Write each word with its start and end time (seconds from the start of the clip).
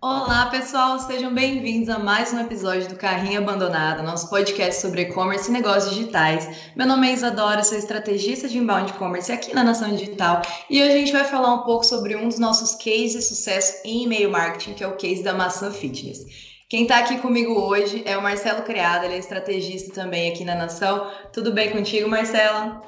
Olá, 0.00 0.46
pessoal, 0.46 0.96
sejam 1.00 1.34
bem-vindos 1.34 1.88
a 1.88 1.98
mais 1.98 2.32
um 2.32 2.38
episódio 2.38 2.88
do 2.88 2.94
Carrinho 2.94 3.40
Abandonado, 3.40 4.04
nosso 4.04 4.30
podcast 4.30 4.80
sobre 4.80 5.02
e-commerce 5.02 5.50
e 5.50 5.52
negócios 5.52 5.92
digitais. 5.92 6.72
Meu 6.76 6.86
nome 6.86 7.08
é 7.08 7.14
Isadora, 7.14 7.64
sou 7.64 7.76
estrategista 7.76 8.48
de 8.48 8.58
inbound 8.58 8.92
e-commerce 8.92 9.32
aqui 9.32 9.52
na 9.52 9.64
Nação 9.64 9.90
Digital 9.90 10.40
e 10.70 10.80
hoje 10.80 10.92
a 10.92 10.98
gente 10.98 11.12
vai 11.12 11.24
falar 11.24 11.52
um 11.52 11.64
pouco 11.64 11.84
sobre 11.84 12.14
um 12.14 12.28
dos 12.28 12.38
nossos 12.38 12.76
cases 12.76 13.14
de 13.14 13.22
sucesso 13.22 13.82
em 13.84 14.04
e-mail 14.04 14.30
marketing, 14.30 14.74
que 14.74 14.84
é 14.84 14.86
o 14.86 14.96
case 14.96 15.24
da 15.24 15.34
maçã 15.34 15.72
fitness. 15.72 16.24
Quem 16.68 16.82
está 16.82 17.00
aqui 17.00 17.18
comigo 17.18 17.54
hoje 17.54 18.04
é 18.06 18.16
o 18.16 18.22
Marcelo 18.22 18.62
Criado, 18.62 19.04
ele 19.04 19.14
é 19.14 19.18
estrategista 19.18 19.92
também 19.92 20.30
aqui 20.30 20.44
na 20.44 20.54
Nação. 20.54 21.10
Tudo 21.32 21.52
bem 21.52 21.70
contigo, 21.70 22.08
Marcelo? 22.08 22.80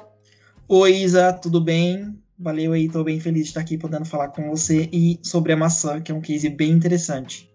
Oi, 0.69 0.93
Isa, 0.93 1.33
tudo 1.33 1.59
bem? 1.59 2.22
Valeu 2.43 2.73
aí, 2.73 2.89
tô 2.89 3.05
bem 3.05 3.21
feliz 3.21 3.43
de 3.43 3.49
estar 3.51 3.61
aqui 3.61 3.77
podendo 3.77 4.03
falar 4.03 4.27
com 4.27 4.49
você 4.49 4.89
e 4.91 5.17
sobre 5.23 5.53
a 5.53 5.55
maçã, 5.55 6.01
que 6.01 6.11
é 6.11 6.15
um 6.15 6.19
case 6.19 6.49
bem 6.49 6.71
interessante. 6.71 7.49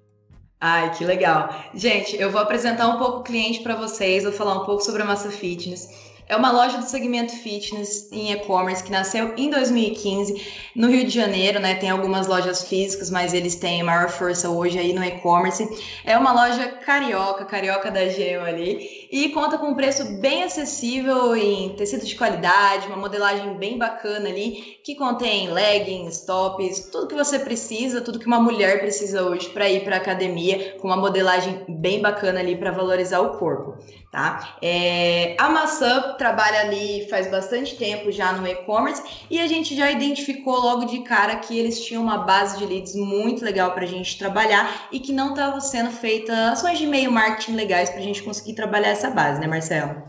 Ai, 0.59 0.91
que 0.97 1.05
legal. 1.05 1.55
Gente, 1.75 2.17
eu 2.19 2.31
vou 2.33 2.41
apresentar 2.41 2.89
um 2.89 2.97
pouco 2.97 3.19
o 3.19 3.23
cliente 3.23 3.61
para 3.61 3.77
vocês, 3.77 4.25
vou 4.25 4.33
falar 4.33 4.63
um 4.63 4.65
pouco 4.65 4.83
sobre 4.83 5.03
a 5.03 5.05
Massa 5.05 5.31
Fitness. 5.31 6.08
É 6.29 6.37
uma 6.37 6.53
loja 6.53 6.77
do 6.77 6.85
segmento 6.85 7.33
fitness 7.33 8.13
em 8.13 8.33
e-commerce 8.33 8.85
que 8.85 8.93
nasceu 8.93 9.33
em 9.39 9.49
2015 9.49 10.69
no 10.77 10.89
Rio 10.89 11.07
de 11.07 11.11
Janeiro, 11.11 11.59
né? 11.59 11.77
Tem 11.77 11.89
algumas 11.89 12.27
lojas 12.27 12.69
físicas, 12.69 13.11
mas 13.11 13.33
eles 13.33 13.55
têm 13.55 13.83
maior 13.83 14.11
força 14.11 14.51
hoje 14.51 14.79
aí 14.79 14.93
no 14.93 15.03
e-commerce. 15.03 15.67
É 16.05 16.19
uma 16.19 16.33
loja 16.35 16.69
carioca, 16.69 17.47
carioca 17.47 17.91
da 17.91 18.07
Gema 18.09 18.47
ali, 18.47 19.09
e 19.11 19.31
conta 19.31 19.57
com 19.57 19.69
um 19.69 19.75
preço 19.75 20.05
bem 20.21 20.43
acessível 20.43 21.35
em 21.35 21.75
tecido 21.77 22.05
de 22.05 22.15
qualidade, 22.15 22.89
uma 22.89 22.99
modelagem 22.99 23.57
bem 23.57 23.79
bacana 23.79 24.29
ali, 24.29 24.77
que 24.85 24.97
contém 24.97 25.51
leggings, 25.51 26.27
tops, 26.27 26.91
tudo 26.93 27.09
que 27.09 27.15
você 27.15 27.39
precisa, 27.39 28.03
tudo 28.03 28.19
que 28.19 28.27
uma 28.27 28.39
mulher 28.39 28.81
precisa 28.81 29.23
hoje 29.23 29.49
para 29.49 29.67
ir 29.71 29.83
para 29.83 29.97
academia, 29.97 30.77
com 30.79 30.89
uma 30.89 30.97
modelagem 30.99 31.65
bem 31.67 32.03
bacana 32.03 32.41
ali 32.41 32.55
para 32.55 32.71
valorizar 32.71 33.21
o 33.21 33.39
corpo 33.39 33.79
tá? 34.11 34.57
É, 34.63 35.37
a 35.39 35.51
maçã 35.51 36.15
trabalha 36.17 36.61
ali 36.61 37.07
faz 37.09 37.31
bastante 37.31 37.77
tempo 37.77 38.11
já 38.11 38.33
no 38.33 38.47
e-commerce 38.47 39.03
e 39.31 39.39
a 39.39 39.47
gente 39.47 39.77
já 39.77 39.91
identificou 39.91 40.59
logo 40.59 40.87
de 40.87 41.01
cara 41.01 41.37
que 41.37 41.59
eles 41.59 41.85
tinham 41.85 42.03
uma 42.03 42.19
base 42.19 42.59
de 42.59 42.65
leads 42.65 42.95
muito 42.95 43.45
legal 43.45 43.73
para 43.73 43.85
a 43.85 43.89
gente 43.89 44.19
trabalhar 44.19 44.89
e 44.91 44.99
que 44.99 45.13
não 45.13 45.31
estava 45.31 45.61
sendo 45.61 45.91
feita 45.91 46.51
ações 46.51 46.79
de 46.79 46.85
e-mail 46.85 47.13
marketing 47.13 47.55
legais 47.55 47.91
para 47.91 48.01
a 48.01 48.03
gente 48.03 48.23
conseguir 48.23 48.55
trabalhar 48.55 48.89
essa 48.89 49.11
base, 49.11 49.41
né, 49.41 49.47
Marcelo? 49.47 50.09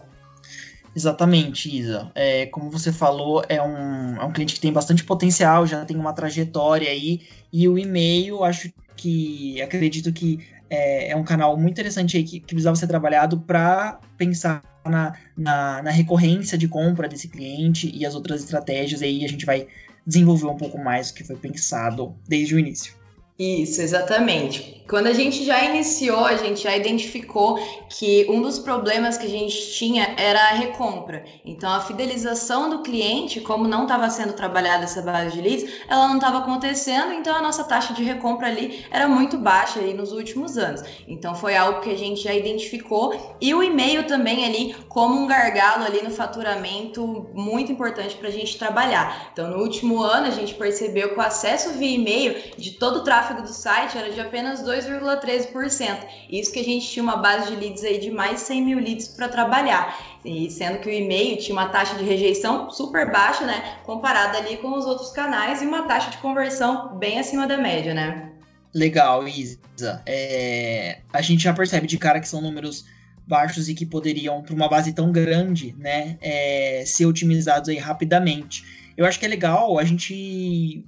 Exatamente, 0.96 1.74
Isa. 1.74 2.12
É, 2.16 2.46
como 2.48 2.70
você 2.70 2.92
falou, 2.92 3.44
é 3.48 3.62
um, 3.62 4.16
é 4.18 4.26
um 4.26 4.32
cliente 4.32 4.56
que 4.56 4.60
tem 4.60 4.74
bastante 4.74 5.04
potencial, 5.04 5.68
já 5.68 5.86
tem 5.86 5.96
uma 5.96 6.14
trajetória 6.14 6.90
aí, 6.90 7.22
e 7.54 7.68
o 7.68 7.78
e-mail, 7.78 8.44
acho 8.44 8.72
que, 8.96 9.62
acredito 9.62 10.12
que 10.12 10.40
é, 10.70 11.12
é 11.12 11.16
um 11.16 11.24
canal 11.24 11.58
muito 11.58 11.74
interessante 11.74 12.18
aí 12.18 12.24
que, 12.24 12.40
que 12.40 12.48
precisava 12.48 12.76
ser 12.76 12.88
trabalhado 12.88 13.40
para 13.40 14.00
pensar 14.18 14.62
na, 14.86 15.16
na, 15.36 15.82
na, 15.84 15.92
recorrência 15.92 16.58
de 16.58 16.68
compra 16.68 17.08
desse 17.08 17.28
cliente 17.28 17.92
e 17.94 18.06
as 18.06 18.16
outras 18.16 18.44
estratégias 18.44 19.02
aí 19.02 19.26
a 19.26 19.28
gente 19.28 19.46
vai 19.46 19.68
desenvolver 20.06 20.48
um 20.48 20.58
pouco 20.58 20.78
mais 20.78 21.10
o 21.10 21.14
que 21.14 21.24
foi 21.24 21.36
pensado 21.36 22.16
desde 22.28 22.56
o 22.56 22.60
início. 22.60 22.99
Isso, 23.40 23.82
exatamente. 23.82 24.80
Quando 24.90 25.06
a 25.06 25.14
gente 25.14 25.46
já 25.46 25.64
iniciou, 25.64 26.26
a 26.26 26.36
gente 26.36 26.64
já 26.64 26.76
identificou 26.76 27.60
que 27.88 28.26
um 28.28 28.42
dos 28.42 28.58
problemas 28.58 29.20
que 29.20 29.28
a 29.28 29.30
gente 29.30 29.72
tinha 29.74 30.16
era 30.18 30.50
a 30.50 30.54
recompra. 30.54 31.24
Então, 31.46 31.72
a 31.72 31.80
fidelização 31.80 32.72
do 32.72 32.80
cliente, 32.82 33.40
como 33.40 33.68
não 33.68 33.84
estava 33.84 34.10
sendo 34.10 34.34
trabalhada 34.34 34.86
essa 34.86 35.02
base 35.04 35.36
de 35.36 35.42
leads, 35.42 35.72
ela 35.88 36.08
não 36.08 36.16
estava 36.16 36.40
acontecendo, 36.40 37.14
então 37.14 37.36
a 37.36 37.42
nossa 37.42 37.64
taxa 37.64 37.94
de 37.94 38.04
recompra 38.04 38.48
ali 38.48 38.84
era 38.90 39.08
muito 39.08 39.38
baixa 39.38 39.80
aí 39.80 39.94
nos 39.94 40.12
últimos 40.12 40.58
anos. 40.58 40.82
Então, 41.08 41.36
foi 41.36 41.56
algo 41.56 41.82
que 41.82 41.92
a 41.92 41.98
gente 41.98 42.24
já 42.24 42.34
identificou. 42.34 43.38
E 43.40 43.54
o 43.54 43.62
e-mail 43.62 44.08
também 44.08 44.44
ali 44.44 44.76
como 44.90 45.22
um 45.22 45.28
gargalo 45.28 45.86
ali 45.86 46.02
no 46.02 46.10
faturamento 46.10 47.30
muito 47.36 47.72
importante 47.72 48.16
para 48.16 48.28
a 48.28 48.32
gente 48.32 48.58
trabalhar. 48.58 49.30
Então, 49.32 49.52
no 49.52 49.62
último 49.62 50.02
ano, 50.02 50.26
a 50.26 50.32
gente 50.32 50.56
percebeu 50.56 51.10
que 51.10 51.20
o 51.20 51.22
acesso 51.22 51.74
via 51.74 51.96
e-mail 51.96 52.36
de 52.58 52.72
todo 52.72 52.98
o 52.98 53.04
tráfego 53.04 53.29
tráfego 53.30 53.42
do 53.44 53.54
site 53.54 53.98
era 53.98 54.12
de 54.12 54.20
apenas 54.20 54.62
2,13%. 54.64 56.00
Isso 56.30 56.52
que 56.52 56.60
a 56.60 56.64
gente 56.64 56.88
tinha 56.88 57.04
uma 57.04 57.18
base 57.18 57.50
de 57.50 57.56
leads 57.56 57.84
aí 57.84 58.00
de 58.00 58.12
mais 58.12 58.42
100 58.42 58.66
mil 58.66 58.80
leads 58.80 59.08
para 59.10 59.30
trabalhar. 59.30 60.18
E 60.26 60.50
sendo 60.50 60.80
que 60.80 60.90
o 60.90 60.92
e-mail 60.92 61.38
tinha 61.38 61.54
uma 61.54 61.70
taxa 61.70 61.96
de 61.96 62.04
rejeição 62.04 62.70
super 62.70 63.12
baixa, 63.12 63.46
né? 63.46 63.78
Comparada 63.86 64.38
ali 64.38 64.58
com 64.58 64.78
os 64.78 64.86
outros 64.86 65.12
canais 65.12 65.62
e 65.62 65.66
uma 65.66 65.84
taxa 65.84 66.10
de 66.10 66.18
conversão 66.18 66.98
bem 66.98 67.20
acima 67.20 67.48
da 67.48 67.58
média, 67.58 67.94
né? 67.94 68.32
Legal, 68.74 69.28
Isa. 69.28 70.02
É... 70.06 71.00
A 71.14 71.22
gente 71.22 71.44
já 71.44 71.54
percebe 71.54 71.88
de 71.88 71.98
cara 71.98 72.20
que 72.20 72.28
são 72.28 72.42
números 72.42 72.86
baixos 73.28 73.70
e 73.70 73.76
que 73.76 73.86
poderiam, 73.86 74.42
para 74.42 74.56
uma 74.56 74.68
base 74.68 74.92
tão 74.92 75.12
grande, 75.12 75.76
né, 75.78 76.18
é... 76.20 76.84
ser 76.86 77.06
otimizados 77.06 77.70
aí 77.70 77.78
rapidamente. 77.78 78.64
Eu 78.98 79.06
acho 79.06 79.20
que 79.20 79.26
é 79.26 79.30
legal 79.30 79.80
a 79.80 79.84
gente 79.84 80.84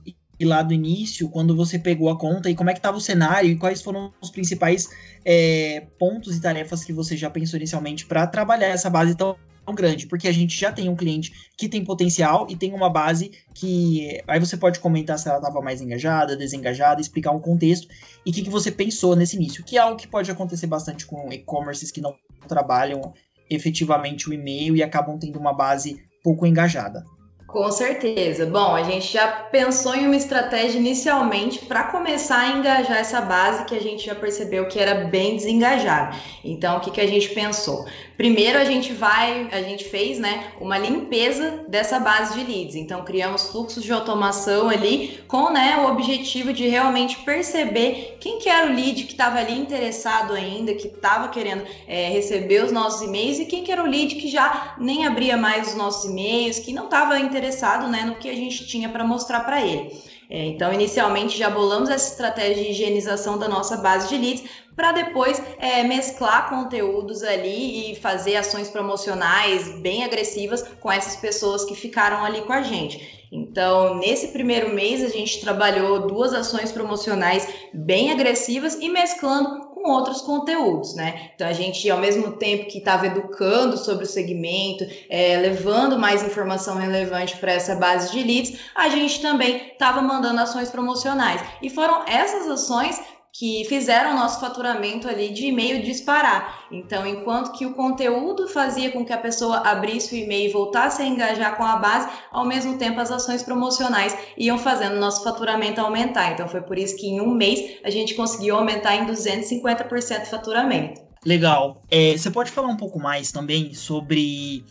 lá 0.45 0.61
do 0.61 0.73
início, 0.73 1.29
quando 1.29 1.55
você 1.55 1.77
pegou 1.77 2.09
a 2.09 2.17
conta 2.17 2.49
e 2.49 2.55
como 2.55 2.69
é 2.69 2.73
que 2.73 2.79
estava 2.79 2.97
o 2.97 3.01
cenário 3.01 3.49
e 3.49 3.55
quais 3.55 3.81
foram 3.81 4.13
os 4.21 4.29
principais 4.29 4.89
é, 5.25 5.87
pontos 5.99 6.35
e 6.35 6.41
tarefas 6.41 6.83
que 6.83 6.93
você 6.93 7.15
já 7.15 7.29
pensou 7.29 7.57
inicialmente 7.57 8.05
para 8.05 8.25
trabalhar 8.27 8.67
essa 8.67 8.89
base 8.89 9.15
tão, 9.15 9.35
grande, 9.73 10.05
porque 10.07 10.27
a 10.27 10.31
gente 10.33 10.59
já 10.59 10.69
tem 10.69 10.89
um 10.89 10.95
cliente 10.97 11.31
que 11.57 11.69
tem 11.69 11.81
potencial 11.81 12.45
e 12.49 12.57
tem 12.57 12.73
uma 12.73 12.89
base 12.89 13.31
que 13.53 14.21
aí 14.27 14.37
você 14.37 14.57
pode 14.57 14.81
comentar 14.81 15.17
se 15.17 15.29
ela 15.29 15.37
estava 15.37 15.61
mais 15.61 15.79
engajada, 15.79 16.35
desengajada, 16.35 16.99
explicar 16.99 17.31
um 17.31 17.39
contexto 17.39 17.87
e 18.25 18.31
o 18.31 18.33
que, 18.33 18.41
que 18.41 18.49
você 18.49 18.69
pensou 18.69 19.15
nesse 19.15 19.37
início, 19.37 19.63
que 19.63 19.77
é 19.77 19.79
algo 19.79 19.95
que 19.95 20.07
pode 20.07 20.29
acontecer 20.29 20.67
bastante 20.67 21.05
com 21.05 21.31
e-commerces 21.31 21.89
que 21.89 22.01
não 22.01 22.13
trabalham 22.49 23.13
efetivamente 23.49 24.29
o 24.29 24.33
e-mail 24.33 24.75
e 24.75 24.83
acabam 24.83 25.17
tendo 25.17 25.39
uma 25.39 25.53
base 25.53 26.03
pouco 26.23 26.45
engajada. 26.45 27.05
Com 27.51 27.69
certeza. 27.69 28.45
Bom, 28.45 28.73
a 28.73 28.83
gente 28.83 29.11
já 29.11 29.27
pensou 29.27 29.93
em 29.93 30.05
uma 30.05 30.15
estratégia 30.15 30.79
inicialmente 30.79 31.59
para 31.65 31.83
começar 31.83 32.39
a 32.39 32.51
engajar 32.51 32.97
essa 32.97 33.19
base 33.19 33.65
que 33.65 33.75
a 33.75 33.81
gente 33.81 34.05
já 34.05 34.15
percebeu 34.15 34.69
que 34.69 34.79
era 34.79 35.03
bem 35.05 35.35
desengajada. 35.35 36.15
Então, 36.45 36.77
o 36.77 36.79
que, 36.79 36.91
que 36.91 37.01
a 37.01 37.07
gente 37.07 37.27
pensou? 37.31 37.85
Primeiro 38.21 38.59
a 38.59 38.63
gente 38.63 38.93
vai, 38.93 39.49
a 39.51 39.63
gente 39.63 39.85
fez, 39.85 40.19
né, 40.19 40.51
uma 40.61 40.77
limpeza 40.77 41.65
dessa 41.67 41.99
base 41.99 42.37
de 42.37 42.45
leads. 42.45 42.75
Então 42.75 43.03
criamos 43.03 43.49
fluxos 43.49 43.83
de 43.83 43.91
automação 43.91 44.69
ali 44.69 45.19
com, 45.27 45.49
né, 45.49 45.77
o 45.77 45.91
objetivo 45.91 46.53
de 46.53 46.67
realmente 46.67 47.17
perceber 47.21 48.17
quem 48.19 48.37
que 48.37 48.47
era 48.47 48.67
o 48.69 48.75
lead 48.75 49.05
que 49.05 49.13
estava 49.13 49.39
ali 49.39 49.57
interessado 49.57 50.33
ainda, 50.33 50.75
que 50.75 50.85
estava 50.85 51.29
querendo 51.29 51.63
é, 51.87 52.09
receber 52.09 52.63
os 52.63 52.71
nossos 52.71 53.01
e-mails 53.01 53.39
e 53.39 53.45
quem 53.45 53.63
que 53.63 53.71
era 53.71 53.83
o 53.83 53.87
lead 53.87 54.13
que 54.13 54.29
já 54.29 54.75
nem 54.77 55.07
abria 55.07 55.35
mais 55.35 55.69
os 55.69 55.75
nossos 55.75 56.07
e-mails, 56.07 56.59
que 56.59 56.71
não 56.71 56.85
estava 56.85 57.17
interessado, 57.17 57.40
né, 57.87 58.03
no 58.05 58.15
que 58.15 58.29
a 58.29 58.35
gente 58.35 58.65
tinha 58.65 58.89
para 58.89 59.03
mostrar 59.03 59.41
para 59.41 59.65
ele. 59.65 59.91
É, 60.29 60.45
então, 60.45 60.71
inicialmente 60.71 61.37
já 61.37 61.49
bolamos 61.49 61.89
essa 61.89 62.11
estratégia 62.11 62.63
de 62.63 62.71
higienização 62.71 63.37
da 63.37 63.49
nossa 63.49 63.77
base 63.77 64.07
de 64.07 64.17
leads 64.17 64.43
para 64.75 64.93
depois 64.93 65.41
é, 65.59 65.83
mesclar 65.83 66.49
conteúdos 66.49 67.21
ali 67.21 67.91
e 67.91 67.95
fazer 67.95 68.37
ações 68.37 68.69
promocionais 68.69 69.67
bem 69.81 70.03
agressivas 70.05 70.63
com 70.79 70.89
essas 70.89 71.17
pessoas 71.17 71.65
que 71.65 71.75
ficaram 71.75 72.23
ali 72.23 72.41
com 72.41 72.53
a 72.53 72.61
gente. 72.61 73.27
Então, 73.31 73.95
nesse 73.95 74.29
primeiro 74.29 74.73
mês, 74.73 75.03
a 75.03 75.09
gente 75.09 75.39
trabalhou 75.39 76.07
duas 76.07 76.33
ações 76.33 76.71
promocionais 76.71 77.47
bem 77.73 78.11
agressivas 78.11 78.75
e 78.75 78.89
mesclando 78.89 79.70
com 79.81 79.89
outros 79.89 80.21
conteúdos, 80.21 80.95
né? 80.95 81.31
Então 81.35 81.47
a 81.47 81.53
gente, 81.53 81.89
ao 81.89 81.97
mesmo 81.97 82.33
tempo 82.33 82.69
que 82.69 82.77
estava 82.77 83.07
educando 83.07 83.77
sobre 83.77 84.05
o 84.05 84.07
segmento, 84.07 84.85
é, 85.09 85.37
levando 85.37 85.97
mais 85.97 86.23
informação 86.23 86.77
relevante 86.77 87.37
para 87.37 87.51
essa 87.51 87.75
base 87.75 88.11
de 88.11 88.23
leads, 88.23 88.59
a 88.75 88.89
gente 88.89 89.21
também 89.21 89.71
estava 89.71 90.01
mandando 90.01 90.41
ações 90.41 90.69
promocionais. 90.69 91.41
E 91.61 91.69
foram 91.69 92.03
essas 92.07 92.47
ações 92.47 92.99
que 93.33 93.63
fizeram 93.65 94.11
o 94.11 94.15
nosso 94.15 94.39
faturamento 94.39 95.07
ali 95.07 95.29
de 95.29 95.45
e-mail 95.45 95.81
disparar. 95.81 96.65
Então, 96.71 97.07
enquanto 97.07 97.53
que 97.53 97.65
o 97.65 97.73
conteúdo 97.73 98.47
fazia 98.47 98.91
com 98.91 99.05
que 99.05 99.13
a 99.13 99.17
pessoa 99.17 99.59
abrisse 99.59 100.13
o 100.13 100.17
e-mail 100.17 100.49
e 100.49 100.53
voltasse 100.53 101.01
a 101.01 101.05
engajar 101.05 101.55
com 101.55 101.63
a 101.63 101.77
base, 101.77 102.09
ao 102.31 102.45
mesmo 102.45 102.77
tempo 102.77 102.99
as 102.99 103.09
ações 103.09 103.41
promocionais 103.41 104.17
iam 104.37 104.57
fazendo 104.57 104.95
o 104.95 104.99
nosso 104.99 105.23
faturamento 105.23 105.79
aumentar. 105.79 106.33
Então, 106.33 106.47
foi 106.47 106.61
por 106.61 106.77
isso 106.77 106.97
que 106.97 107.07
em 107.07 107.21
um 107.21 107.33
mês 107.33 107.77
a 107.83 107.89
gente 107.89 108.15
conseguiu 108.15 108.57
aumentar 108.57 108.95
em 108.95 109.05
250% 109.05 110.23
o 110.23 110.25
faturamento. 110.25 111.01
Legal. 111.25 111.83
É, 111.89 112.17
você 112.17 112.31
pode 112.31 112.51
falar 112.51 112.67
um 112.67 112.77
pouco 112.77 112.99
mais 112.99 113.31
também 113.31 113.73
sobre 113.73 114.65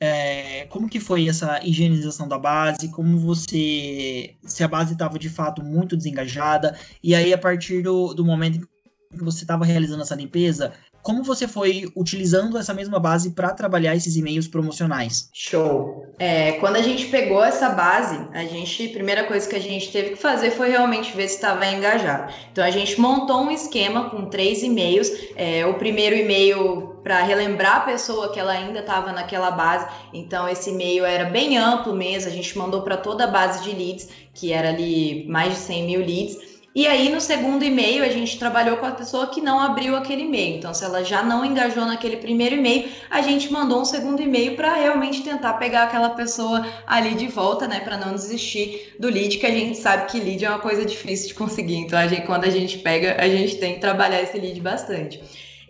é, 0.00 0.66
como 0.66 0.88
que 0.88 1.00
foi 1.00 1.28
essa 1.28 1.60
higienização 1.64 2.28
da 2.28 2.38
base? 2.38 2.88
Como 2.88 3.18
você. 3.18 4.34
Se 4.42 4.64
a 4.64 4.68
base 4.68 4.92
estava 4.92 5.18
de 5.18 5.28
fato 5.28 5.62
muito 5.62 5.96
desengajada, 5.96 6.76
e 7.02 7.14
aí 7.14 7.32
a 7.32 7.38
partir 7.38 7.82
do, 7.82 8.12
do 8.12 8.24
momento 8.24 8.66
que 9.10 9.24
você 9.24 9.44
estava 9.44 9.64
realizando 9.64 10.02
essa 10.02 10.14
limpeza, 10.14 10.72
como 11.04 11.22
você 11.22 11.46
foi 11.46 11.92
utilizando 11.94 12.56
essa 12.56 12.72
mesma 12.72 12.98
base 12.98 13.32
para 13.32 13.50
trabalhar 13.50 13.94
esses 13.94 14.16
e-mails 14.16 14.48
promocionais? 14.48 15.28
Show. 15.34 16.06
É, 16.18 16.52
quando 16.52 16.76
a 16.76 16.82
gente 16.82 17.06
pegou 17.06 17.44
essa 17.44 17.68
base, 17.68 18.26
a 18.32 18.44
gente, 18.44 18.88
primeira 18.88 19.24
coisa 19.24 19.46
que 19.46 19.54
a 19.54 19.60
gente 19.60 19.92
teve 19.92 20.10
que 20.10 20.16
fazer 20.16 20.50
foi 20.50 20.70
realmente 20.70 21.14
ver 21.14 21.28
se 21.28 21.34
estava 21.34 21.66
engajado. 21.66 22.32
Então 22.50 22.64
a 22.64 22.70
gente 22.70 22.98
montou 22.98 23.42
um 23.42 23.50
esquema 23.50 24.08
com 24.08 24.30
três 24.30 24.62
e-mails. 24.62 25.08
É, 25.36 25.66
o 25.66 25.74
primeiro 25.74 26.16
e-mail 26.16 26.93
para 27.04 27.22
relembrar 27.22 27.76
a 27.76 27.80
pessoa 27.80 28.32
que 28.32 28.40
ela 28.40 28.52
ainda 28.52 28.80
estava 28.80 29.12
naquela 29.12 29.50
base. 29.50 29.86
Então 30.12 30.48
esse 30.48 30.70
e-mail 30.70 31.04
era 31.04 31.26
bem 31.26 31.58
amplo 31.58 31.94
mesmo. 31.94 32.30
A 32.30 32.34
gente 32.34 32.56
mandou 32.58 32.82
para 32.82 32.96
toda 32.96 33.24
a 33.24 33.28
base 33.28 33.62
de 33.62 33.76
leads, 33.76 34.08
que 34.32 34.52
era 34.52 34.70
ali 34.70 35.26
mais 35.28 35.52
de 35.52 35.58
100 35.60 35.84
mil 35.84 36.00
leads. 36.00 36.54
E 36.74 36.88
aí, 36.88 37.08
no 37.08 37.20
segundo 37.20 37.64
e-mail, 37.64 38.02
a 38.02 38.08
gente 38.08 38.36
trabalhou 38.36 38.78
com 38.78 38.86
a 38.86 38.90
pessoa 38.90 39.28
que 39.28 39.40
não 39.40 39.60
abriu 39.60 39.94
aquele 39.94 40.22
e-mail. 40.22 40.56
Então, 40.56 40.74
se 40.74 40.84
ela 40.84 41.04
já 41.04 41.22
não 41.22 41.44
engajou 41.44 41.84
naquele 41.84 42.16
primeiro 42.16 42.56
e-mail, 42.56 42.88
a 43.08 43.22
gente 43.22 43.52
mandou 43.52 43.80
um 43.80 43.84
segundo 43.84 44.20
e-mail 44.20 44.56
para 44.56 44.74
realmente 44.74 45.22
tentar 45.22 45.52
pegar 45.52 45.84
aquela 45.84 46.10
pessoa 46.10 46.66
ali 46.84 47.14
de 47.14 47.28
volta, 47.28 47.68
né? 47.68 47.78
Para 47.78 47.96
não 47.96 48.12
desistir 48.12 48.96
do 48.98 49.08
lead, 49.08 49.38
que 49.38 49.46
a 49.46 49.52
gente 49.52 49.78
sabe 49.78 50.10
que 50.10 50.18
lead 50.18 50.44
é 50.44 50.50
uma 50.50 50.58
coisa 50.58 50.84
difícil 50.84 51.28
de 51.28 51.34
conseguir. 51.34 51.76
Então, 51.76 51.96
a 51.96 52.08
gente, 52.08 52.26
quando 52.26 52.42
a 52.42 52.50
gente 52.50 52.78
pega, 52.78 53.22
a 53.22 53.28
gente 53.28 53.54
tem 53.58 53.74
que 53.74 53.80
trabalhar 53.80 54.20
esse 54.20 54.36
lead 54.36 54.60
bastante. 54.60 55.22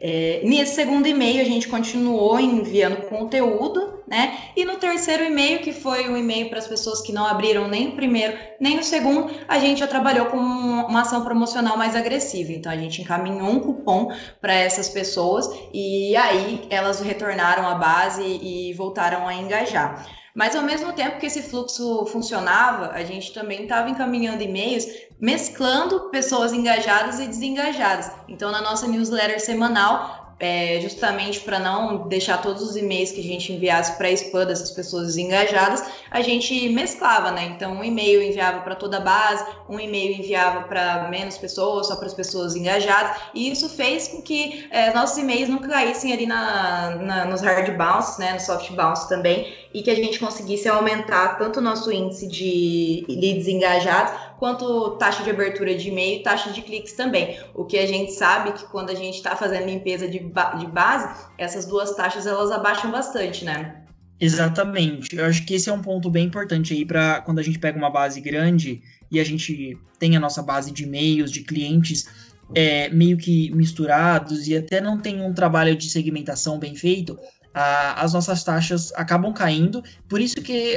É, 0.06 0.42
nesse 0.44 0.74
segundo 0.74 1.08
e-mail, 1.08 1.40
a 1.40 1.44
gente 1.44 1.66
continuou 1.66 2.38
enviando 2.38 3.08
conteúdo, 3.08 4.02
né? 4.06 4.50
E 4.54 4.62
no 4.62 4.76
terceiro 4.76 5.24
e-mail, 5.24 5.60
que 5.60 5.72
foi 5.72 6.10
o 6.10 6.14
e-mail 6.14 6.50
para 6.50 6.58
as 6.58 6.68
pessoas 6.68 7.00
que 7.00 7.10
não 7.10 7.24
abriram 7.24 7.66
nem 7.68 7.88
o 7.88 7.92
primeiro 7.92 8.36
nem 8.60 8.76
no 8.76 8.82
segundo, 8.82 9.34
a 9.48 9.58
gente 9.58 9.80
já 9.80 9.86
trabalhou 9.86 10.26
com 10.26 10.36
uma 10.36 11.00
ação 11.00 11.24
promocional 11.24 11.78
mais 11.78 11.96
agressiva. 11.96 12.52
Então, 12.52 12.70
a 12.70 12.76
gente 12.76 13.00
encaminhou 13.00 13.48
um 13.48 13.58
cupom 13.58 14.12
para 14.42 14.52
essas 14.52 14.90
pessoas 14.90 15.48
e 15.72 16.14
aí 16.16 16.66
elas 16.68 17.00
retornaram 17.00 17.66
à 17.66 17.74
base 17.74 18.22
e 18.22 18.74
voltaram 18.74 19.26
a 19.26 19.32
engajar. 19.32 20.06
Mas 20.34 20.56
ao 20.56 20.62
mesmo 20.62 20.92
tempo 20.92 21.20
que 21.20 21.26
esse 21.26 21.42
fluxo 21.42 22.06
funcionava, 22.06 22.90
a 22.90 23.04
gente 23.04 23.32
também 23.32 23.62
estava 23.62 23.88
encaminhando 23.88 24.42
e-mails 24.42 24.84
mesclando 25.20 26.10
pessoas 26.10 26.52
engajadas 26.52 27.20
e 27.20 27.26
desengajadas. 27.28 28.10
Então, 28.28 28.50
na 28.50 28.60
nossa 28.60 28.86
newsletter 28.88 29.40
semanal, 29.40 30.24
é, 30.40 30.80
justamente 30.80 31.40
para 31.40 31.58
não 31.58 32.08
deixar 32.08 32.42
todos 32.42 32.62
os 32.62 32.76
e-mails 32.76 33.12
que 33.12 33.20
a 33.20 33.24
gente 33.24 33.52
enviasse 33.52 33.96
para 33.96 34.10
spam 34.10 34.44
dessas 34.44 34.70
pessoas 34.70 35.16
engajadas, 35.16 35.84
a 36.10 36.20
gente 36.20 36.68
mesclava, 36.70 37.30
né? 37.30 37.44
Então, 37.44 37.72
um 37.72 37.84
e-mail 37.84 38.22
enviava 38.22 38.60
para 38.60 38.74
toda 38.74 38.96
a 38.96 39.00
base, 39.00 39.44
um 39.68 39.78
e-mail 39.78 40.18
enviava 40.18 40.62
para 40.62 41.08
menos 41.08 41.38
pessoas, 41.38 41.86
só 41.86 41.96
para 41.96 42.06
as 42.06 42.14
pessoas 42.14 42.56
engajadas, 42.56 43.16
e 43.32 43.50
isso 43.50 43.68
fez 43.68 44.08
com 44.08 44.20
que 44.20 44.66
é, 44.70 44.92
nossos 44.92 45.16
e-mails 45.18 45.48
não 45.48 45.58
caíssem 45.58 46.12
ali 46.12 46.26
na, 46.26 46.90
na, 46.96 47.24
nos 47.24 47.40
hard 47.40 47.70
bounce, 47.76 48.18
né? 48.18 48.32
No 48.32 48.40
soft 48.40 48.70
bounce 48.72 49.08
também, 49.08 49.63
e 49.74 49.82
que 49.82 49.90
a 49.90 49.96
gente 49.96 50.20
conseguisse 50.20 50.68
aumentar 50.68 51.36
tanto 51.36 51.58
o 51.58 51.62
nosso 51.62 51.90
índice 51.90 52.28
de 52.28 53.04
leads 53.08 53.48
engajados 53.48 54.12
quanto 54.38 54.92
taxa 54.92 55.24
de 55.24 55.30
abertura 55.30 55.74
de 55.74 55.88
e-mail 55.88 56.20
e 56.20 56.22
taxa 56.22 56.52
de 56.52 56.62
cliques 56.62 56.92
também. 56.92 57.36
O 57.52 57.64
que 57.64 57.76
a 57.76 57.86
gente 57.86 58.12
sabe 58.12 58.52
que 58.52 58.64
quando 58.66 58.90
a 58.90 58.94
gente 58.94 59.16
está 59.16 59.34
fazendo 59.34 59.66
limpeza 59.66 60.06
de, 60.06 60.20
ba 60.20 60.54
de 60.54 60.66
base, 60.68 61.26
essas 61.36 61.66
duas 61.66 61.94
taxas 61.96 62.24
elas 62.24 62.52
abaixam 62.52 62.92
bastante, 62.92 63.44
né? 63.44 63.82
Exatamente. 64.20 65.16
Eu 65.16 65.24
acho 65.24 65.44
que 65.44 65.54
esse 65.54 65.68
é 65.68 65.72
um 65.72 65.82
ponto 65.82 66.08
bem 66.08 66.26
importante 66.26 66.72
aí 66.72 66.84
para 66.84 67.20
quando 67.22 67.40
a 67.40 67.42
gente 67.42 67.58
pega 67.58 67.76
uma 67.76 67.90
base 67.90 68.20
grande 68.20 68.80
e 69.10 69.18
a 69.18 69.24
gente 69.24 69.76
tem 69.98 70.16
a 70.16 70.20
nossa 70.20 70.40
base 70.40 70.70
de 70.70 70.84
e-mails, 70.84 71.32
de 71.32 71.42
clientes 71.42 72.06
é, 72.54 72.88
meio 72.90 73.16
que 73.16 73.50
misturados 73.50 74.46
e 74.46 74.56
até 74.56 74.80
não 74.80 74.98
tem 74.98 75.20
um 75.20 75.32
trabalho 75.32 75.74
de 75.74 75.90
segmentação 75.90 76.58
bem 76.58 76.76
feito, 76.76 77.18
as 77.54 78.12
nossas 78.12 78.42
taxas 78.42 78.92
acabam 78.94 79.32
caindo. 79.32 79.82
Por 80.08 80.20
isso 80.20 80.36
que 80.36 80.76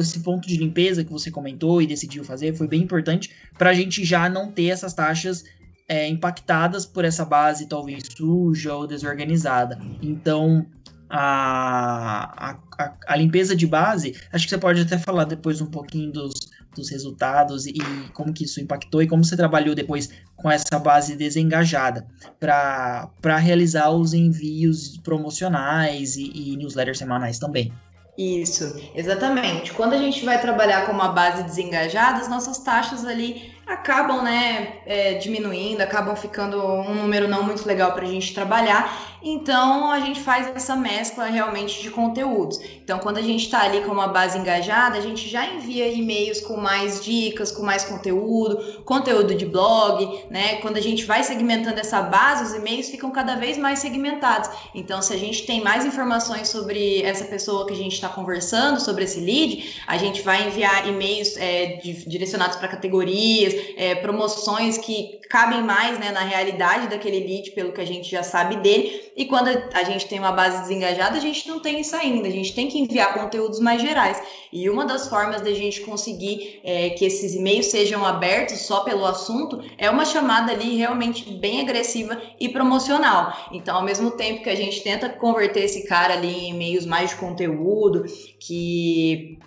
esse 0.00 0.20
ponto 0.20 0.48
de 0.48 0.56
limpeza 0.56 1.04
que 1.04 1.12
você 1.12 1.30
comentou 1.30 1.80
e 1.80 1.86
decidiu 1.86 2.24
fazer 2.24 2.56
foi 2.56 2.66
bem 2.66 2.82
importante 2.82 3.30
para 3.56 3.70
a 3.70 3.74
gente 3.74 4.04
já 4.04 4.28
não 4.28 4.50
ter 4.50 4.66
essas 4.66 4.92
taxas 4.92 5.44
é, 5.88 6.08
impactadas 6.08 6.84
por 6.84 7.04
essa 7.04 7.24
base 7.24 7.68
talvez 7.68 8.02
suja 8.16 8.74
ou 8.74 8.86
desorganizada. 8.86 9.78
Então, 10.02 10.66
a, 11.08 12.56
a, 12.78 12.92
a, 13.06 13.16
limpeza 13.16 13.54
de 13.54 13.66
base, 13.66 14.16
acho 14.32 14.44
que 14.44 14.50
você 14.50 14.58
pode 14.58 14.80
até 14.80 14.98
falar 14.98 15.24
depois 15.24 15.60
um 15.60 15.66
pouquinho 15.66 16.10
dos, 16.10 16.45
dos 16.76 16.90
resultados 16.90 17.66
e, 17.66 17.70
e 17.70 18.08
como 18.12 18.32
que 18.32 18.44
isso 18.44 18.60
impactou 18.60 19.02
e 19.02 19.08
como 19.08 19.24
você 19.24 19.36
trabalhou 19.36 19.74
depois 19.74 20.10
com 20.36 20.50
essa 20.50 20.78
base 20.78 21.16
desengajada 21.16 22.06
para 22.38 23.36
realizar 23.38 23.90
os 23.90 24.14
envios 24.14 24.98
promocionais 24.98 26.16
e, 26.16 26.30
e 26.34 26.56
newsletters 26.56 26.98
semanais 26.98 27.38
também. 27.38 27.72
Isso, 28.16 28.80
exatamente. 28.94 29.72
Quando 29.74 29.92
a 29.92 29.98
gente 29.98 30.24
vai 30.24 30.40
trabalhar 30.40 30.86
com 30.86 30.92
uma 30.92 31.08
base 31.08 31.42
desengajada, 31.42 32.20
as 32.20 32.28
nossas 32.28 32.58
taxas 32.58 33.04
ali 33.04 33.52
acabam 33.66 34.22
né, 34.22 34.78
é, 34.86 35.14
diminuindo, 35.14 35.82
acabam 35.82 36.16
ficando 36.16 36.56
um 36.64 36.94
número 36.94 37.28
não 37.28 37.42
muito 37.42 37.66
legal 37.66 37.92
para 37.92 38.04
a 38.04 38.08
gente 38.08 38.32
trabalhar. 38.32 39.15
Então 39.28 39.90
a 39.90 39.98
gente 39.98 40.20
faz 40.20 40.46
essa 40.54 40.76
mescla 40.76 41.24
realmente 41.24 41.82
de 41.82 41.90
conteúdos. 41.90 42.60
Então, 42.84 43.00
quando 43.00 43.18
a 43.18 43.22
gente 43.22 43.46
está 43.46 43.62
ali 43.62 43.80
com 43.80 43.90
uma 43.90 44.06
base 44.06 44.38
engajada, 44.38 44.96
a 44.96 45.00
gente 45.00 45.28
já 45.28 45.44
envia 45.44 45.88
e-mails 45.88 46.40
com 46.40 46.56
mais 46.56 47.04
dicas, 47.04 47.50
com 47.50 47.64
mais 47.64 47.84
conteúdo, 47.84 48.84
conteúdo 48.84 49.34
de 49.34 49.44
blog, 49.44 50.26
né? 50.30 50.58
Quando 50.58 50.76
a 50.76 50.80
gente 50.80 51.04
vai 51.04 51.24
segmentando 51.24 51.80
essa 51.80 52.00
base, 52.02 52.44
os 52.44 52.54
e-mails 52.54 52.88
ficam 52.88 53.10
cada 53.10 53.34
vez 53.34 53.58
mais 53.58 53.80
segmentados. 53.80 54.48
Então, 54.72 55.02
se 55.02 55.12
a 55.12 55.16
gente 55.16 55.44
tem 55.44 55.60
mais 55.60 55.84
informações 55.84 56.48
sobre 56.48 57.02
essa 57.02 57.24
pessoa 57.24 57.66
que 57.66 57.72
a 57.72 57.76
gente 57.76 57.94
está 57.94 58.08
conversando, 58.08 58.78
sobre 58.78 59.02
esse 59.02 59.18
lead, 59.18 59.82
a 59.88 59.96
gente 59.96 60.22
vai 60.22 60.46
enviar 60.46 60.86
e-mails 60.86 61.36
é, 61.36 61.80
direcionados 62.06 62.58
para 62.58 62.68
categorias 62.68 63.52
é, 63.76 63.96
promoções 63.96 64.78
que 64.78 65.18
cabem 65.28 65.64
mais 65.64 65.98
né, 65.98 66.12
na 66.12 66.20
realidade 66.20 66.86
daquele 66.86 67.18
lead, 67.18 67.50
pelo 67.50 67.72
que 67.72 67.80
a 67.80 67.84
gente 67.84 68.08
já 68.08 68.22
sabe 68.22 68.56
dele. 68.58 69.10
E 69.16 69.24
quando 69.24 69.48
a 69.48 69.82
gente 69.82 70.06
tem 70.06 70.18
uma 70.18 70.32
base 70.32 70.60
desengajada, 70.60 71.16
a 71.16 71.20
gente 71.20 71.48
não 71.48 71.58
tem 71.58 71.80
isso 71.80 71.96
ainda. 71.96 72.28
A 72.28 72.30
gente 72.30 72.54
tem 72.54 72.68
que 72.68 72.78
enviar 72.78 73.14
conteúdos 73.14 73.58
mais 73.58 73.80
gerais. 73.80 74.22
E 74.52 74.68
uma 74.68 74.84
das 74.84 75.08
formas 75.08 75.40
da 75.40 75.52
gente 75.52 75.80
conseguir 75.80 76.60
é, 76.62 76.90
que 76.90 77.04
esses 77.04 77.34
e-mails 77.34 77.66
sejam 77.66 78.04
abertos 78.04 78.58
só 78.60 78.80
pelo 78.80 79.06
assunto 79.06 79.62
é 79.78 79.88
uma 79.88 80.04
chamada 80.04 80.52
ali 80.52 80.76
realmente 80.76 81.32
bem 81.32 81.62
agressiva 81.62 82.20
e 82.38 82.50
promocional. 82.50 83.34
Então, 83.52 83.76
ao 83.76 83.82
mesmo 83.82 84.10
tempo 84.10 84.42
que 84.42 84.50
a 84.50 84.54
gente 84.54 84.82
tenta 84.82 85.08
converter 85.08 85.64
esse 85.64 85.86
cara 85.86 86.12
ali 86.12 86.28
em 86.28 86.50
e-mails 86.50 86.84
mais 86.84 87.10
de 87.10 87.16
conteúdo, 87.16 88.04
que 88.38 89.38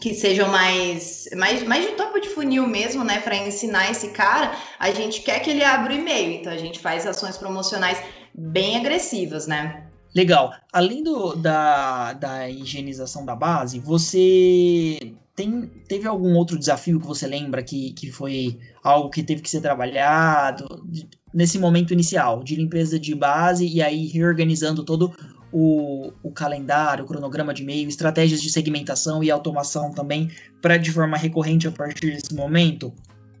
que 0.00 0.14
sejam 0.14 0.48
mais, 0.48 1.28
mais, 1.36 1.62
mais 1.62 1.86
de 1.86 1.92
topo 1.92 2.20
de 2.20 2.28
funil 2.28 2.66
mesmo, 2.66 3.02
né, 3.02 3.20
para 3.20 3.36
ensinar 3.36 3.90
esse 3.90 4.08
cara, 4.08 4.52
a 4.78 4.90
gente 4.90 5.22
quer 5.22 5.40
que 5.40 5.50
ele 5.50 5.64
abra 5.64 5.92
o 5.92 5.96
e-mail, 5.96 6.32
então 6.32 6.52
a 6.52 6.58
gente 6.58 6.78
faz 6.78 7.06
ações 7.06 7.36
promocionais 7.36 7.98
bem 8.34 8.76
agressivas, 8.76 9.46
né? 9.46 9.86
Legal. 10.14 10.52
Além 10.72 11.02
do, 11.02 11.34
da, 11.34 12.12
da 12.14 12.48
higienização 12.48 13.24
da 13.24 13.34
base, 13.34 13.78
você 13.78 15.14
tem, 15.34 15.70
teve 15.86 16.08
algum 16.08 16.34
outro 16.34 16.58
desafio 16.58 16.98
que 16.98 17.06
você 17.06 17.26
lembra 17.26 17.62
que, 17.62 17.92
que 17.92 18.10
foi 18.10 18.58
algo 18.82 19.10
que 19.10 19.22
teve 19.22 19.42
que 19.42 19.50
ser 19.50 19.60
trabalhado 19.60 20.86
nesse 21.34 21.58
momento 21.58 21.92
inicial 21.92 22.42
de 22.42 22.56
limpeza 22.56 22.98
de 22.98 23.14
base 23.14 23.66
e 23.66 23.82
aí 23.82 24.06
reorganizando 24.06 24.82
todo 24.82 25.14
o, 25.52 26.12
o 26.22 26.30
calendário, 26.30 27.04
o 27.04 27.06
cronograma 27.06 27.54
de 27.54 27.62
e-mail, 27.62 27.88
estratégias 27.88 28.42
de 28.42 28.50
segmentação 28.50 29.22
e 29.22 29.30
automação 29.30 29.90
também, 29.92 30.30
para 30.60 30.76
de 30.76 30.92
forma 30.92 31.16
recorrente 31.16 31.66
a 31.66 31.70
partir 31.70 32.12
desse 32.12 32.34
momento? 32.34 32.92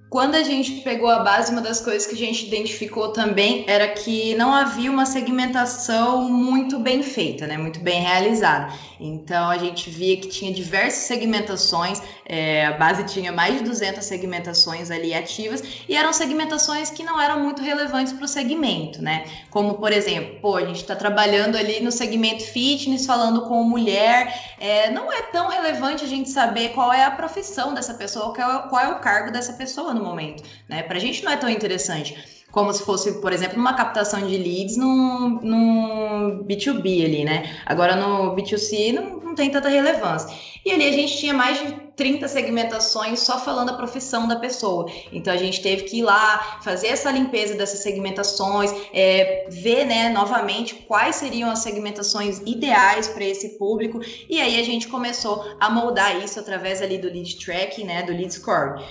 Quando 0.08 0.36
a 0.36 0.42
gente 0.44 0.82
pegou 0.82 1.08
a 1.08 1.18
base, 1.18 1.50
uma 1.50 1.60
das 1.60 1.80
coisas 1.80 2.06
que 2.06 2.14
a 2.14 2.18
gente 2.18 2.46
identificou 2.46 3.08
também 3.08 3.64
era 3.66 3.88
que 3.88 4.36
não 4.36 4.54
havia 4.54 4.90
uma 4.90 5.04
segmentação 5.04 6.30
muito 6.30 6.78
bem 6.78 7.02
feita, 7.02 7.46
né? 7.46 7.58
muito 7.58 7.80
bem 7.80 8.02
realizada. 8.02 8.72
Então 9.00 9.50
a 9.50 9.58
gente 9.58 9.90
via 9.90 10.16
que 10.16 10.28
tinha 10.28 10.52
diversas 10.52 11.04
segmentações, 11.04 12.00
é, 12.24 12.66
a 12.66 12.72
base 12.72 13.04
tinha 13.04 13.32
mais 13.32 13.58
de 13.58 13.64
200 13.64 14.04
segmentações 14.04 14.90
ali 14.90 15.14
ativas 15.14 15.62
e 15.88 15.94
eram 15.94 16.12
segmentações 16.12 16.90
que 16.90 17.02
não 17.02 17.20
eram 17.20 17.40
muito 17.40 17.62
relevantes 17.62 18.12
para 18.12 18.24
o 18.24 18.28
segmento, 18.28 19.02
né? 19.02 19.24
Como 19.50 19.74
por 19.74 19.92
exemplo, 19.92 20.40
pô, 20.40 20.56
a 20.56 20.64
gente 20.64 20.80
está 20.80 20.96
trabalhando 20.96 21.56
ali 21.56 21.80
no 21.80 21.92
segmento 21.92 22.44
fitness, 22.44 23.06
falando 23.06 23.42
com 23.42 23.62
mulher, 23.62 24.54
é, 24.58 24.90
não 24.90 25.12
é 25.12 25.22
tão 25.22 25.48
relevante 25.48 26.04
a 26.04 26.08
gente 26.08 26.30
saber 26.30 26.70
qual 26.70 26.92
é 26.92 27.04
a 27.04 27.10
profissão 27.10 27.74
dessa 27.74 27.94
pessoa, 27.94 28.34
qual 28.34 28.50
é, 28.50 28.68
qual 28.68 28.82
é 28.82 28.88
o 28.88 29.00
cargo 29.00 29.30
dessa 29.30 29.52
pessoa 29.52 29.92
no 29.92 30.02
momento, 30.02 30.42
né? 30.68 30.82
Pra 30.82 30.98
gente 30.98 31.24
não 31.24 31.32
é 31.32 31.36
tão 31.36 31.48
interessante 31.48 32.35
como 32.56 32.72
se 32.72 32.82
fosse, 32.84 33.20
por 33.20 33.34
exemplo, 33.34 33.58
uma 33.58 33.74
captação 33.74 34.26
de 34.26 34.34
leads 34.34 34.78
no, 34.78 35.28
no 35.42 36.42
B2B 36.44 37.04
ali, 37.04 37.22
né? 37.22 37.54
Agora 37.66 37.94
no 37.94 38.34
B2C 38.34 38.94
não, 38.94 39.20
não 39.20 39.34
tem 39.34 39.50
tanta 39.50 39.68
relevância. 39.68 40.34
E 40.64 40.72
ali 40.72 40.88
a 40.88 40.92
gente 40.92 41.18
tinha 41.18 41.34
mais 41.34 41.58
de 41.58 41.70
30 41.94 42.26
segmentações 42.28 43.20
só 43.20 43.38
falando 43.38 43.72
a 43.72 43.74
profissão 43.74 44.26
da 44.26 44.36
pessoa. 44.36 44.90
Então 45.12 45.34
a 45.34 45.36
gente 45.36 45.60
teve 45.60 45.82
que 45.82 45.98
ir 45.98 46.02
lá, 46.02 46.58
fazer 46.62 46.86
essa 46.86 47.10
limpeza 47.10 47.54
dessas 47.54 47.80
segmentações, 47.80 48.72
é, 48.90 49.44
ver 49.50 49.84
né, 49.84 50.08
novamente 50.08 50.76
quais 50.76 51.16
seriam 51.16 51.50
as 51.50 51.58
segmentações 51.58 52.38
ideais 52.46 53.06
para 53.06 53.24
esse 53.24 53.58
público. 53.58 54.00
E 54.30 54.40
aí 54.40 54.58
a 54.58 54.64
gente 54.64 54.88
começou 54.88 55.44
a 55.60 55.68
moldar 55.68 56.24
isso 56.24 56.40
através 56.40 56.80
ali 56.80 56.96
do 56.96 57.08
lead 57.08 57.36
tracking, 57.36 57.84
né, 57.84 58.02
do 58.02 58.12
lead 58.12 58.32
score. 58.32 58.82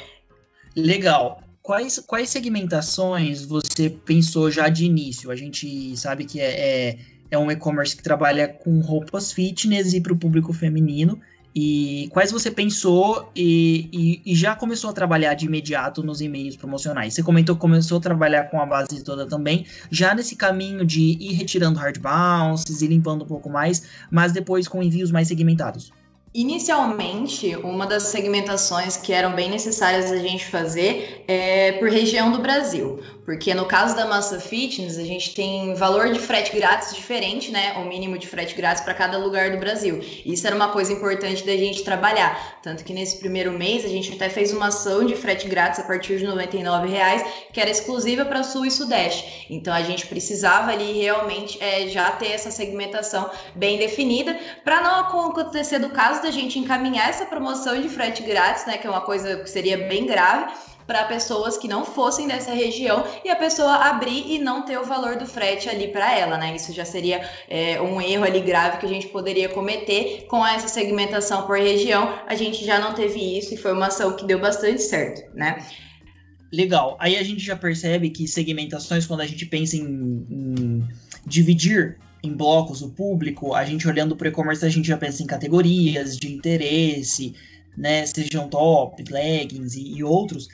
Legal. 0.76 1.45
Quais, 1.66 1.98
quais 2.06 2.30
segmentações 2.30 3.44
você 3.44 3.90
pensou 3.90 4.52
já 4.52 4.70
de 4.70 4.86
início? 4.86 5.32
A 5.32 5.36
gente 5.36 5.98
sabe 5.98 6.24
que 6.24 6.40
é, 6.40 6.90
é, 6.90 6.98
é 7.32 7.40
um 7.40 7.50
e-commerce 7.50 7.98
que 7.98 8.04
trabalha 8.04 8.48
com 8.48 8.82
roupas 8.82 9.32
fitness 9.32 9.92
e 9.92 10.00
para 10.00 10.14
o 10.14 10.16
público 10.16 10.54
feminino. 10.54 11.20
E 11.56 12.08
quais 12.12 12.32
você 12.32 12.52
pensou 12.52 13.32
e, 13.36 13.90
e, 13.92 14.32
e, 14.32 14.36
já 14.36 14.56
começou 14.56 14.92
a 14.92 14.94
trabalhar 14.94 15.34
de 15.34 15.48
imediato 15.48 16.04
nos 16.04 16.22
e-mails 16.22 16.56
promocionais? 16.56 17.16
Você 17.16 17.24
comentou 17.24 17.56
que 17.56 17.62
começou 17.62 17.98
a 17.98 18.02
trabalhar 18.02 18.44
com 18.52 18.62
a 18.62 18.66
base 18.68 19.04
toda 19.04 19.26
também, 19.26 19.66
já 19.90 20.14
nesse 20.14 20.36
caminho 20.36 20.86
de 20.86 21.02
ir 21.02 21.34
retirando 21.34 21.80
hard 21.80 21.98
bounces 21.98 22.84
e 22.84 22.88
limpando 22.88 23.24
um 23.24 23.28
pouco 23.28 23.50
mais, 23.50 23.88
mas 24.12 24.32
depois 24.32 24.68
com 24.68 24.84
envios 24.84 25.10
mais 25.10 25.30
segmentados. 25.30 25.92
Inicialmente, 26.36 27.56
uma 27.56 27.88
das 27.88 28.04
segmentações 28.08 28.98
que 28.98 29.13
eram 29.13 29.34
bem 29.34 29.50
necessárias 29.50 30.12
a 30.12 30.18
gente 30.18 30.46
fazer 30.46 31.24
é 31.30 31.72
por 31.80 31.88
região 31.88 32.30
do 32.30 32.39
Brasil. 32.39 33.00
Porque 33.25 33.55
no 33.55 33.65
caso 33.65 33.96
da 33.96 34.05
Massa 34.05 34.39
Fitness, 34.39 35.00
a 35.00 35.03
gente 35.03 35.34
tem 35.34 35.74
valor 35.74 36.12
de 36.12 36.20
frete 36.20 36.55
grátis 36.55 36.94
diferente, 36.94 37.51
né? 37.51 37.74
O 37.79 37.86
mínimo 37.86 38.20
de 38.20 38.27
frete 38.27 38.53
grátis 38.53 38.84
para 38.84 38.94
cada 38.94 39.17
lugar 39.17 39.50
do 39.50 39.58
Brasil. 39.58 40.00
Isso 40.24 40.46
era 40.46 40.55
uma 40.55 40.70
coisa 40.70 40.94
importante 40.94 41.44
da 41.44 41.53
gente 41.53 41.84
trabalhar. 41.84 42.60
Tanto 42.62 42.84
que 42.84 42.94
nesse 42.94 43.17
primeiro 43.17 43.51
mês 43.51 43.84
a 43.84 43.88
gente 43.88 44.13
até 44.13 44.29
fez 44.29 44.53
uma 44.53 44.67
ação 44.67 45.03
de 45.03 45.15
frete 45.15 45.48
grátis 45.48 45.79
a 45.79 45.84
partir 45.84 46.20
de 46.20 46.25
99 46.25 46.88
reais, 46.88 47.25
que 47.51 47.60
era 47.60 47.70
exclusiva 47.70 48.25
para 48.25 48.44
Sul 48.44 48.63
e 48.63 48.70
Sudeste. 48.70 49.48
Então 49.50 49.74
a 49.74 49.82
gente 49.82 50.05
precisava 50.05 50.72
ali 50.72 50.94
realmente 50.94 51.58
é, 51.60 51.88
já 51.88 52.12
ter 52.12 52.27
essa 52.27 52.51
segmentação 52.51 53.32
bem 53.55 53.79
definida 53.79 54.38
para 54.63 54.82
não 54.82 55.00
acontecer 55.00 55.79
do 55.79 55.89
caso 55.89 56.22
da 56.22 56.29
gente 56.29 56.60
encaminhar 56.60 57.10
essa 57.10 57.25
promoção 57.25 57.82
de 57.82 57.89
frete 57.89 58.22
grátis, 58.22 58.67
né? 58.67 58.77
Que 58.77 58.86
é 58.86 58.89
uma 58.89 59.01
coisa 59.01 59.38
que 59.38 59.50
seria 59.50 59.77
bem 59.77 60.05
grave 60.05 60.53
para 60.88 61.06
pessoas 61.06 61.58
que 61.58 61.68
não 61.68 61.84
fossem 61.84 62.27
dessa 62.27 62.51
região 62.54 63.04
e 63.24 63.30
a 63.30 63.36
pessoa 63.36 63.74
abrir 63.75 64.34
e 64.34 64.39
não 64.39 64.63
ter 64.63 64.77
o 64.77 64.86
valor 64.86 65.18
do 65.18 65.25
frete 65.25 65.70
ali 65.70 65.88
para 65.88 66.18
ela, 66.18 66.38
né? 66.38 66.56
Isso 66.56 66.74
já 66.74 66.86
seria 66.86 67.27
é, 67.50 67.82
um 67.82 68.00
erro 68.01 68.24
ali 68.24 68.39
grave 68.39 68.77
que 68.77 68.86
a 68.86 68.89
gente 68.89 69.08
poderia 69.08 69.50
cometer 69.50 70.25
com 70.27 70.46
essa 70.46 70.68
segmentação 70.68 71.46
por 71.46 71.58
região. 71.58 72.13
A 72.27 72.36
gente 72.36 72.63
já 72.63 72.80
não 72.80 72.94
teve 72.94 73.20
isso 73.38 73.54
e 73.54 73.58
foi 73.58 73.74
uma 73.74 73.88
ação 73.88 74.15
que 74.15 74.25
deu 74.25 74.39
bastante 74.39 74.82
certo, 74.82 75.24
né? 75.36 75.65
Legal. 76.51 76.96
Aí 77.00 77.18
a 77.18 77.24
gente 77.24 77.44
já 77.44 77.56
percebe 77.56 78.10
que 78.10 78.27
segmentações, 78.27 79.06
quando 79.06 79.22
a 79.22 79.27
gente 79.27 79.46
pensa 79.46 79.75
em, 79.75 80.25
em 80.30 80.88
dividir 81.25 81.98
em 82.24 82.34
blocos 82.34 82.82
o 82.82 82.89
público, 82.89 83.54
a 83.54 83.65
gente 83.65 83.88
olhando 83.88 84.15
para 84.15 84.25
o 84.25 84.30
e-commerce, 84.30 84.65
a 84.65 84.70
gente 84.70 84.88
já 84.88 84.98
pensa 84.98 85.22
em 85.22 85.27
categorias 85.27 86.18
de 86.18 86.32
interesse, 86.32 87.34
né? 87.77 88.06
Sejam 88.06 88.48
top, 88.48 89.04
leggings 89.12 89.75
e, 89.75 89.98
e 89.98 90.04
outros. 90.04 90.48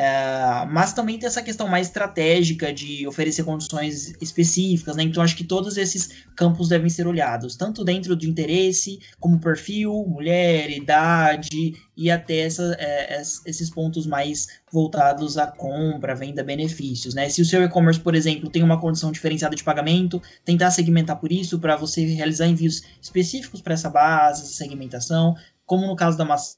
É, 0.00 0.64
mas 0.70 0.92
também 0.92 1.18
tem 1.18 1.26
essa 1.26 1.42
questão 1.42 1.66
mais 1.66 1.88
estratégica 1.88 2.72
de 2.72 3.04
oferecer 3.08 3.42
condições 3.42 4.14
específicas, 4.20 4.94
né? 4.94 5.02
Então 5.02 5.20
acho 5.20 5.34
que 5.34 5.42
todos 5.42 5.76
esses 5.76 6.24
campos 6.36 6.68
devem 6.68 6.88
ser 6.88 7.08
olhados, 7.08 7.56
tanto 7.56 7.82
dentro 7.82 8.14
do 8.14 8.24
interesse, 8.24 9.00
como 9.18 9.40
perfil, 9.40 10.06
mulher, 10.06 10.70
idade 10.70 11.74
e 11.96 12.12
até 12.12 12.42
essa, 12.42 12.76
é, 12.78 13.20
esses 13.44 13.70
pontos 13.70 14.06
mais 14.06 14.46
voltados 14.72 15.36
à 15.36 15.48
compra, 15.48 16.14
venda, 16.14 16.44
benefícios, 16.44 17.12
né? 17.12 17.28
Se 17.28 17.42
o 17.42 17.44
seu 17.44 17.64
e-commerce, 17.64 17.98
por 17.98 18.14
exemplo, 18.14 18.48
tem 18.48 18.62
uma 18.62 18.80
condição 18.80 19.10
diferenciada 19.10 19.56
de 19.56 19.64
pagamento, 19.64 20.22
tentar 20.44 20.70
segmentar 20.70 21.16
por 21.16 21.32
isso 21.32 21.58
para 21.58 21.74
você 21.74 22.04
realizar 22.04 22.46
envios 22.46 22.84
específicos 23.02 23.60
para 23.60 23.74
essa 23.74 23.90
base, 23.90 24.44
essa 24.44 24.52
segmentação, 24.52 25.34
como 25.66 25.88
no 25.88 25.96
caso 25.96 26.16
da 26.16 26.24
maçã 26.24 26.54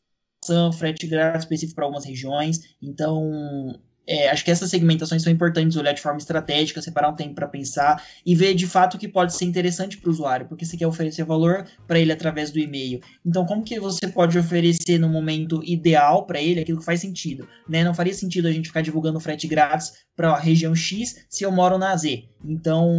frete 0.72 1.06
grátis 1.06 1.42
específico 1.44 1.76
para 1.76 1.84
algumas 1.84 2.04
regiões. 2.04 2.60
Então, 2.82 3.78
é, 4.10 4.28
acho 4.28 4.44
que 4.44 4.50
essas 4.50 4.68
segmentações 4.68 5.22
são 5.22 5.32
importantes, 5.32 5.76
olhar 5.76 5.92
de 5.92 6.00
forma 6.00 6.18
estratégica, 6.18 6.82
separar 6.82 7.10
um 7.10 7.14
tempo 7.14 7.32
para 7.32 7.46
pensar 7.46 8.02
e 8.26 8.34
ver 8.34 8.54
de 8.54 8.66
fato 8.66 8.94
o 8.94 8.98
que 8.98 9.06
pode 9.06 9.32
ser 9.32 9.44
interessante 9.44 9.96
para 9.96 10.08
o 10.08 10.12
usuário, 10.12 10.46
porque 10.46 10.66
você 10.66 10.76
quer 10.76 10.88
oferecer 10.88 11.22
valor 11.22 11.64
para 11.86 12.00
ele 12.00 12.10
através 12.10 12.50
do 12.50 12.58
e-mail. 12.58 13.00
Então, 13.24 13.46
como 13.46 13.62
que 13.62 13.78
você 13.78 14.08
pode 14.08 14.36
oferecer 14.36 14.98
no 14.98 15.08
momento 15.08 15.62
ideal 15.64 16.26
para 16.26 16.42
ele 16.42 16.58
aquilo 16.58 16.80
que 16.80 16.84
faz 16.84 17.00
sentido? 17.00 17.46
Né? 17.68 17.84
Não 17.84 17.94
faria 17.94 18.12
sentido 18.12 18.48
a 18.48 18.52
gente 18.52 18.66
ficar 18.66 18.80
divulgando 18.80 19.20
frete 19.20 19.46
grátis 19.46 19.92
para 20.16 20.32
a 20.32 20.40
região 20.40 20.74
X 20.74 21.24
se 21.28 21.44
eu 21.44 21.52
moro 21.52 21.78
na 21.78 21.96
Z. 21.96 22.24
Então, 22.44 22.92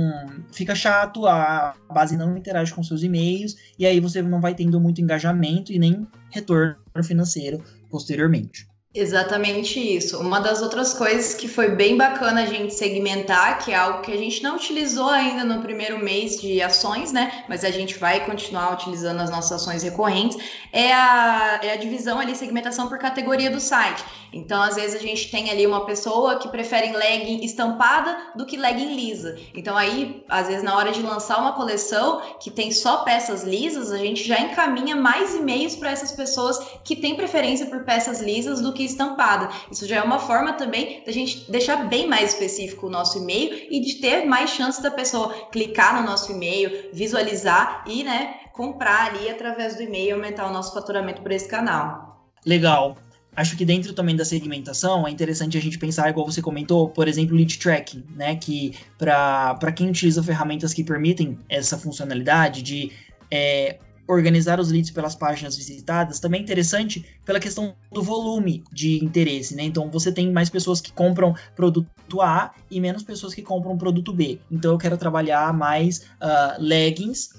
fica 0.53 0.73
chato, 0.73 1.27
a 1.27 1.75
base 1.93 2.15
não 2.15 2.37
interage 2.37 2.73
com 2.73 2.81
seus 2.81 3.03
e-mails 3.03 3.57
e 3.77 3.85
aí 3.85 3.99
você 3.99 4.21
não 4.21 4.39
vai 4.39 4.55
tendo 4.55 4.79
muito 4.79 5.01
engajamento 5.01 5.73
e 5.73 5.77
nem 5.77 6.07
retorno 6.29 6.77
financeiro 7.03 7.61
posteriormente. 7.89 8.70
Exatamente 8.93 9.79
isso. 9.79 10.19
Uma 10.19 10.41
das 10.41 10.61
outras 10.61 10.93
coisas 10.93 11.33
que 11.33 11.47
foi 11.47 11.69
bem 11.69 11.95
bacana 11.95 12.41
a 12.41 12.45
gente 12.45 12.73
segmentar, 12.73 13.63
que 13.63 13.71
é 13.71 13.75
algo 13.75 14.01
que 14.01 14.11
a 14.11 14.17
gente 14.17 14.43
não 14.43 14.57
utilizou 14.57 15.07
ainda 15.07 15.45
no 15.45 15.61
primeiro 15.61 15.97
mês 15.97 16.41
de 16.41 16.61
ações, 16.61 17.13
né? 17.13 17.45
Mas 17.47 17.63
a 17.63 17.71
gente 17.71 17.97
vai 17.97 18.25
continuar 18.25 18.73
utilizando 18.73 19.21
as 19.21 19.29
nossas 19.29 19.61
ações 19.61 19.81
recorrentes, 19.81 20.37
é 20.73 20.91
a, 20.91 21.61
é 21.63 21.71
a 21.71 21.77
divisão 21.77 22.19
ali, 22.19 22.35
segmentação 22.35 22.89
por 22.89 22.97
categoria 22.97 23.49
do 23.49 23.61
site. 23.61 24.03
Então, 24.33 24.61
às 24.61 24.75
vezes, 24.75 24.95
a 24.95 24.99
gente 24.99 25.31
tem 25.31 25.49
ali 25.49 25.65
uma 25.65 25.85
pessoa 25.85 26.37
que 26.37 26.49
prefere 26.49 26.91
legging 26.91 27.45
estampada 27.45 28.17
do 28.35 28.45
que 28.45 28.57
legging 28.57 28.93
lisa. 28.93 29.37
Então, 29.55 29.75
aí, 29.75 30.23
às 30.27 30.47
vezes, 30.47 30.63
na 30.63 30.75
hora 30.75 30.91
de 30.91 31.01
lançar 31.01 31.39
uma 31.39 31.53
coleção 31.53 32.21
que 32.41 32.49
tem 32.51 32.71
só 32.71 33.03
peças 33.03 33.43
lisas, 33.43 33.91
a 33.91 33.97
gente 33.97 34.25
já 34.25 34.39
encaminha 34.39 34.95
mais 34.95 35.35
e-mails 35.35 35.75
para 35.75 35.91
essas 35.91 36.11
pessoas 36.11 36.59
que 36.83 36.95
têm 36.95 37.15
preferência 37.15 37.65
por 37.65 37.83
peças 37.83 38.21
lisas 38.21 38.61
do 38.61 38.73
que 38.73 38.80
estampada. 38.85 39.49
Isso 39.71 39.87
já 39.87 39.97
é 39.97 40.01
uma 40.01 40.19
forma 40.19 40.53
também 40.53 41.03
da 41.05 41.11
gente 41.11 41.49
deixar 41.51 41.87
bem 41.87 42.07
mais 42.07 42.33
específico 42.33 42.87
o 42.87 42.89
nosso 42.89 43.17
e-mail 43.17 43.67
e 43.69 43.79
de 43.79 43.95
ter 43.95 44.25
mais 44.25 44.49
chance 44.49 44.81
da 44.81 44.91
pessoa 44.91 45.33
clicar 45.51 45.99
no 45.99 46.07
nosso 46.07 46.31
e-mail, 46.31 46.89
visualizar 46.93 47.83
e, 47.87 48.03
né, 48.03 48.35
comprar 48.53 49.07
ali 49.07 49.29
através 49.29 49.75
do 49.75 49.83
e-mail 49.83 50.09
e 50.09 50.11
aumentar 50.11 50.47
o 50.47 50.53
nosso 50.53 50.73
faturamento 50.73 51.21
por 51.21 51.31
esse 51.31 51.47
canal. 51.47 52.31
Legal. 52.45 52.97
Acho 53.33 53.55
que 53.55 53.63
dentro 53.63 53.93
também 53.93 54.15
da 54.15 54.25
segmentação 54.25 55.07
é 55.07 55.11
interessante 55.11 55.57
a 55.57 55.61
gente 55.61 55.79
pensar, 55.79 56.09
igual 56.09 56.25
você 56.25 56.41
comentou, 56.41 56.89
por 56.89 57.07
exemplo, 57.07 57.35
lead 57.35 57.57
tracking, 57.57 58.03
né? 58.13 58.35
Que 58.35 58.77
para 58.97 59.71
quem 59.73 59.89
utiliza 59.89 60.21
ferramentas 60.21 60.73
que 60.73 60.83
permitem 60.83 61.39
essa 61.47 61.77
funcionalidade 61.77 62.61
de 62.61 62.91
é, 63.31 63.79
organizar 64.11 64.59
os 64.59 64.71
leads 64.71 64.91
pelas 64.91 65.15
páginas 65.15 65.55
visitadas, 65.55 66.19
também 66.19 66.41
é 66.41 66.43
interessante 66.43 67.05
pela 67.25 67.39
questão 67.39 67.75
do 67.91 68.01
volume 68.01 68.63
de 68.71 69.03
interesse, 69.03 69.55
né? 69.55 69.63
Então 69.63 69.89
você 69.89 70.11
tem 70.11 70.31
mais 70.31 70.49
pessoas 70.49 70.81
que 70.81 70.91
compram 70.91 71.33
produto 71.55 72.21
A 72.21 72.53
e 72.69 72.79
menos 72.79 73.03
pessoas 73.03 73.33
que 73.33 73.41
compram 73.41 73.77
produto 73.77 74.11
B. 74.13 74.39
Então 74.51 74.71
eu 74.71 74.77
quero 74.77 74.97
trabalhar 74.97 75.53
mais 75.53 75.99
uh, 76.21 76.59
leggings 76.59 77.29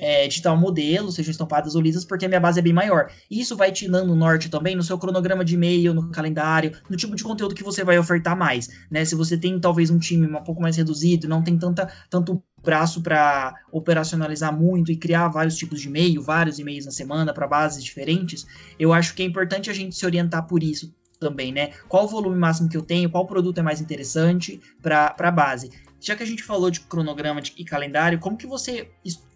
é, 0.00 0.26
de 0.26 0.40
modelo, 0.56 1.12
sejam 1.12 1.30
estampadas 1.30 1.74
ou 1.74 1.82
lisas, 1.82 2.04
porque 2.04 2.24
a 2.24 2.28
minha 2.28 2.40
base 2.40 2.58
é 2.58 2.62
bem 2.62 2.72
maior. 2.72 3.12
Isso 3.30 3.56
vai 3.56 3.70
te 3.70 3.88
dando 3.88 4.16
norte 4.16 4.48
também 4.48 4.74
no 4.74 4.82
seu 4.82 4.98
cronograma 4.98 5.44
de 5.44 5.54
e-mail, 5.54 5.92
no 5.92 6.10
calendário, 6.10 6.72
no 6.88 6.96
tipo 6.96 7.14
de 7.14 7.22
conteúdo 7.22 7.54
que 7.54 7.62
você 7.62 7.84
vai 7.84 7.98
ofertar 7.98 8.36
mais, 8.36 8.68
né? 8.90 9.04
Se 9.04 9.14
você 9.14 9.36
tem 9.36 9.60
talvez 9.60 9.90
um 9.90 9.98
time 9.98 10.26
um 10.26 10.42
pouco 10.42 10.62
mais 10.62 10.76
reduzido, 10.76 11.28
não 11.28 11.42
tem 11.42 11.58
tanta, 11.58 11.92
tanto 12.08 12.42
braço 12.64 13.02
para 13.02 13.54
operacionalizar 13.70 14.56
muito 14.56 14.90
e 14.90 14.96
criar 14.96 15.28
vários 15.28 15.56
tipos 15.56 15.80
de 15.80 15.88
e-mail, 15.88 16.22
vários 16.22 16.58
e-mails 16.58 16.86
na 16.86 16.90
semana 16.90 17.32
para 17.32 17.46
bases 17.46 17.84
diferentes, 17.84 18.46
eu 18.78 18.92
acho 18.92 19.14
que 19.14 19.22
é 19.22 19.26
importante 19.26 19.70
a 19.70 19.72
gente 19.72 19.94
se 19.94 20.04
orientar 20.06 20.46
por 20.46 20.62
isso 20.62 20.94
também, 21.18 21.52
né? 21.52 21.72
Qual 21.88 22.04
o 22.04 22.08
volume 22.08 22.38
máximo 22.38 22.68
que 22.68 22.76
eu 22.76 22.82
tenho, 22.82 23.10
qual 23.10 23.26
produto 23.26 23.58
é 23.58 23.62
mais 23.62 23.80
interessante 23.80 24.60
para 24.82 25.14
a 25.18 25.30
base. 25.30 25.70
Já 26.00 26.16
que 26.16 26.22
a 26.22 26.26
gente 26.26 26.42
falou 26.42 26.70
de 26.70 26.80
cronograma 26.80 27.42
e 27.58 27.64
calendário, 27.64 28.18
como 28.18 28.38
que 28.38 28.46
você 28.46 28.90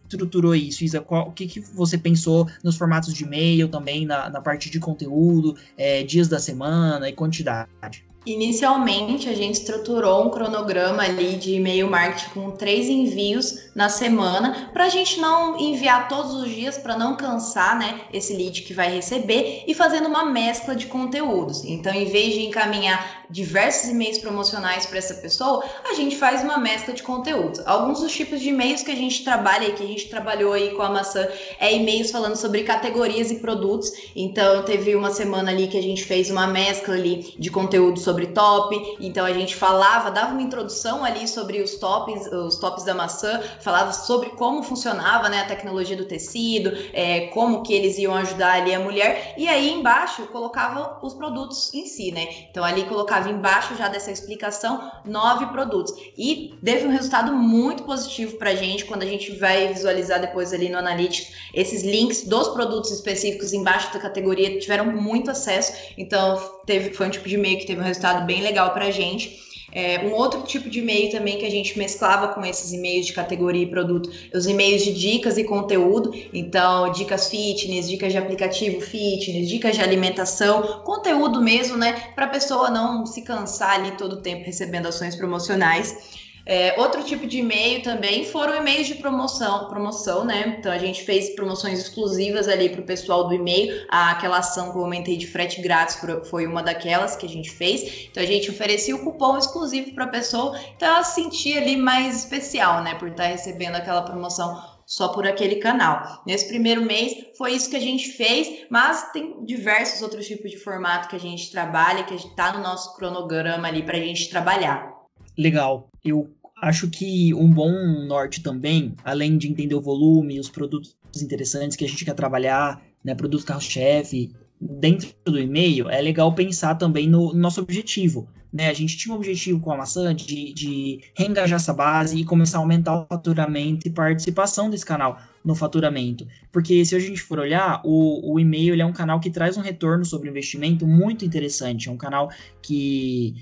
estruturou 0.05 0.55
isso, 0.55 0.85
Isa? 0.85 1.01
Qual, 1.01 1.29
o 1.29 1.33
que, 1.33 1.47
que 1.47 1.61
você 1.61 1.99
pensou 1.99 2.49
nos 2.63 2.77
formatos 2.77 3.13
de 3.13 3.25
e-mail 3.25 3.69
também, 3.69 4.07
na, 4.07 4.31
na 4.31 4.41
parte 4.41 4.71
de 4.71 4.79
conteúdo, 4.79 5.57
é, 5.77 6.03
dias 6.03 6.29
da 6.29 6.39
semana 6.39 7.09
e 7.09 7.13
quantidade? 7.13 8.05
Inicialmente, 8.27 9.29
a 9.29 9.35
gente 9.35 9.57
estruturou 9.57 10.27
um 10.27 10.31
cronograma 10.31 11.03
ali 11.03 11.37
de 11.37 11.55
e-mail 11.55 11.91
marketing 11.91 12.31
com 12.31 12.51
três 12.53 12.89
envios 12.89 13.65
na 13.75 13.91
semana, 13.91 14.71
para 14.73 14.85
a 14.85 14.89
gente 14.89 15.21
não 15.21 15.59
enviar 15.59 16.09
todos 16.09 16.33
os 16.33 16.49
dias, 16.49 16.79
para 16.79 16.97
não 16.97 17.17
cansar 17.17 17.79
né, 17.79 18.01
esse 18.13 18.35
lead 18.35 18.63
que 18.63 18.73
vai 18.73 18.95
receber, 18.95 19.65
e 19.67 19.75
fazendo 19.75 20.09
uma 20.09 20.25
mescla 20.25 20.75
de 20.75 20.87
conteúdos. 20.87 21.65
Então, 21.65 21.93
em 21.93 22.07
vez 22.07 22.35
de 22.35 22.47
encaminhar 22.47 23.25
diversos 23.29 23.91
e-mails 23.91 24.19
promocionais 24.19 24.87
para 24.87 24.99
essa 24.99 25.15
pessoa, 25.15 25.63
a 25.91 25.95
gente 25.95 26.17
faz 26.17 26.43
uma 26.43 26.57
mescla 26.57 26.95
de 26.95 27.03
conteúdos. 27.03 27.61
Alguns 27.67 28.01
dos 28.01 28.13
tipos 28.13 28.41
de 28.41 28.49
e-mails 28.49 28.83
que 28.83 28.91
a 28.91 28.97
gente 28.97 29.25
trabalha 29.25 29.67
e 29.67 29.73
que 29.73 29.83
a 29.83 29.87
gente 29.87 30.09
trabalhou 30.09 30.53
aí 30.53 30.71
com 30.71 30.83
a 30.83 30.89
maçã 30.89 31.27
é 31.59 31.75
e-mails 31.75 32.11
falando 32.11 32.37
sobre 32.37 32.63
categorias 32.63 33.31
e 33.31 33.37
produtos. 33.37 33.91
Então, 34.15 34.65
teve 34.65 34.95
uma 34.95 35.11
semana 35.11 35.51
ali 35.51 35.67
que 35.67 35.77
a 35.77 35.83
gente 35.83 36.05
fez 36.05 36.31
uma 36.31 36.47
mescla 36.47 36.95
ali 36.95 37.35
de 37.39 37.51
conteúdo 37.51 37.99
sobre 37.99 38.14
sobre 38.15 38.27
top, 38.29 38.97
então 39.01 39.27
a 39.27 39.33
gente 39.33 39.57
falava, 39.57 40.09
dava 40.09 40.31
uma 40.33 40.43
introdução 40.43 41.05
ali 41.05 41.27
sobre 41.27 41.61
os 41.61 41.75
tops, 41.75 42.27
os 42.33 42.57
tops 42.61 42.85
da 42.85 42.95
maçã, 42.95 43.41
falava 43.61 43.93
sobre 43.93 44.31
como 44.31 44.63
funcionava 44.63 45.29
né, 45.29 45.41
a 45.41 45.47
tecnologia 45.47 45.97
do 45.97 46.05
tecido, 46.05 46.73
é, 46.93 47.27
como 47.29 47.65
que 47.65 47.75
eles 47.75 47.99
iam 47.99 48.15
ajudar 48.15 48.53
ali 48.53 48.73
a 48.73 48.79
mulher, 48.79 49.35
e 49.37 49.49
aí 49.49 49.73
embaixo 49.73 50.27
colocava 50.29 51.01
os 51.03 51.13
produtos 51.13 51.75
em 51.75 51.87
si, 51.87 52.13
né? 52.13 52.47
Então 52.51 52.63
ali 52.63 52.85
colocava 52.85 53.29
embaixo 53.29 53.75
já 53.75 53.89
dessa 53.89 54.13
explicação 54.13 54.93
nove 55.05 55.47
produtos. 55.47 55.93
E 56.17 56.55
teve 56.65 56.87
um 56.87 56.91
resultado 56.91 57.33
muito 57.33 57.83
positivo 57.83 58.37
pra 58.37 58.55
gente 58.55 58.85
quando 58.85 59.03
a 59.03 59.07
gente 59.07 59.33
vai 59.37 59.73
visualizar 59.73 60.21
depois 60.21 60.53
ali 60.53 60.69
no 60.69 60.79
Analytics 60.79 61.33
esses 61.53 61.83
links 61.83 62.25
dos 62.25 62.49
produtos 62.49 62.93
específicos 62.93 63.53
embaixo 63.53 63.93
da 63.93 63.99
categoria 63.99 64.59
tiveram 64.59 64.87
muito 64.87 65.31
acesso, 65.31 65.73
então 65.99 66.37
teve, 66.67 66.93
foi 66.93 67.07
um 67.07 67.11
tipo 67.11 67.29
de 67.29 67.35
e-mail 67.35 67.59
que 67.59 67.67
teve 67.67 67.81
um 67.81 67.85
resultado 67.85 68.04
bem 68.13 68.43
legal 68.43 68.73
para 68.73 68.87
a 68.87 68.91
gente. 68.91 69.43
É, 69.73 70.07
um 70.07 70.13
outro 70.13 70.43
tipo 70.43 70.71
de 70.71 70.79
e-mail 70.79 71.11
também 71.11 71.37
que 71.37 71.45
a 71.45 71.51
gente 71.51 71.77
mesclava 71.77 72.29
com 72.29 72.45
esses 72.45 72.73
e-mails 72.73 73.07
de 73.07 73.13
categoria 73.13 73.65
e 73.65 73.67
produto, 73.67 74.09
os 74.33 74.47
e-mails 74.47 74.85
de 74.85 74.93
dicas 74.93 75.37
e 75.37 75.43
conteúdo, 75.43 76.15
então 76.33 76.93
dicas 76.93 77.29
fitness, 77.29 77.89
dicas 77.91 78.13
de 78.13 78.19
aplicativo 78.19 78.81
fitness, 78.81 79.49
dicas 79.49 79.75
de 79.75 79.83
alimentação, 79.83 80.83
conteúdo 80.85 81.43
mesmo, 81.43 81.77
né, 81.77 81.93
para 82.15 82.27
a 82.27 82.29
pessoa 82.29 82.71
não 82.71 83.05
se 83.05 83.23
cansar 83.23 83.81
ali 83.81 83.97
todo 83.97 84.13
o 84.13 84.23
tempo 84.23 84.45
recebendo 84.45 84.87
ações 84.87 85.17
promocionais. 85.17 86.24
É, 86.47 86.79
outro 86.79 87.03
tipo 87.03 87.27
de 87.27 87.39
e-mail 87.39 87.83
também 87.83 88.27
foram 88.27 88.55
e-mails 88.55 88.87
de 88.87 88.97
promoção, 88.97 89.67
promoção, 89.69 90.25
né? 90.25 90.57
Então 90.59 90.71
a 90.71 90.77
gente 90.77 91.03
fez 91.03 91.35
promoções 91.35 91.79
exclusivas 91.79 92.49
ali 92.49 92.69
para 92.69 92.83
o 92.83 92.85
pessoal 92.85 93.27
do 93.27 93.35
e-mail. 93.35 93.87
Aquela 93.89 94.39
ação 94.39 94.71
que 94.71 94.77
eu 94.77 94.83
comentei 94.83 95.17
de 95.17 95.27
frete 95.27 95.63
grátis 95.63 95.99
foi 96.29 96.47
uma 96.47 96.63
daquelas 96.63 97.17
que 97.17 97.25
a 97.25 97.29
gente 97.29 97.51
fez. 97.51 98.09
Então 98.11 98.23
a 98.23 98.27
gente 98.27 98.51
oferecia 98.51 98.95
o 98.95 99.03
cupom 99.03 99.39
exclusivo 99.39 99.95
para 99.95 100.05
a 100.05 100.09
pessoa, 100.09 100.59
então 100.77 100.89
ela 100.89 101.03
se 101.03 101.23
sentia 101.23 101.61
ali 101.61 101.77
mais 101.77 102.17
especial, 102.17 102.83
né? 102.83 102.95
Por 102.95 103.09
estar 103.09 103.25
tá 103.25 103.29
recebendo 103.31 103.77
aquela 103.77 104.03
promoção 104.03 104.63
só 104.85 105.09
por 105.09 105.27
aquele 105.27 105.57
canal. 105.57 106.23
Nesse 106.27 106.47
primeiro 106.47 106.83
mês 106.83 107.15
foi 107.39 107.53
isso 107.53 107.71
que 107.71 107.77
a 107.77 107.81
gente 107.81 108.11
fez, 108.11 108.67
mas 108.69 109.11
tem 109.13 109.43
diversos 109.47 110.03
outros 110.03 110.27
tipos 110.27 110.51
de 110.51 110.59
formato 110.59 111.09
que 111.09 111.17
a 111.17 111.21
gente 111.21 111.51
trabalha, 111.51 112.05
que 112.05 112.15
está 112.15 112.53
no 112.53 112.63
nosso 112.63 112.95
cronograma 112.97 113.67
ali 113.67 113.83
para 113.83 113.97
a 113.97 114.01
gente 114.01 114.29
trabalhar 114.29 114.94
legal. 115.37 115.89
Eu 116.05 116.31
acho 116.61 116.89
que 116.89 117.35
um 117.35 117.51
bom 117.51 117.73
norte 118.07 118.43
também, 118.43 118.95
além 119.05 119.37
de 119.37 119.49
entender 119.49 119.75
o 119.75 119.81
volume, 119.81 120.41
os 120.41 120.49
produtos 120.49 120.97
interessantes 121.21 121.77
que 121.77 121.85
a 121.85 121.89
gente 121.89 122.05
quer 122.05 122.15
trabalhar, 122.15 122.83
né, 123.05 123.15
produtos 123.15 123.45
carro-chefe, 123.45 124.33
dentro 124.61 125.11
do 125.25 125.39
e-mail, 125.39 125.91
é 125.91 126.01
legal 126.01 126.35
pensar 126.35 126.77
também 126.77 127.09
no, 127.09 127.35
nosso 127.35 127.61
objetivo. 127.61 128.29
Né? 128.53 128.69
A 128.69 128.73
gente 128.73 128.97
tinha 128.97 129.13
um 129.13 129.19
objetivo 129.19 129.61
com 129.61 129.73
a 129.73 129.77
maçã 129.77 130.15
de, 130.15 130.53
de 130.53 131.01
reengajar 131.17 131.57
essa 131.57 131.75
base 131.75 132.17
e 132.17 132.25
começar 132.25 132.59
a 132.59 132.61
aumentar 132.61 133.01
o 133.01 133.07
faturamento 133.07 133.87
e 133.87 133.91
participação 133.91 134.71
desse 134.71 134.87
canal 134.87 135.19
no 135.45 135.57
faturamento. 135.57 136.27
Porque 136.53 136.85
se 136.85 136.95
a 136.95 136.99
gente 137.01 137.21
for 137.21 137.41
olhar, 137.41 137.83
o, 137.85 138.33
o 138.33 138.39
e-mail 138.39 138.81
é 138.81 138.87
um 138.87 138.93
canal 138.93 139.19
que 139.19 139.29
traz 139.29 139.57
um 139.57 139.61
retorno 139.61 140.05
sobre 140.05 140.31
investimento 140.31 140.87
muito 140.87 141.25
interessante. 141.25 141.89
É 141.89 141.93
um 141.93 141.97
canal 141.97 142.31
que, 142.63 143.35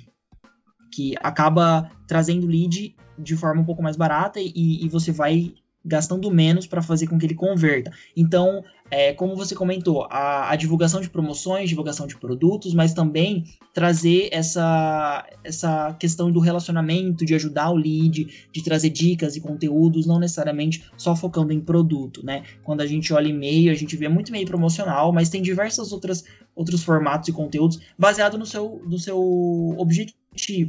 que 0.92 1.14
acaba 1.20 1.90
trazendo 2.06 2.46
lead 2.46 2.94
de 3.18 3.36
forma 3.36 3.62
um 3.62 3.64
pouco 3.64 3.82
mais 3.82 3.96
barata 3.96 4.38
e, 4.40 4.84
e 4.84 4.88
você 4.88 5.10
vai 5.10 5.54
gastando 5.84 6.30
menos 6.30 6.66
para 6.66 6.80
fazer 6.80 7.06
com 7.06 7.18
que 7.18 7.26
ele 7.26 7.34
converta. 7.34 7.90
Então, 8.16 8.62
é, 8.90 9.12
como 9.12 9.34
você 9.34 9.54
comentou, 9.54 10.06
a, 10.10 10.50
a, 10.50 10.56
divulgação 10.56 11.00
de 11.00 11.10
promoções, 11.10 11.68
divulgação 11.68 12.06
de 12.06 12.16
produtos, 12.16 12.74
mas 12.74 12.92
também 12.94 13.44
trazer 13.72 14.28
essa, 14.30 15.26
essa 15.42 15.92
questão 15.94 16.30
do 16.30 16.38
relacionamento, 16.38 17.24
de 17.24 17.34
ajudar 17.34 17.70
o 17.70 17.76
lead, 17.76 18.48
de 18.52 18.62
trazer 18.62 18.90
dicas 18.90 19.34
e 19.34 19.40
conteúdos, 19.40 20.06
não 20.06 20.18
necessariamente 20.20 20.84
só 20.96 21.16
focando 21.16 21.52
em 21.52 21.60
produto, 21.60 22.24
né? 22.24 22.44
Quando 22.62 22.82
a 22.82 22.86
gente 22.86 23.12
olha 23.12 23.28
e-mail, 23.28 23.72
a 23.72 23.74
gente 23.74 23.96
vê 23.96 24.08
muito 24.08 24.28
e-mail 24.28 24.46
promocional, 24.46 25.12
mas 25.12 25.30
tem 25.30 25.42
diversas 25.42 25.90
outras 25.90 26.24
outros 26.54 26.84
formatos 26.84 27.28
e 27.28 27.32
conteúdos 27.32 27.80
baseado 27.98 28.36
no 28.36 28.44
seu, 28.44 28.82
no 28.86 28.98
seu 28.98 29.18
objetivo 29.78 30.21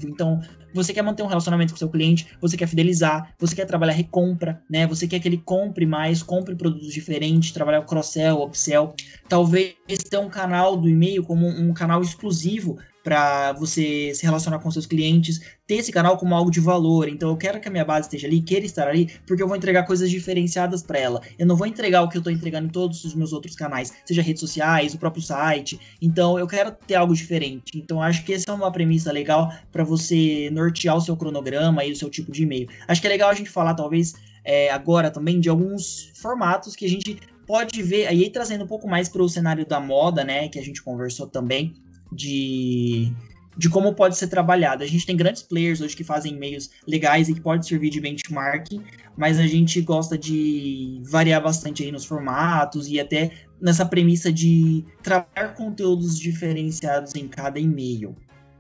então, 0.08 0.42
você 0.74 0.94
quer 0.94 1.02
manter 1.02 1.24
um 1.24 1.28
relacionamento 1.28 1.74
com 1.74 1.78
seu 1.78 1.90
cliente, 1.90 2.28
você 2.42 2.58
quer 2.58 2.68
fidelizar, 2.68 3.34
você 3.40 3.56
quer 3.56 3.66
trabalhar 3.66 3.94
recompra, 3.94 4.62
né? 4.70 4.86
Você 4.88 5.08
quer 5.08 5.20
que 5.20 5.28
ele 5.28 5.38
compre 5.38 5.86
mais, 5.86 6.22
compre 6.22 6.56
produtos 6.56 6.94
diferentes, 6.94 7.52
trabalhar 7.52 7.80
o 7.80 7.86
cross-sell, 7.86 8.42
upsell. 8.42 8.96
Talvez 9.30 9.76
ter 10.10 10.18
um 10.18 10.30
canal 10.30 10.76
do 10.76 10.90
e-mail 10.90 11.24
como 11.24 11.48
um 11.48 11.74
canal 11.74 12.02
exclusivo 12.02 12.78
para 13.04 13.52
você 13.54 14.14
se 14.16 14.24
relacionar 14.24 14.60
com 14.60 14.72
seus 14.72 14.86
clientes, 14.86 15.42
ter 15.68 15.76
esse 15.76 15.92
canal 15.92 16.18
como 16.18 16.34
algo 16.34 16.50
de 16.50 16.60
valor. 16.60 17.10
Então 17.10 17.30
eu 17.30 17.38
quero 17.38 17.60
que 17.60 17.68
a 17.68 17.72
minha 17.72 17.84
base 17.84 18.08
esteja 18.08 18.28
ali, 18.28 18.42
queira 18.42 18.66
estar 18.66 18.88
ali, 18.88 19.10
porque 19.28 19.44
eu 19.44 19.48
vou 19.48 19.58
entregar 19.58 19.84
coisas 19.84 20.10
diferenciadas 20.10 20.82
para 20.82 21.00
ela. 21.00 21.22
Eu 21.38 21.46
não 21.46 21.56
vou 21.56 21.68
entregar 21.68 22.02
o 22.02 22.10
que 22.10 22.16
eu 22.16 22.20
estou 22.20 22.32
entregando 22.32 22.68
em 22.68 22.72
todos 22.72 23.04
os 23.04 23.14
meus 23.14 23.34
outros 23.34 23.56
canais, 23.56 23.92
seja 24.06 24.22
redes 24.22 24.40
sociais, 24.40 24.94
o 24.94 24.98
próprio 24.98 25.22
site. 25.22 25.80
Então 26.02 26.40
eu 26.40 26.48
quero 26.48 26.72
ter 26.72 26.96
algo 26.96 27.14
diferente. 27.14 27.78
Então 27.78 28.02
acho 28.02 28.24
que 28.24 28.34
essa 28.34 28.50
é 28.50 28.54
uma 28.54 28.72
premissa 28.72 29.12
legal 29.12 29.54
para 29.72 29.84
você 29.84 30.50
nortear 30.52 30.96
o 30.96 31.02
seu 31.02 31.18
cronograma 31.18 31.84
e 31.84 31.92
o 31.92 31.96
seu 31.96 32.10
tipo 32.10 32.32
de 32.32 32.44
e-mail. 32.44 32.70
Acho 32.88 33.02
que 33.02 33.08
é 33.08 33.10
legal 33.10 33.30
a 33.30 33.34
gente 33.34 33.50
falar 33.50 33.74
talvez 33.74 34.14
é, 34.46 34.70
agora 34.72 35.12
também 35.12 35.40
de 35.40 35.50
alguns 35.50 36.12
formatos 36.16 36.76
que 36.76 36.86
a 36.86 36.90
gente 36.90 37.20
pode 37.46 37.82
ver 37.84 38.08
aí 38.08 38.30
trazendo 38.30 38.64
um 38.64 38.68
pouco 38.68 38.88
mais 38.88 39.10
para 39.10 39.22
o 39.22 39.28
cenário 39.28 39.66
da 39.66 39.80
moda, 39.80 40.24
né, 40.24 40.48
que 40.48 40.58
a 40.58 40.64
gente 40.64 40.82
conversou 40.82 41.28
também 41.28 41.74
de, 42.14 43.12
de 43.58 43.70
como 43.70 43.94
pode 43.94 44.18
ser 44.18 44.28
trabalhado. 44.28 44.84
A 44.84 44.88
gente 44.88 45.06
tem 45.06 45.16
grandes 45.16 45.42
players 45.42 45.82
hoje 45.82 45.96
que 45.96 46.04
fazem 46.04 46.34
e-mails 46.34 46.70
legais 46.88 47.30
e 47.30 47.34
que 47.34 47.42
pode 47.42 47.68
servir 47.68 47.90
de 47.90 48.00
benchmarking, 48.00 48.84
mas 49.18 49.40
a 49.40 49.48
gente 49.48 49.82
gosta 49.82 50.18
de 50.18 51.02
variar 51.06 51.42
bastante 51.42 51.84
aí 51.84 51.92
nos 51.92 52.06
formatos 52.06 52.88
e 52.88 53.00
até 53.00 53.32
nessa 53.62 53.86
premissa 53.86 54.32
de 54.32 54.86
trabalhar 55.02 55.54
conteúdos 55.56 56.20
diferenciados 56.20 57.16
em 57.16 57.28
cada 57.28 57.60
e-mail. 57.60 58.16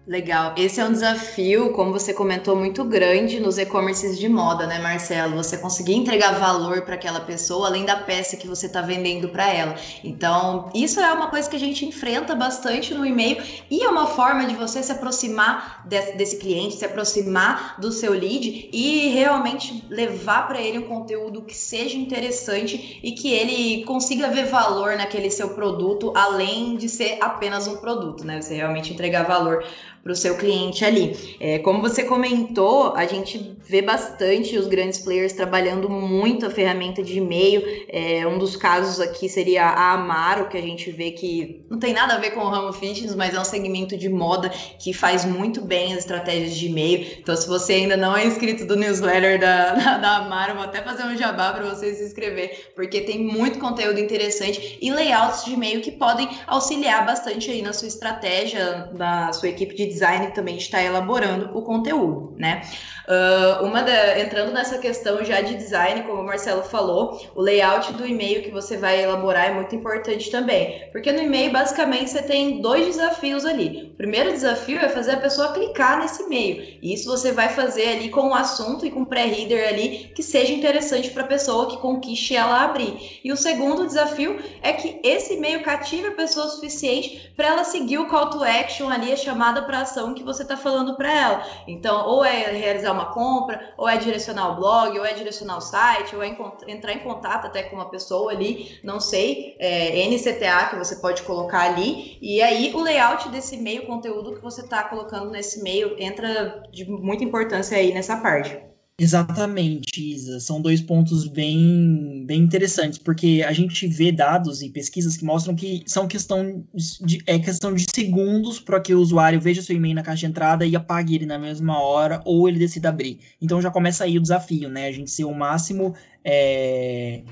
Legal. 0.05 0.53
Esse 0.57 0.81
é 0.81 0.85
um 0.85 0.91
desafio, 0.91 1.71
como 1.71 1.93
você 1.93 2.13
comentou, 2.13 2.57
muito 2.57 2.83
grande 2.83 3.39
nos 3.39 3.57
e-commerces 3.57 4.19
de 4.19 4.27
moda, 4.27 4.67
né, 4.67 4.77
Marcelo? 4.77 5.37
Você 5.37 5.57
conseguir 5.57 5.93
entregar 5.93 6.37
valor 6.37 6.81
para 6.81 6.95
aquela 6.95 7.21
pessoa 7.21 7.67
além 7.67 7.85
da 7.85 7.95
peça 7.95 8.35
que 8.35 8.45
você 8.45 8.65
está 8.65 8.81
vendendo 8.81 9.29
para 9.29 9.47
ela. 9.47 9.75
Então, 10.03 10.69
isso 10.75 10.99
é 10.99 11.13
uma 11.13 11.29
coisa 11.29 11.49
que 11.49 11.55
a 11.55 11.59
gente 11.59 11.85
enfrenta 11.85 12.35
bastante 12.35 12.93
no 12.93 13.05
e-mail 13.05 13.41
e 13.71 13.81
é 13.81 13.87
uma 13.87 14.05
forma 14.07 14.45
de 14.45 14.53
você 14.55 14.83
se 14.83 14.91
aproximar 14.91 15.83
desse, 15.87 16.17
desse 16.17 16.37
cliente, 16.37 16.75
se 16.75 16.83
aproximar 16.83 17.79
do 17.79 17.89
seu 17.89 18.11
lead 18.11 18.71
e 18.73 19.07
realmente 19.07 19.85
levar 19.89 20.49
para 20.49 20.59
ele 20.59 20.79
um 20.79 20.87
conteúdo 20.89 21.43
que 21.43 21.55
seja 21.55 21.95
interessante 21.95 22.99
e 23.01 23.13
que 23.13 23.31
ele 23.31 23.85
consiga 23.85 24.27
ver 24.27 24.47
valor 24.47 24.97
naquele 24.97 25.31
seu 25.31 25.51
produto, 25.51 26.11
além 26.13 26.75
de 26.75 26.89
ser 26.89 27.19
apenas 27.21 27.67
um 27.69 27.77
produto, 27.77 28.25
né? 28.25 28.41
Você 28.41 28.53
realmente 28.55 28.91
entregar 28.91 29.23
valor 29.23 29.63
para 30.03 30.11
o 30.11 30.15
seu 30.15 30.35
cliente 30.35 30.83
ali. 30.83 31.37
É, 31.39 31.59
como 31.59 31.81
você 31.81 32.03
comentou, 32.03 32.93
a 32.93 33.05
gente 33.05 33.55
vê 33.65 33.81
bastante 33.81 34.57
os 34.57 34.67
grandes 34.67 34.99
players 34.99 35.31
trabalhando 35.31 35.89
muito 35.89 36.45
a 36.45 36.49
ferramenta 36.49 37.01
de 37.01 37.19
e-mail. 37.19 37.63
É, 37.87 38.27
um 38.27 38.37
dos 38.37 38.57
casos 38.57 38.99
aqui 38.99 39.29
seria 39.29 39.63
a 39.63 39.93
Amaro, 39.93 40.49
que 40.49 40.57
a 40.57 40.61
gente 40.61 40.91
vê 40.91 41.11
que 41.11 41.65
não 41.69 41.79
tem 41.79 41.93
nada 41.93 42.15
a 42.15 42.17
ver 42.17 42.31
com 42.31 42.41
o 42.41 42.49
ramo 42.49 42.73
fitness, 42.73 43.15
mas 43.15 43.33
é 43.33 43.39
um 43.39 43.45
segmento 43.45 43.95
de 43.95 44.09
moda 44.09 44.49
que 44.49 44.91
faz 44.91 45.23
muito 45.23 45.61
bem 45.61 45.93
as 45.93 45.99
estratégias 45.99 46.53
de 46.55 46.67
e-mail. 46.67 47.07
Então, 47.19 47.35
se 47.37 47.47
você 47.47 47.73
ainda 47.73 47.95
não 47.95 48.15
é 48.15 48.25
inscrito 48.25 48.65
do 48.65 48.75
newsletter 48.75 49.39
da, 49.39 49.71
da, 49.75 49.97
da 49.99 50.17
Amaro, 50.17 50.55
vou 50.55 50.63
até 50.63 50.81
fazer 50.81 51.03
um 51.03 51.15
jabá 51.15 51.53
para 51.53 51.63
você 51.63 51.93
se 51.95 52.03
inscrever, 52.03 52.71
porque 52.75 52.99
tem 52.99 53.23
muito 53.23 53.57
conteúdo 53.57 53.99
interessante 53.99 54.77
e 54.81 54.91
layouts 54.91 55.45
de 55.45 55.53
e-mail 55.53 55.79
que 55.79 55.91
podem 55.91 56.27
auxiliar 56.45 57.05
bastante 57.05 57.49
aí 57.49 57.61
na 57.61 57.71
sua 57.71 57.87
estratégia, 57.87 58.89
na 58.93 59.31
sua 59.31 59.47
equipe 59.47 59.73
de 59.73 59.92
design 59.93 60.31
também 60.31 60.57
de 60.57 60.63
estar 60.63 60.79
tá 60.79 60.83
elaborando 60.83 61.57
o 61.57 61.61
conteúdo, 61.61 62.35
né? 62.37 62.61
Uh, 63.05 63.65
uma 63.65 63.81
da, 63.81 64.17
entrando 64.19 64.53
nessa 64.53 64.77
questão 64.77 65.25
já 65.25 65.41
de 65.41 65.55
design, 65.55 66.03
como 66.03 66.21
o 66.21 66.25
Marcelo 66.25 66.63
falou, 66.63 67.19
o 67.35 67.41
layout 67.41 67.91
do 67.93 68.07
e-mail 68.07 68.41
que 68.43 68.49
você 68.49 68.77
vai 68.77 69.03
elaborar 69.03 69.47
é 69.47 69.53
muito 69.53 69.75
importante 69.75 70.31
também, 70.31 70.87
porque 70.91 71.11
no 71.11 71.21
e-mail 71.21 71.51
basicamente 71.51 72.11
você 72.11 72.21
tem 72.21 72.61
dois 72.61 72.85
desafios 72.85 73.45
ali. 73.45 73.91
O 73.93 73.97
primeiro 73.97 74.31
desafio 74.31 74.79
é 74.79 74.87
fazer 74.87 75.11
a 75.11 75.17
pessoa 75.17 75.51
clicar 75.51 75.99
nesse 75.99 76.23
e-mail, 76.23 76.79
e 76.81 76.93
isso 76.93 77.09
você 77.09 77.33
vai 77.33 77.49
fazer 77.49 77.89
ali 77.89 78.09
com 78.09 78.29
o 78.29 78.33
assunto 78.33 78.85
e 78.85 78.91
com 78.91 79.01
o 79.01 79.05
pré-reader 79.05 79.67
ali 79.67 80.11
que 80.15 80.23
seja 80.23 80.53
interessante 80.53 81.09
para 81.11 81.23
a 81.23 81.27
pessoa 81.27 81.67
que 81.67 81.77
conquiste 81.77 82.33
ela 82.33 82.63
abrir. 82.63 83.19
E 83.21 83.33
o 83.33 83.37
segundo 83.37 83.85
desafio 83.85 84.39
é 84.61 84.71
que 84.71 85.01
esse 85.03 85.33
e-mail 85.33 85.61
cative 85.61 86.07
a 86.07 86.11
pessoa 86.11 86.45
o 86.45 86.49
suficiente 86.49 87.33
para 87.35 87.47
ela 87.47 87.63
seguir 87.65 87.97
o 87.97 88.07
call 88.07 88.29
to 88.29 88.43
action 88.43 88.89
ali, 88.89 89.11
a 89.11 89.17
chamada 89.17 89.61
para 89.61 89.79
ação 89.79 90.13
que 90.13 90.23
você 90.23 90.43
está 90.43 90.55
falando 90.55 90.95
para 90.95 91.11
ela. 91.11 91.45
Então, 91.67 92.07
ou 92.07 92.23
é 92.23 92.51
realizar 92.51 92.92
uma 92.93 93.13
compra, 93.13 93.73
ou 93.77 93.87
é 93.87 93.97
direcionar 93.97 94.51
o 94.51 94.55
blog, 94.55 94.97
ou 94.97 95.05
é 95.05 95.13
direcionar 95.13 95.57
o 95.57 95.61
site, 95.61 96.15
ou 96.15 96.23
é 96.23 96.35
entrar 96.67 96.93
em 96.93 96.99
contato 96.99 97.45
até 97.45 97.63
com 97.63 97.75
uma 97.75 97.89
pessoa 97.89 98.31
ali, 98.31 98.79
não 98.83 98.99
sei, 98.99 99.55
é, 99.59 100.07
NCTA 100.07 100.69
que 100.69 100.75
você 100.75 100.95
pode 100.97 101.23
colocar 101.23 101.61
ali, 101.61 102.17
e 102.21 102.41
aí 102.41 102.73
o 102.73 102.81
layout 102.81 103.29
desse 103.29 103.55
e-mail, 103.55 103.85
conteúdo 103.85 104.33
que 104.33 104.41
você 104.41 104.61
está 104.61 104.83
colocando 104.83 105.29
nesse 105.29 105.59
e-mail, 105.59 105.95
entra 105.99 106.63
de 106.71 106.85
muita 106.85 107.23
importância 107.23 107.77
aí 107.77 107.93
nessa 107.93 108.17
parte. 108.17 108.72
Exatamente, 108.99 110.13
Isa. 110.13 110.39
São 110.39 110.61
dois 110.61 110.79
pontos 110.79 111.27
bem, 111.27 112.23
bem 112.27 112.41
interessantes, 112.41 112.99
porque 112.99 113.43
a 113.45 113.51
gente 113.51 113.87
vê 113.87 114.11
dados 114.11 114.61
e 114.61 114.69
pesquisas 114.69 115.17
que 115.17 115.25
mostram 115.25 115.55
que 115.55 115.83
são 115.87 116.07
questão 116.07 116.63
de, 117.01 117.19
é 117.25 117.39
questão 117.39 117.73
de 117.73 117.85
segundos 117.91 118.59
para 118.59 118.79
que 118.79 118.93
o 118.93 118.99
usuário 118.99 119.41
veja 119.41 119.63
seu 119.63 119.75
e-mail 119.75 119.95
na 119.95 120.03
caixa 120.03 120.21
de 120.21 120.25
entrada 120.27 120.63
e 120.63 120.75
apague 120.75 121.15
ele 121.15 121.25
na 121.25 121.39
mesma 121.39 121.81
hora, 121.81 122.21
ou 122.23 122.47
ele 122.47 122.59
decida 122.59 122.89
abrir. 122.89 123.19
Então 123.41 123.59
já 123.59 123.71
começa 123.71 124.03
aí 124.03 124.15
o 124.17 124.21
desafio, 124.21 124.69
né? 124.69 124.87
A 124.87 124.91
gente 124.91 125.09
ser 125.09 125.25
o 125.25 125.33
máximo 125.33 125.95
é, 126.23 127.23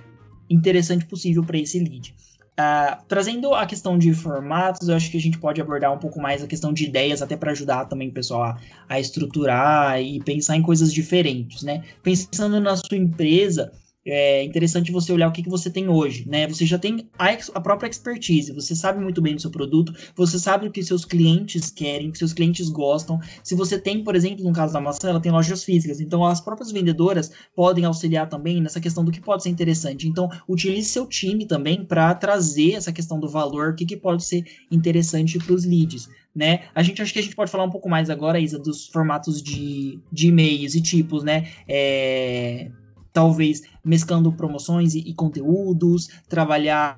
interessante 0.49 1.05
possível 1.05 1.43
para 1.43 1.59
esse 1.59 1.77
lead. 1.77 2.15
Uh, 2.59 3.01
trazendo 3.07 3.55
a 3.55 3.65
questão 3.65 3.97
de 3.97 4.13
formatos, 4.13 4.87
eu 4.87 4.95
acho 4.95 5.09
que 5.09 5.17
a 5.17 5.21
gente 5.21 5.39
pode 5.39 5.61
abordar 5.61 5.91
um 5.93 5.97
pouco 5.97 6.19
mais 6.19 6.43
a 6.43 6.47
questão 6.47 6.73
de 6.73 6.83
ideias, 6.83 7.21
até 7.21 7.35
para 7.37 7.51
ajudar 7.51 7.85
também 7.85 8.09
o 8.09 8.11
pessoal 8.11 8.43
a, 8.43 8.59
a, 8.89 8.99
estruturar 8.99 10.01
e 10.01 10.19
pensar 10.19 10.57
em 10.57 10.61
coisas 10.61 10.93
diferentes, 10.93 11.63
né? 11.63 11.83
Pensando 12.03 12.59
na 12.59 12.75
sua 12.75 12.97
empresa, 12.97 13.71
é 14.05 14.43
interessante 14.43 14.91
você 14.91 15.13
olhar 15.13 15.27
o 15.27 15.31
que, 15.31 15.43
que 15.43 15.49
você 15.49 15.69
tem 15.69 15.87
hoje, 15.87 16.27
né? 16.27 16.47
Você 16.47 16.65
já 16.65 16.79
tem 16.79 17.07
a, 17.17 17.29
a, 17.53 17.61
própria 17.61 17.87
expertise, 17.87 18.51
você 18.51 18.75
sabe 18.75 18.99
muito 19.01 19.21
bem 19.21 19.35
do 19.35 19.41
seu 19.41 19.51
produto, 19.51 19.93
você 20.15 20.39
sabe 20.39 20.67
o 20.67 20.71
que 20.71 20.81
seus 20.81 21.05
clientes 21.05 21.69
querem, 21.69 22.09
o 22.09 22.11
que 22.11 22.17
seus 22.17 22.33
clientes 22.33 22.69
gostam. 22.69 23.19
Se 23.43 23.53
você 23.53 23.77
tem, 23.77 24.03
por 24.03 24.15
exemplo, 24.15 24.43
no 24.43 24.53
caso 24.53 24.73
da 24.73 24.81
maçã, 24.81 25.09
ela 25.09 25.19
tem 25.19 25.31
lojas 25.31 25.63
físicas, 25.63 25.99
então 25.99 26.25
as 26.25 26.41
próprias 26.41 26.71
vendedoras 26.71 27.31
podem 27.55 27.85
auxiliar 27.85 28.27
também 28.27 28.59
nessa 28.59 28.81
questão 28.81 29.05
do 29.05 29.11
que 29.11 29.21
pode 29.21 29.43
ser 29.43 29.49
interessante. 29.49 30.07
Então, 30.07 30.29
utilize 30.47 30.89
seu 30.89 31.05
time 31.05 31.45
também 31.45 31.85
para 31.85 32.13
trazer 32.15 32.73
essa 32.73 32.91
questão 32.91 33.19
do 33.19 33.29
valor, 33.29 33.69
o 33.69 33.75
que, 33.75 33.85
que 33.85 33.97
pode 33.97 34.23
ser 34.23 34.43
interessante 34.71 35.37
para 35.37 35.53
os 35.53 35.63
leads. 35.63 36.09
Né? 36.33 36.61
A 36.73 36.81
gente 36.81 37.01
acho 37.01 37.11
que 37.11 37.19
a 37.19 37.21
gente 37.21 37.35
pode 37.35 37.51
falar 37.51 37.65
um 37.65 37.69
pouco 37.69 37.89
mais 37.89 38.09
agora, 38.09 38.39
Isa, 38.39 38.57
dos 38.57 38.87
formatos 38.87 39.43
de, 39.43 39.99
de 40.11 40.27
e-mails 40.27 40.75
e 40.75 40.81
tipos, 40.81 41.23
né? 41.23 41.49
É, 41.67 42.71
talvez 43.13 43.61
mesclando 43.83 44.31
promoções 44.31 44.95
e, 44.95 44.99
e 44.99 45.13
conteúdos, 45.13 46.07
trabalhar 46.29 46.97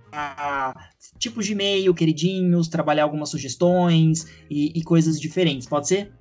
tipos 1.17 1.45
de 1.45 1.53
e-mail, 1.53 1.93
queridinhos, 1.93 2.67
trabalhar 2.67 3.03
algumas 3.03 3.29
sugestões 3.29 4.25
e, 4.49 4.77
e 4.77 4.83
coisas 4.83 5.19
diferentes. 5.19 5.67
Pode 5.67 5.87
ser? 5.87 6.11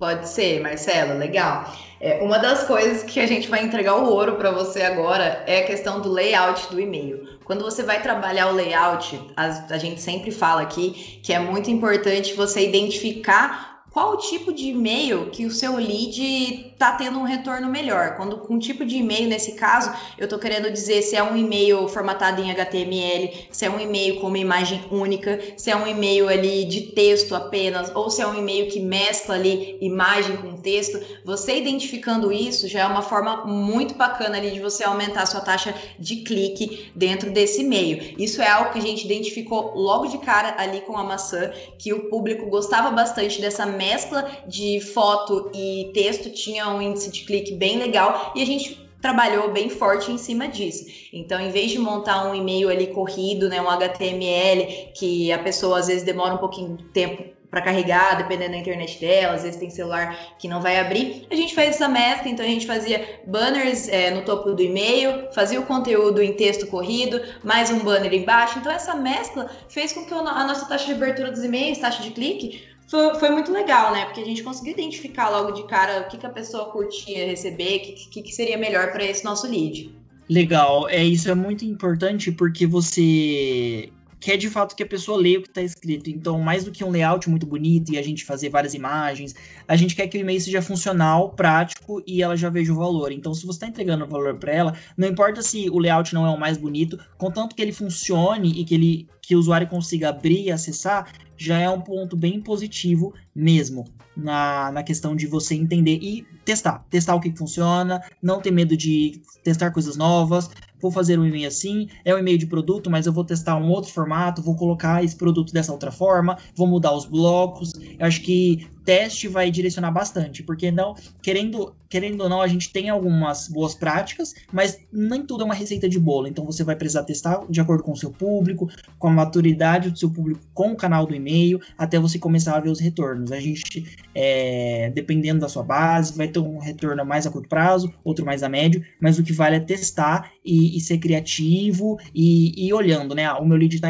Pode 0.00 0.26
ser, 0.30 0.62
Marcelo, 0.62 1.18
legal. 1.18 1.70
É, 2.00 2.22
uma 2.22 2.38
das 2.38 2.64
coisas 2.64 3.02
que 3.02 3.20
a 3.20 3.26
gente 3.26 3.48
vai 3.48 3.62
entregar 3.62 3.96
o 3.96 4.08
ouro 4.08 4.36
para 4.36 4.50
você 4.50 4.80
agora 4.80 5.44
é 5.46 5.58
a 5.58 5.66
questão 5.66 6.00
do 6.00 6.10
layout 6.10 6.70
do 6.70 6.80
e-mail. 6.80 7.38
Quando 7.44 7.62
você 7.62 7.82
vai 7.82 8.00
trabalhar 8.00 8.48
o 8.48 8.54
layout, 8.54 9.20
a, 9.36 9.44
a 9.74 9.76
gente 9.76 10.00
sempre 10.00 10.30
fala 10.30 10.62
aqui 10.62 11.20
que 11.22 11.34
é 11.34 11.38
muito 11.38 11.70
importante 11.70 12.32
você 12.32 12.66
identificar 12.66 13.69
qual 13.90 14.12
o 14.12 14.16
tipo 14.16 14.52
de 14.52 14.68
e-mail 14.68 15.30
que 15.30 15.46
o 15.46 15.50
seu 15.50 15.76
lead 15.76 16.70
está 16.72 16.92
tendo 16.92 17.18
um 17.18 17.24
retorno 17.24 17.68
melhor. 17.68 18.16
Quando 18.16 18.38
com 18.38 18.58
tipo 18.58 18.84
de 18.84 18.96
e-mail, 18.96 19.28
nesse 19.28 19.52
caso, 19.52 19.92
eu 20.16 20.24
estou 20.24 20.38
querendo 20.38 20.70
dizer 20.70 21.02
se 21.02 21.16
é 21.16 21.22
um 21.22 21.36
e-mail 21.36 21.88
formatado 21.88 22.40
em 22.40 22.50
HTML, 22.50 23.48
se 23.50 23.64
é 23.64 23.70
um 23.70 23.80
e-mail 23.80 24.20
com 24.20 24.28
uma 24.28 24.38
imagem 24.38 24.82
única, 24.90 25.38
se 25.56 25.70
é 25.70 25.76
um 25.76 25.86
e-mail 25.86 26.28
ali 26.28 26.64
de 26.64 26.82
texto 26.92 27.34
apenas, 27.34 27.94
ou 27.94 28.08
se 28.10 28.22
é 28.22 28.26
um 28.26 28.34
e-mail 28.34 28.70
que 28.70 28.80
mescla 28.80 29.34
ali 29.34 29.76
imagem 29.80 30.36
com 30.36 30.56
texto. 30.56 31.00
Você 31.24 31.58
identificando 31.58 32.32
isso 32.32 32.68
já 32.68 32.80
é 32.80 32.86
uma 32.86 33.02
forma 33.02 33.44
muito 33.44 33.94
bacana 33.94 34.36
ali 34.36 34.52
de 34.52 34.60
você 34.60 34.84
aumentar 34.84 35.22
a 35.22 35.26
sua 35.26 35.40
taxa 35.40 35.74
de 35.98 36.16
clique 36.16 36.90
dentro 36.94 37.30
desse 37.30 37.62
e-mail. 37.62 38.14
Isso 38.16 38.40
é 38.40 38.48
algo 38.48 38.72
que 38.72 38.78
a 38.78 38.82
gente 38.82 39.04
identificou 39.04 39.74
logo 39.74 40.06
de 40.06 40.18
cara 40.18 40.54
ali 40.58 40.80
com 40.82 40.96
a 40.96 41.02
maçã, 41.02 41.50
que 41.78 41.92
o 41.92 42.08
público 42.08 42.48
gostava 42.48 42.90
bastante 42.90 43.40
dessa 43.40 43.66
mescla 43.80 44.30
de 44.46 44.78
foto 44.80 45.50
e 45.54 45.90
texto 45.94 46.30
tinha 46.30 46.68
um 46.68 46.82
índice 46.82 47.10
de 47.10 47.24
clique 47.24 47.54
bem 47.54 47.78
legal 47.78 48.32
e 48.36 48.42
a 48.42 48.46
gente 48.46 48.90
trabalhou 49.00 49.50
bem 49.50 49.70
forte 49.70 50.12
em 50.12 50.18
cima 50.18 50.46
disso. 50.46 50.84
Então, 51.10 51.40
em 51.40 51.50
vez 51.50 51.70
de 51.70 51.78
montar 51.78 52.30
um 52.30 52.34
e-mail 52.34 52.68
ali 52.68 52.88
corrido, 52.88 53.48
né, 53.48 53.58
um 53.60 53.70
HTML, 53.70 54.92
que 54.94 55.32
a 55.32 55.38
pessoa 55.38 55.78
às 55.78 55.86
vezes 55.86 56.02
demora 56.02 56.34
um 56.34 56.38
pouquinho 56.38 56.76
de 56.76 56.84
tempo 56.84 57.24
para 57.50 57.62
carregar, 57.62 58.16
dependendo 58.16 58.52
da 58.52 58.58
internet 58.58 59.00
dela, 59.00 59.34
às 59.34 59.42
vezes 59.42 59.58
tem 59.58 59.68
celular 59.70 60.36
que 60.38 60.46
não 60.46 60.60
vai 60.60 60.78
abrir. 60.78 61.26
A 61.30 61.34
gente 61.34 61.52
fez 61.52 61.70
essa 61.70 61.88
mescla, 61.88 62.30
então 62.30 62.44
a 62.44 62.48
gente 62.48 62.66
fazia 62.66 63.20
banners 63.26 63.88
é, 63.88 64.10
no 64.12 64.22
topo 64.22 64.52
do 64.52 64.62
e-mail, 64.62 65.28
fazia 65.34 65.58
o 65.58 65.66
conteúdo 65.66 66.22
em 66.22 66.32
texto 66.32 66.68
corrido, 66.68 67.20
mais 67.42 67.70
um 67.70 67.80
banner 67.80 68.14
embaixo. 68.14 68.58
Então 68.58 68.70
essa 68.70 68.94
mescla 68.94 69.50
fez 69.68 69.92
com 69.92 70.04
que 70.04 70.14
a 70.14 70.44
nossa 70.44 70.66
taxa 70.66 70.86
de 70.86 70.92
abertura 70.92 71.32
dos 71.32 71.42
e-mails, 71.42 71.78
taxa 71.78 72.02
de 72.02 72.10
clique, 72.10 72.69
foi, 72.90 73.14
foi, 73.14 73.30
muito 73.30 73.52
legal, 73.52 73.92
né? 73.92 74.04
Porque 74.06 74.20
a 74.20 74.24
gente 74.24 74.42
conseguiu 74.42 74.72
identificar 74.72 75.28
logo 75.28 75.52
de 75.52 75.62
cara 75.68 76.00
o 76.00 76.08
que, 76.10 76.18
que 76.18 76.26
a 76.26 76.30
pessoa 76.30 76.72
curtia 76.72 77.24
receber, 77.24 77.76
o 77.76 77.80
que, 77.82 77.92
que, 78.10 78.22
que 78.22 78.32
seria 78.32 78.58
melhor 78.58 78.90
para 78.90 79.04
esse 79.04 79.24
nosso 79.24 79.46
lead. 79.46 79.94
Legal, 80.28 80.88
é 80.88 81.02
isso 81.04 81.30
é 81.30 81.34
muito 81.34 81.64
importante 81.64 82.32
porque 82.32 82.66
você 82.66 83.90
quer 84.20 84.36
de 84.36 84.50
fato 84.50 84.76
que 84.76 84.82
a 84.82 84.86
pessoa 84.86 85.18
leia 85.18 85.38
o 85.38 85.42
que 85.42 85.48
está 85.48 85.62
escrito. 85.62 86.10
Então, 86.10 86.38
mais 86.38 86.64
do 86.64 86.70
que 86.70 86.84
um 86.84 86.90
layout 86.90 87.28
muito 87.28 87.46
bonito 87.46 87.92
e 87.92 87.98
a 87.98 88.02
gente 88.02 88.24
fazer 88.24 88.50
várias 88.50 88.74
imagens, 88.74 89.34
a 89.66 89.74
gente 89.74 89.96
quer 89.96 90.06
que 90.06 90.18
o 90.18 90.20
e-mail 90.20 90.40
seja 90.40 90.60
funcional, 90.60 91.30
prático 91.30 92.02
e 92.06 92.22
ela 92.22 92.36
já 92.36 92.50
veja 92.50 92.72
o 92.72 92.76
valor. 92.76 93.10
Então, 93.10 93.32
se 93.32 93.46
você 93.46 93.56
está 93.56 93.66
entregando 93.66 94.06
valor 94.06 94.36
para 94.38 94.52
ela, 94.52 94.74
não 94.96 95.08
importa 95.08 95.42
se 95.42 95.70
o 95.70 95.78
layout 95.78 96.12
não 96.12 96.26
é 96.26 96.30
o 96.30 96.38
mais 96.38 96.58
bonito, 96.58 96.98
contanto 97.16 97.56
que 97.56 97.62
ele 97.62 97.72
funcione 97.72 98.50
e 98.60 98.64
que 98.64 98.74
ele 98.74 99.08
que 99.22 99.36
o 99.36 99.38
usuário 99.38 99.68
consiga 99.68 100.08
abrir 100.08 100.46
e 100.46 100.50
acessar, 100.50 101.12
já 101.36 101.56
é 101.56 101.70
um 101.70 101.80
ponto 101.80 102.16
bem 102.16 102.40
positivo 102.40 103.14
mesmo 103.32 103.84
na, 104.16 104.72
na 104.72 104.82
questão 104.82 105.14
de 105.14 105.26
você 105.26 105.54
entender 105.54 105.98
e 106.02 106.26
testar. 106.44 106.84
Testar 106.90 107.14
o 107.14 107.20
que 107.20 107.34
funciona, 107.36 108.02
não 108.20 108.40
ter 108.40 108.50
medo 108.50 108.76
de 108.76 109.20
testar 109.44 109.70
coisas 109.70 109.96
novas. 109.96 110.50
Vou 110.80 110.90
fazer 110.90 111.18
um 111.18 111.26
e-mail 111.26 111.48
assim, 111.48 111.88
é 112.04 112.14
um 112.14 112.18
e-mail 112.18 112.38
de 112.38 112.46
produto, 112.46 112.90
mas 112.90 113.06
eu 113.06 113.12
vou 113.12 113.24
testar 113.24 113.56
um 113.56 113.68
outro 113.70 113.90
formato, 113.90 114.42
vou 114.42 114.56
colocar 114.56 115.04
esse 115.04 115.16
produto 115.16 115.52
dessa 115.52 115.72
outra 115.72 115.90
forma, 115.90 116.38
vou 116.54 116.66
mudar 116.66 116.94
os 116.94 117.04
blocos. 117.04 117.72
Eu 117.98 118.06
acho 118.06 118.22
que 118.22 118.66
teste 118.84 119.28
vai 119.28 119.50
direcionar 119.50 119.90
bastante, 119.90 120.42
porque 120.42 120.70
não, 120.70 120.94
querendo, 121.22 121.74
querendo 121.88 122.22
ou 122.22 122.28
não, 122.28 122.40
a 122.40 122.46
gente 122.46 122.72
tem 122.72 122.88
algumas 122.88 123.48
boas 123.48 123.74
práticas, 123.74 124.34
mas 124.52 124.78
nem 124.92 125.24
tudo 125.24 125.42
é 125.42 125.44
uma 125.44 125.54
receita 125.54 125.88
de 125.88 125.98
bolo. 125.98 126.26
Então 126.26 126.44
você 126.44 126.64
vai 126.64 126.76
precisar 126.76 127.04
testar 127.04 127.44
de 127.48 127.60
acordo 127.60 127.82
com 127.82 127.92
o 127.92 127.96
seu 127.96 128.10
público, 128.10 128.68
com 128.98 129.08
a 129.08 129.12
maturidade 129.12 129.90
do 129.90 129.98
seu 129.98 130.10
público, 130.10 130.40
com 130.54 130.72
o 130.72 130.76
canal 130.76 131.06
do 131.06 131.14
e-mail, 131.14 131.60
até 131.76 131.98
você 131.98 132.18
começar 132.18 132.56
a 132.56 132.60
ver 132.60 132.70
os 132.70 132.80
retornos. 132.80 133.32
A 133.32 133.40
gente, 133.40 133.98
é, 134.14 134.90
dependendo 134.94 135.40
da 135.40 135.48
sua 135.48 135.62
base, 135.62 136.16
vai 136.16 136.28
ter 136.28 136.38
um 136.38 136.58
retorno 136.58 137.04
mais 137.04 137.26
a 137.26 137.30
curto 137.30 137.48
prazo, 137.48 137.92
outro 138.04 138.24
mais 138.24 138.42
a 138.42 138.48
médio, 138.48 138.84
mas 139.00 139.18
o 139.18 139.22
que 139.22 139.32
vale 139.32 139.56
é 139.56 139.60
testar 139.60 140.30
e, 140.44 140.76
e 140.76 140.80
ser 140.80 140.98
criativo 140.98 141.98
e, 142.14 142.66
e, 142.66 142.72
olhando, 142.72 143.14
né? 143.14 143.24
Ah, 143.24 143.38
o 143.38 143.46
meu 143.46 143.56
lead 143.56 143.74
está 143.74 143.88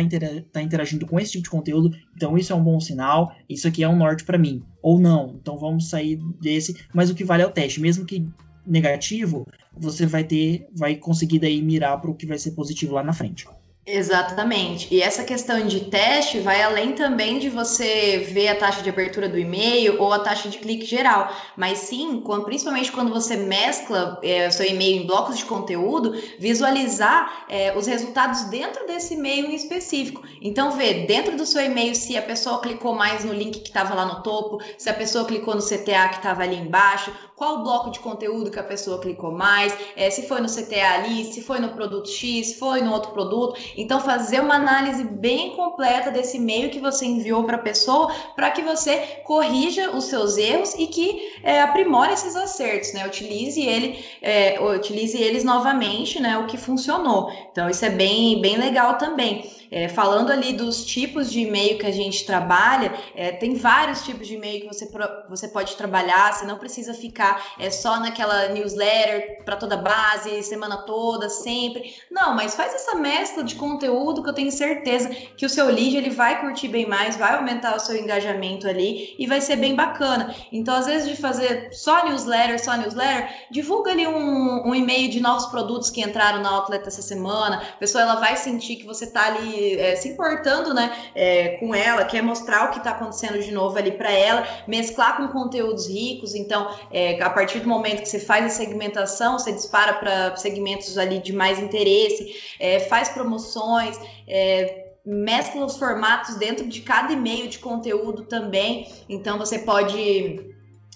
tá 0.53 0.62
interagindo 0.62 1.07
com 1.07 1.18
esse 1.18 1.33
tipo 1.33 1.44
de 1.44 1.50
conteúdo, 1.50 1.96
então 2.21 2.37
isso 2.37 2.53
é 2.53 2.57
um 2.57 2.63
bom 2.63 2.79
sinal, 2.79 3.35
isso 3.49 3.67
aqui 3.67 3.83
é 3.83 3.89
um 3.89 3.97
norte 3.97 4.25
para 4.25 4.37
mim 4.37 4.63
ou 4.83 5.01
não. 5.01 5.39
Então 5.41 5.57
vamos 5.57 5.89
sair 5.89 6.17
desse, 6.39 6.77
mas 6.93 7.09
o 7.09 7.15
que 7.15 7.25
vale 7.25 7.43
é 7.43 7.47
o 7.47 7.51
teste, 7.51 7.81
mesmo 7.81 8.05
que 8.05 8.29
negativo, 8.67 9.47
você 9.75 10.05
vai 10.05 10.23
ter, 10.23 10.69
vai 10.77 10.97
conseguir 10.97 11.39
daí 11.39 11.63
mirar 11.63 11.99
para 11.99 12.11
o 12.11 12.15
que 12.15 12.27
vai 12.27 12.37
ser 12.37 12.51
positivo 12.51 12.93
lá 12.93 13.03
na 13.03 13.15
frente. 13.15 13.49
Exatamente. 13.92 14.87
E 14.94 15.03
essa 15.03 15.24
questão 15.24 15.66
de 15.66 15.81
teste 15.81 16.38
vai 16.38 16.62
além 16.62 16.92
também 16.92 17.40
de 17.40 17.48
você 17.48 18.29
ver 18.33 18.48
a 18.48 18.55
taxa 18.55 18.83
de 18.83 18.88
abertura 18.88 19.29
do 19.29 19.37
e-mail 19.37 20.00
ou 20.00 20.12
a 20.12 20.20
taxa 20.20 20.48
de 20.48 20.59
clique 20.59 20.87
geral, 20.87 21.35
mas 21.57 21.79
sim, 21.79 22.22
principalmente 22.44 22.92
quando 22.92 23.12
você 23.12 23.37
mescla 23.37 24.20
é, 24.22 24.48
seu 24.48 24.64
e-mail 24.64 25.03
em 25.03 25.07
blocos 25.07 25.38
de 25.38 25.44
conteúdo, 25.44 26.14
visualizar 26.38 27.46
é, 27.48 27.76
os 27.76 27.87
resultados 27.87 28.42
dentro 28.44 28.87
desse 28.87 29.14
e-mail 29.14 29.46
em 29.46 29.57
específico. 29.57 30.22
Então, 30.40 30.70
ver 30.70 31.07
dentro 31.07 31.37
do 31.37 31.44
seu 31.44 31.61
e-mail 31.61 31.94
se 31.94 32.16
a 32.16 32.22
pessoa 32.22 32.61
clicou 32.61 32.94
mais 32.94 33.24
no 33.24 33.33
link 33.33 33.59
que 33.59 33.68
estava 33.68 33.92
lá 33.94 34.07
no 34.07 34.22
topo, 34.22 34.62
se 34.79 34.88
a 34.88 34.94
pessoa 34.94 35.24
clicou 35.24 35.55
no 35.55 35.62
CTA 35.62 36.09
que 36.11 36.16
estava 36.16 36.44
ali 36.44 36.57
embaixo, 36.57 37.12
qual 37.40 37.62
bloco 37.62 37.90
de 37.90 38.00
conteúdo 38.00 38.50
que 38.50 38.59
a 38.59 38.62
pessoa 38.62 39.00
clicou 39.00 39.33
mais, 39.33 39.74
é, 39.96 40.11
se 40.11 40.29
foi 40.29 40.42
no 40.42 40.46
CTA 40.46 40.96
ali, 40.96 41.24
se 41.24 41.40
foi 41.40 41.59
no 41.59 41.70
produto 41.70 42.07
X, 42.07 42.48
se 42.48 42.59
foi 42.59 42.83
no 42.83 42.92
outro 42.92 43.12
produto. 43.12 43.59
Então, 43.79 43.98
fazer 43.98 44.40
uma 44.40 44.57
análise 44.57 45.03
bem 45.05 45.57
completa 45.57 46.11
desse 46.11 46.37
e-mail 46.37 46.68
que 46.68 46.79
você 46.79 47.07
enviou 47.07 47.44
para 47.44 47.57
a 47.57 47.61
pessoa, 47.61 48.12
para 48.37 48.50
que 48.50 48.61
você 48.61 49.22
corrija 49.24 49.90
os 49.92 50.05
seus 50.05 50.37
erros 50.37 50.74
e 50.74 50.87
que 50.87 51.33
é, 51.42 51.62
aprimore 51.62 52.12
esses 52.12 52.37
acertos, 52.37 52.92
né? 52.92 53.07
Utilize 53.07 53.59
ele, 53.59 54.05
é, 54.20 54.61
utilize 54.61 55.16
eles 55.16 55.42
novamente, 55.42 56.20
né? 56.20 56.37
O 56.37 56.46
que 56.46 56.59
funcionou. 56.59 57.33
Então, 57.50 57.70
isso 57.70 57.87
é 57.87 57.90
bem, 57.90 58.38
bem 58.42 58.59
legal 58.59 58.98
também. 58.98 59.50
É, 59.71 59.89
falando 59.89 60.31
ali 60.33 60.53
dos 60.53 60.85
tipos 60.85 61.31
de 61.31 61.41
e-mail 61.41 61.79
que 61.79 61.87
a 61.87 61.93
gente 61.93 62.27
trabalha, 62.27 62.93
é, 63.15 63.31
tem 63.31 63.55
vários 63.55 64.03
tipos 64.03 64.27
de 64.27 64.35
e-mail 64.35 64.63
que 64.63 64.67
você, 64.67 64.91
você 65.29 65.47
pode 65.47 65.77
trabalhar, 65.77 66.33
você 66.33 66.45
não 66.45 66.59
precisa 66.59 66.93
ficar 66.93 67.55
é, 67.59 67.71
só 67.71 68.01
naquela 68.01 68.49
newsletter 68.49 69.45
para 69.45 69.57
toda 69.57 69.77
base, 69.77 70.43
semana 70.43 70.79
toda, 70.79 71.29
sempre. 71.29 71.95
Não, 72.11 72.35
mas 72.35 72.57
faz 72.57 72.75
essa 72.75 72.97
mescla 72.97 73.45
de 73.45 73.55
conteúdo 73.55 74.23
que 74.25 74.29
eu 74.29 74.35
tenho 74.35 74.51
certeza 74.51 75.09
que 75.37 75.47
o 75.47 75.49
seu 75.49 75.67
lead 75.67 75.97
ele 75.97 76.11
vai 76.11 76.41
curtir 76.41 76.67
bem 76.67 76.87
mais, 76.87 77.17
vai 77.17 77.35
aumentar 77.35 77.77
o 77.77 77.81
seu 77.81 77.97
engajamento 77.97 78.67
ali 78.67 79.15
e 79.19 79.27
vai 79.27 79.41
ser 79.41 79.57
bem 79.57 79.77
bacana. 79.77 80.35
Então, 80.51 80.75
às 80.75 80.87
vezes, 80.87 81.09
de 81.09 81.17
fazer 81.21 81.69
só 81.73 82.05
newsletter, 82.05 82.63
só 82.63 82.77
newsletter, 82.77 83.47
divulga 83.51 83.93
ali 83.93 84.07
um, 84.07 84.69
um 84.69 84.75
e-mail 84.75 85.09
de 85.11 85.21
novos 85.21 85.47
produtos 85.47 85.91
que 85.91 86.01
entraram 86.01 86.43
na 86.43 86.51
Outlet 86.51 86.87
essa 86.87 87.03
semana. 87.03 87.63
A 87.75 87.77
pessoa 87.77 88.03
ela 88.03 88.17
vai 88.17 88.37
sentir 88.37 88.77
que 88.77 88.85
você 88.87 89.05
está 89.05 89.27
ali 89.27 89.60
é, 89.79 89.96
se 89.96 90.09
importando, 90.09 90.75
né, 90.75 90.90
é, 91.14 91.49
com 91.59 91.75
ela, 91.75 92.05
quer 92.05 92.23
mostrar 92.23 92.66
o 92.66 92.70
que 92.70 92.79
está 92.79 92.90
acontecendo 92.90 93.38
de 93.38 93.51
novo 93.53 93.77
ali 93.79 93.92
para 93.92 94.11
ela, 94.11 94.46
mesclar 94.66 95.16
com 95.16 95.29
conteúdos 95.29 95.88
ricos. 95.88 96.35
Então, 96.35 96.68
é, 96.90 97.20
a 97.23 97.31
partir 97.31 97.61
do 97.61 97.68
momento 97.68 98.03
que 98.03 98.09
você 98.09 98.20
faz 98.20 98.46
a 98.46 98.49
segmentação, 98.49 99.38
você 99.38 99.53
dispara 99.53 99.94
para 99.94 100.37
segmentos 100.37 100.96
ali 100.99 101.18
de 101.18 101.33
mais 101.33 101.59
interesse, 101.59 102.57
é, 102.59 102.81
faz 102.81 103.09
promoções, 103.09 103.99
é, 104.27 104.87
mescla 105.05 105.64
os 105.64 105.77
formatos 105.77 106.37
dentro 106.37 106.66
de 106.66 106.83
cada 106.83 107.12
e-mail 107.12 107.49
de 107.49 107.59
conteúdo 107.59 108.25
também. 108.25 108.87
Então, 109.09 109.38
você 109.38 109.59
pode 109.59 110.51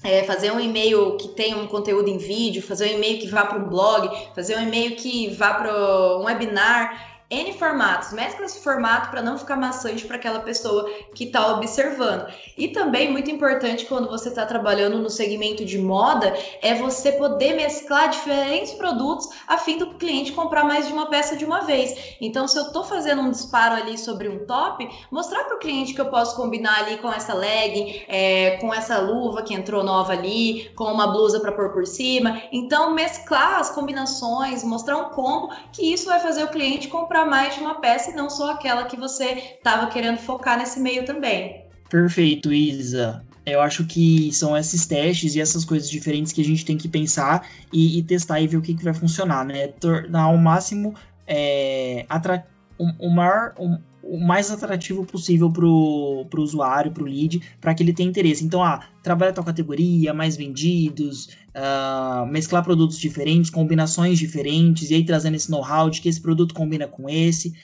é, 0.05 0.23
fazer 0.25 0.53
um 0.53 0.61
e-mail 0.61 1.17
que 1.17 1.29
tenha 1.29 1.57
um 1.57 1.67
conteúdo 1.67 2.09
em 2.09 2.19
vídeo, 2.19 2.63
fazer 2.63 2.91
um 2.91 2.99
e-mail 2.99 3.19
que 3.19 3.29
vá 3.29 3.47
para 3.47 3.59
um 3.59 3.69
blog, 3.69 4.11
fazer 4.35 4.57
um 4.57 4.63
e-mail 4.63 4.95
que 4.97 5.29
vá 5.35 5.55
para 5.55 6.19
um 6.19 6.25
webinar. 6.25 7.14
N 7.31 7.53
formatos, 7.55 8.13
mescla 8.13 8.45
esse 8.45 8.61
formato 8.63 9.11
para 9.11 9.23
não 9.23 9.39
ficar 9.39 9.57
maçante 9.57 10.05
para 10.05 10.17
aquela 10.17 10.41
pessoa 10.41 10.89
que 11.15 11.25
está 11.25 11.55
observando. 11.55 12.27
E 12.57 12.69
também, 12.69 13.11
muito 13.11 13.31
importante, 13.31 13.87
quando 13.87 14.11
você 14.11 14.29
está 14.29 14.45
trabalhando 14.45 14.99
no 14.99 15.09
segmento 15.09 15.65
de 15.65 15.79
moda, 15.79 16.35
é 16.61 16.75
você 16.75 17.13
poder 17.13 17.55
mesclar 17.55 18.11
diferentes 18.11 18.75
produtos 18.75 19.29
a 19.49 19.57
fim 19.57 19.79
do 19.79 19.95
cliente 19.95 20.33
comprar 20.33 20.65
mais 20.65 20.87
de 20.87 20.93
uma 20.93 21.07
peça 21.07 21.35
de 21.35 21.47
uma 21.47 21.63
vez. 21.63 22.17
Então, 22.21 22.47
se 22.47 22.59
eu 22.59 22.65
estou 22.65 22.85
fazendo 22.85 23.23
um 23.23 23.31
disparo 23.31 23.75
ali 23.75 23.97
sobre 23.97 24.29
um 24.29 24.45
top, 24.45 24.87
mostrar 25.11 25.45
para 25.45 25.57
o 25.57 25.59
cliente 25.59 25.95
que 25.95 26.01
eu 26.01 26.11
posso 26.11 26.37
combinar 26.37 26.81
ali 26.81 26.99
com 26.99 27.11
essa 27.11 27.33
legging, 27.33 28.05
é, 28.07 28.59
com 28.61 28.73
essa 28.73 28.99
luva 28.99 29.43
que 29.43 29.55
entrou 29.55 29.83
nova 29.83 30.13
ali, 30.13 30.71
com 30.77 30.85
uma 30.85 31.07
blusa 31.07 31.41
para 31.41 31.53
pôr 31.53 31.73
por 31.73 31.87
cima. 31.87 32.43
Então, 32.53 32.93
mesclar 32.93 33.61
as 33.61 33.71
combinações, 33.71 34.63
mostrar 34.63 34.99
um 34.99 35.11
combo, 35.11 35.55
que 35.73 35.91
isso 35.93 36.07
vai 36.07 36.21
fazer 36.21 36.45
o 36.45 36.49
cliente 36.49 36.89
comprar 36.89 37.14
comprar 37.15 37.27
mais 37.27 37.55
de 37.55 37.61
uma 37.61 37.77
peça 37.77 38.11
e 38.11 38.15
não 38.15 38.29
só 38.29 38.51
aquela 38.51 38.87
que 38.87 38.97
você 38.97 39.57
estava 39.57 39.87
querendo 39.87 40.19
focar 40.19 40.59
nesse 40.59 40.81
meio 40.81 41.05
também. 41.05 41.65
Perfeito, 41.89 42.53
Isa. 42.53 43.25
Eu 43.47 43.61
acho 43.61 43.85
que 43.85 44.33
são 44.33 44.57
esses 44.57 44.85
testes 44.85 45.37
e 45.37 45.41
essas 45.41 45.65
coisas 45.65 45.89
diferentes 45.89 46.33
que 46.33 46.41
a 46.41 46.45
gente 46.45 46.65
tem 46.65 46.77
que 46.77 46.89
pensar 46.89 47.47
e, 47.73 47.99
e 47.99 48.03
testar 48.03 48.41
e 48.41 48.49
ver 48.49 48.57
o 48.57 48.63
que, 48.63 48.75
que 48.75 48.83
vai 48.83 48.95
funcionar, 48.95 49.45
né? 49.45 49.69
Tornar 49.69 50.23
ao 50.23 50.37
máximo 50.37 50.95
é, 51.27 52.05
o, 52.79 53.07
o 53.07 53.11
maior, 53.11 53.55
o, 53.59 53.79
o 54.07 54.19
mais 54.19 54.51
atrativo 54.51 55.05
possível 55.05 55.51
para 55.51 55.65
o 55.65 56.27
usuário, 56.39 56.93
para 56.93 57.03
o 57.03 57.07
lead, 57.07 57.41
para 57.61 57.75
que 57.75 57.83
ele 57.83 57.93
tenha 57.93 58.09
interesse. 58.09 58.45
Então, 58.45 58.63
ah, 58.63 58.81
trabalha 59.03 59.33
tua 59.33 59.45
categoria, 59.45 60.13
mais 60.15 60.37
vendidos, 60.37 61.31
uh, 61.55 62.27
mesclar 62.27 62.63
produtos 62.63 62.99
diferentes, 62.99 63.51
combinações 63.51 64.19
diferentes, 64.19 64.91
e 64.91 64.95
aí 64.95 65.05
trazendo 65.05 65.35
esse 65.35 65.51
know-how 65.51 65.91
de 65.91 66.01
que 66.01 66.09
esse 66.09 66.21
produto 66.21 66.55
combina 66.55 66.87
com 66.87 67.09
esse 67.09 67.55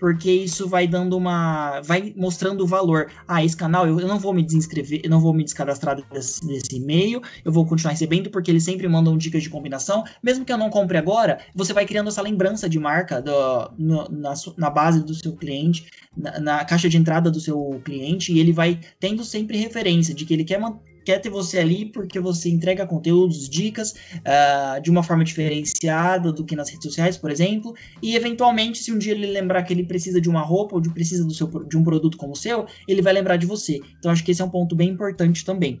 porque 0.00 0.32
isso 0.32 0.66
vai 0.66 0.88
dando 0.88 1.16
uma. 1.16 1.80
vai 1.82 2.12
mostrando 2.16 2.64
o 2.64 2.66
valor. 2.66 3.08
Ah, 3.28 3.44
esse 3.44 3.56
canal 3.56 3.86
eu, 3.86 3.96
não 4.08 4.18
vou 4.18 4.32
me 4.32 4.42
desinscrever, 4.42 5.02
eu 5.04 5.10
não 5.10 5.20
vou 5.20 5.34
me 5.34 5.44
descadastrar 5.44 5.96
desse, 6.10 6.44
desse 6.44 6.76
e-mail, 6.76 7.20
eu 7.44 7.52
vou 7.52 7.66
continuar 7.66 7.92
recebendo, 7.92 8.30
porque 8.30 8.50
eles 8.50 8.64
sempre 8.64 8.88
mandam 8.88 9.16
dicas 9.18 9.42
de 9.42 9.50
combinação. 9.50 10.02
Mesmo 10.22 10.44
que 10.44 10.52
eu 10.52 10.58
não 10.58 10.70
compre 10.70 10.96
agora, 10.96 11.38
você 11.54 11.74
vai 11.74 11.84
criando 11.84 12.08
essa 12.08 12.22
lembrança 12.22 12.68
de 12.68 12.78
marca 12.78 13.20
do, 13.20 13.70
no, 13.78 14.08
na, 14.08 14.32
na, 14.56 14.70
base 14.70 15.04
do 15.04 15.14
seu 15.14 15.36
cliente, 15.36 15.86
na, 16.16 16.40
na, 16.40 16.64
caixa 16.64 16.88
de 16.88 16.96
entrada 16.96 17.30
do 17.30 17.40
seu 17.40 17.80
cliente, 17.84 18.32
e 18.32 18.40
ele 18.40 18.52
vai 18.52 18.80
tendo 18.98 19.22
sempre 19.22 19.58
referência 19.58 20.14
de 20.14 20.24
que 20.24 20.32
ele 20.32 20.44
quer 20.44 20.58
quer 21.04 21.18
ter 21.18 21.30
você 21.30 21.58
ali 21.58 21.86
porque 21.86 22.20
você 22.20 22.48
entrega 22.48 22.86
conteúdos, 22.86 23.48
dicas 23.48 23.92
uh, 23.92 24.80
de 24.82 24.90
uma 24.90 25.02
forma 25.02 25.24
diferenciada 25.24 26.32
do 26.32 26.44
que 26.44 26.56
nas 26.56 26.68
redes 26.68 26.84
sociais, 26.84 27.16
por 27.16 27.30
exemplo, 27.30 27.74
e 28.02 28.16
eventualmente, 28.16 28.78
se 28.78 28.92
um 28.92 28.98
dia 28.98 29.12
ele 29.12 29.26
lembrar 29.26 29.62
que 29.62 29.72
ele 29.72 29.84
precisa 29.84 30.20
de 30.20 30.28
uma 30.28 30.42
roupa 30.42 30.74
ou 30.74 30.80
de 30.80 30.90
precisa 30.90 31.24
do 31.24 31.34
seu, 31.34 31.46
de 31.64 31.76
um 31.76 31.82
produto 31.82 32.16
como 32.16 32.32
o 32.32 32.36
seu, 32.36 32.66
ele 32.86 33.02
vai 33.02 33.12
lembrar 33.12 33.36
de 33.36 33.46
você. 33.46 33.80
Então, 33.98 34.10
acho 34.10 34.24
que 34.24 34.30
esse 34.30 34.42
é 34.42 34.44
um 34.44 34.50
ponto 34.50 34.74
bem 34.74 34.88
importante 34.88 35.44
também. 35.44 35.80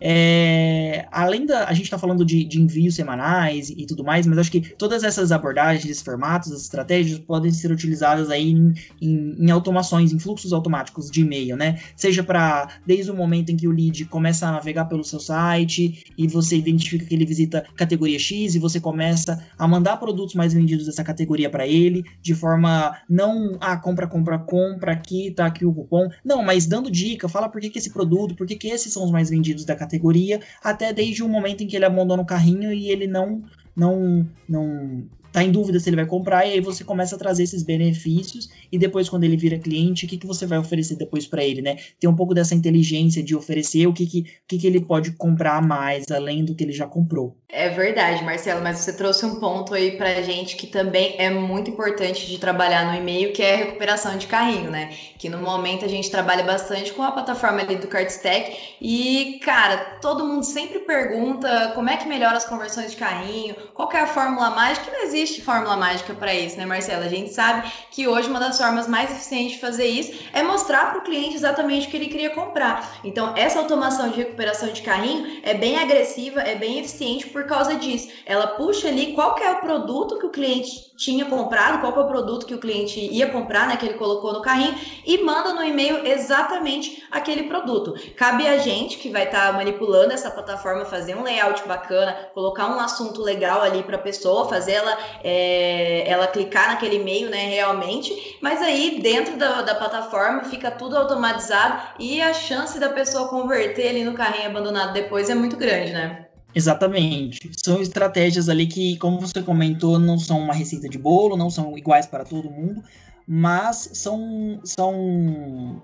É, 0.00 1.06
além 1.10 1.44
da. 1.44 1.64
A 1.64 1.72
gente 1.72 1.84
está 1.84 1.98
falando 1.98 2.24
de, 2.24 2.44
de, 2.44 2.60
envios 2.60 2.94
semanais 2.94 3.70
e, 3.70 3.82
e, 3.82 3.86
tudo 3.86 4.04
mais, 4.04 4.26
mas 4.26 4.38
acho 4.38 4.50
que 4.50 4.60
todas 4.60 5.02
essas 5.02 5.32
abordagens, 5.32 5.84
esses 5.84 6.02
formatos, 6.02 6.52
as 6.52 6.62
estratégias 6.62 7.18
podem 7.18 7.50
ser 7.50 7.72
utilizadas 7.72 8.30
aí 8.30 8.50
em, 8.50 8.74
em, 9.00 9.36
em 9.38 9.50
automações, 9.50 10.12
em 10.12 10.18
fluxos 10.18 10.52
automáticos 10.52 11.10
de 11.10 11.22
e-mail, 11.22 11.56
né? 11.56 11.80
Seja 11.96 12.22
para 12.22 12.68
desde 12.86 13.10
o 13.10 13.14
momento 13.14 13.50
em 13.50 13.56
que 13.56 13.66
o 13.66 13.72
lead 13.72 14.04
começa 14.04 14.46
a 14.46 14.52
navegar 14.52 14.84
pelo 14.84 15.02
seu 15.02 15.18
site 15.18 16.04
e 16.16 16.28
você 16.28 16.56
identifica 16.56 17.04
que 17.04 17.14
ele 17.14 17.26
visita 17.26 17.64
categoria 17.76 18.18
X 18.18 18.54
e 18.54 18.58
você 18.58 18.80
começa 18.80 19.44
a 19.58 19.66
mandar 19.66 19.96
produtos 19.96 20.34
mais 20.34 20.52
vendidos 20.52 20.86
dessa 20.86 21.02
categoria 21.02 21.50
para 21.50 21.66
ele, 21.66 22.04
de 22.22 22.34
forma 22.34 22.96
não, 23.08 23.56
ah, 23.60 23.76
compra, 23.76 24.06
compra, 24.06 24.38
compra, 24.38 24.92
aqui, 24.92 25.32
tá 25.32 25.46
aqui 25.46 25.64
o 25.64 25.72
cupom. 25.72 26.08
Não, 26.24 26.42
mas 26.42 26.66
dando 26.66 26.90
dica, 26.90 27.28
fala 27.28 27.48
por 27.48 27.60
que, 27.60 27.70
que 27.70 27.78
esse 27.78 27.90
produto, 27.90 28.34
por 28.34 28.46
que, 28.46 28.54
que 28.54 28.68
esses 28.68 28.92
são 28.92 29.04
os 29.04 29.10
mais 29.10 29.30
vendidos 29.30 29.64
da 29.64 29.74
categoria 29.74 29.87
categoria, 29.88 30.40
até 30.62 30.92
desde 30.92 31.22
o 31.22 31.28
momento 31.28 31.62
em 31.62 31.66
que 31.66 31.74
ele 31.74 31.86
abandona 31.86 32.22
o 32.22 32.26
carrinho 32.26 32.72
e 32.72 32.90
ele 32.90 33.06
não 33.06 33.42
não 33.74 34.28
não 34.48 35.04
tá 35.32 35.42
em 35.42 35.50
dúvida 35.50 35.78
se 35.78 35.88
ele 35.88 35.96
vai 35.96 36.06
comprar, 36.06 36.46
e 36.46 36.52
aí 36.52 36.60
você 36.60 36.84
começa 36.84 37.16
a 37.16 37.18
trazer 37.18 37.42
esses 37.42 37.62
benefícios, 37.62 38.48
e 38.70 38.78
depois, 38.78 39.08
quando 39.08 39.24
ele 39.24 39.36
vira 39.36 39.58
cliente, 39.58 40.04
o 40.04 40.08
que, 40.08 40.16
que 40.16 40.26
você 40.26 40.46
vai 40.46 40.58
oferecer 40.58 40.96
depois 40.96 41.26
para 41.26 41.44
ele, 41.44 41.62
né? 41.62 41.76
Ter 41.98 42.08
um 42.08 42.16
pouco 42.16 42.34
dessa 42.34 42.54
inteligência 42.54 43.22
de 43.22 43.34
oferecer 43.34 43.86
o 43.86 43.92
que, 43.92 44.06
que, 44.06 44.26
que, 44.46 44.58
que 44.58 44.66
ele 44.66 44.80
pode 44.80 45.12
comprar 45.12 45.62
mais, 45.62 46.04
além 46.10 46.44
do 46.44 46.54
que 46.54 46.64
ele 46.64 46.72
já 46.72 46.86
comprou. 46.86 47.36
É 47.50 47.70
verdade, 47.70 48.22
Marcelo, 48.24 48.62
mas 48.62 48.78
você 48.78 48.92
trouxe 48.92 49.24
um 49.24 49.40
ponto 49.40 49.72
aí 49.72 49.96
pra 49.96 50.20
gente 50.22 50.56
que 50.56 50.66
também 50.66 51.14
é 51.18 51.30
muito 51.30 51.70
importante 51.70 52.26
de 52.26 52.38
trabalhar 52.38 52.92
no 52.92 52.98
e-mail, 52.98 53.32
que 53.32 53.42
é 53.42 53.54
a 53.54 53.56
recuperação 53.58 54.18
de 54.18 54.26
carrinho, 54.26 54.70
né? 54.70 54.90
Que 55.18 55.28
no 55.28 55.38
momento 55.38 55.84
a 55.84 55.88
gente 55.88 56.10
trabalha 56.10 56.44
bastante 56.44 56.92
com 56.92 57.02
a 57.02 57.10
plataforma 57.10 57.60
ali 57.60 57.76
do 57.76 57.86
Cardstack 57.86 58.76
e, 58.80 59.40
cara, 59.42 59.98
todo 60.00 60.26
mundo 60.26 60.44
sempre 60.44 60.80
pergunta 60.80 61.72
como 61.74 61.88
é 61.88 61.96
que 61.96 62.06
melhora 62.06 62.36
as 62.36 62.44
conversões 62.44 62.90
de 62.90 62.96
carrinho, 62.96 63.54
qual 63.74 63.90
é 63.92 64.00
a 64.00 64.06
fórmula 64.06 64.50
mágica, 64.50 64.90
existe 65.02 65.17
fórmula 65.26 65.76
mágica 65.76 66.14
para 66.14 66.34
isso, 66.34 66.56
né, 66.56 66.64
Marcelo? 66.64 67.04
A 67.04 67.08
gente 67.08 67.32
sabe 67.32 67.70
que 67.90 68.06
hoje 68.06 68.28
uma 68.28 68.40
das 68.40 68.58
formas 68.58 68.86
mais 68.86 69.10
eficientes 69.10 69.52
de 69.52 69.60
fazer 69.60 69.86
isso 69.86 70.12
é 70.32 70.42
mostrar 70.42 70.90
para 70.90 71.00
o 71.00 71.02
cliente 71.02 71.34
exatamente 71.34 71.86
o 71.86 71.90
que 71.90 71.96
ele 71.96 72.08
queria 72.08 72.30
comprar. 72.30 72.98
Então, 73.02 73.34
essa 73.36 73.58
automação 73.58 74.10
de 74.10 74.18
recuperação 74.18 74.68
de 74.68 74.82
carrinho 74.82 75.40
é 75.42 75.54
bem 75.54 75.78
agressiva, 75.78 76.40
é 76.40 76.54
bem 76.54 76.78
eficiente, 76.78 77.26
por 77.26 77.44
causa 77.44 77.74
disso. 77.74 78.08
Ela 78.24 78.46
puxa 78.46 78.88
ali 78.88 79.12
qual 79.14 79.36
é 79.38 79.50
o 79.50 79.60
produto 79.60 80.18
que 80.18 80.26
o 80.26 80.30
cliente 80.30 80.88
tinha 80.96 81.24
comprado, 81.24 81.80
qual 81.80 81.94
é 81.96 82.04
o 82.04 82.08
produto 82.08 82.44
que 82.44 82.54
o 82.54 82.58
cliente 82.58 82.98
ia 82.98 83.30
comprar, 83.30 83.68
né, 83.68 83.76
que 83.76 83.86
ele 83.86 83.94
colocou 83.94 84.32
no 84.32 84.42
carrinho, 84.42 84.74
e 85.06 85.22
manda 85.22 85.52
no 85.54 85.62
e-mail 85.62 86.06
exatamente 86.06 87.04
aquele 87.10 87.44
produto. 87.44 87.94
Cabe 88.16 88.46
a 88.46 88.58
gente 88.58 88.98
que 88.98 89.08
vai 89.08 89.24
estar 89.24 89.46
tá 89.46 89.52
manipulando 89.52 90.12
essa 90.12 90.30
plataforma, 90.30 90.84
fazer 90.84 91.16
um 91.16 91.22
layout 91.22 91.66
bacana, 91.66 92.12
colocar 92.34 92.66
um 92.66 92.80
assunto 92.80 93.22
legal 93.22 93.62
ali 93.62 93.82
para 93.82 93.96
a 93.96 94.00
pessoa, 94.00 94.48
fazer 94.48 94.72
ela 94.72 94.98
é, 95.22 96.08
ela 96.08 96.26
clicar 96.26 96.68
naquele 96.68 96.96
e-mail, 96.96 97.30
né, 97.30 97.48
realmente, 97.48 98.38
mas 98.40 98.60
aí 98.62 99.00
dentro 99.02 99.36
da, 99.36 99.62
da 99.62 99.74
plataforma 99.74 100.44
fica 100.44 100.70
tudo 100.70 100.96
automatizado 100.96 101.82
e 101.98 102.20
a 102.20 102.32
chance 102.32 102.78
da 102.78 102.88
pessoa 102.88 103.28
converter 103.28 103.88
ali 103.88 104.04
no 104.04 104.14
carrinho 104.14 104.48
abandonado 104.48 104.92
depois 104.92 105.28
é 105.28 105.34
muito 105.34 105.56
grande, 105.56 105.92
né? 105.92 106.26
Exatamente. 106.54 107.50
São 107.62 107.80
estratégias 107.80 108.48
ali 108.48 108.66
que, 108.66 108.96
como 108.96 109.20
você 109.20 109.42
comentou, 109.42 109.98
não 109.98 110.18
são 110.18 110.40
uma 110.40 110.54
receita 110.54 110.88
de 110.88 110.98
bolo, 110.98 111.36
não 111.36 111.50
são 111.50 111.76
iguais 111.76 112.06
para 112.06 112.24
todo 112.24 112.50
mundo, 112.50 112.82
mas 113.26 113.90
são, 113.92 114.58
são 114.64 115.80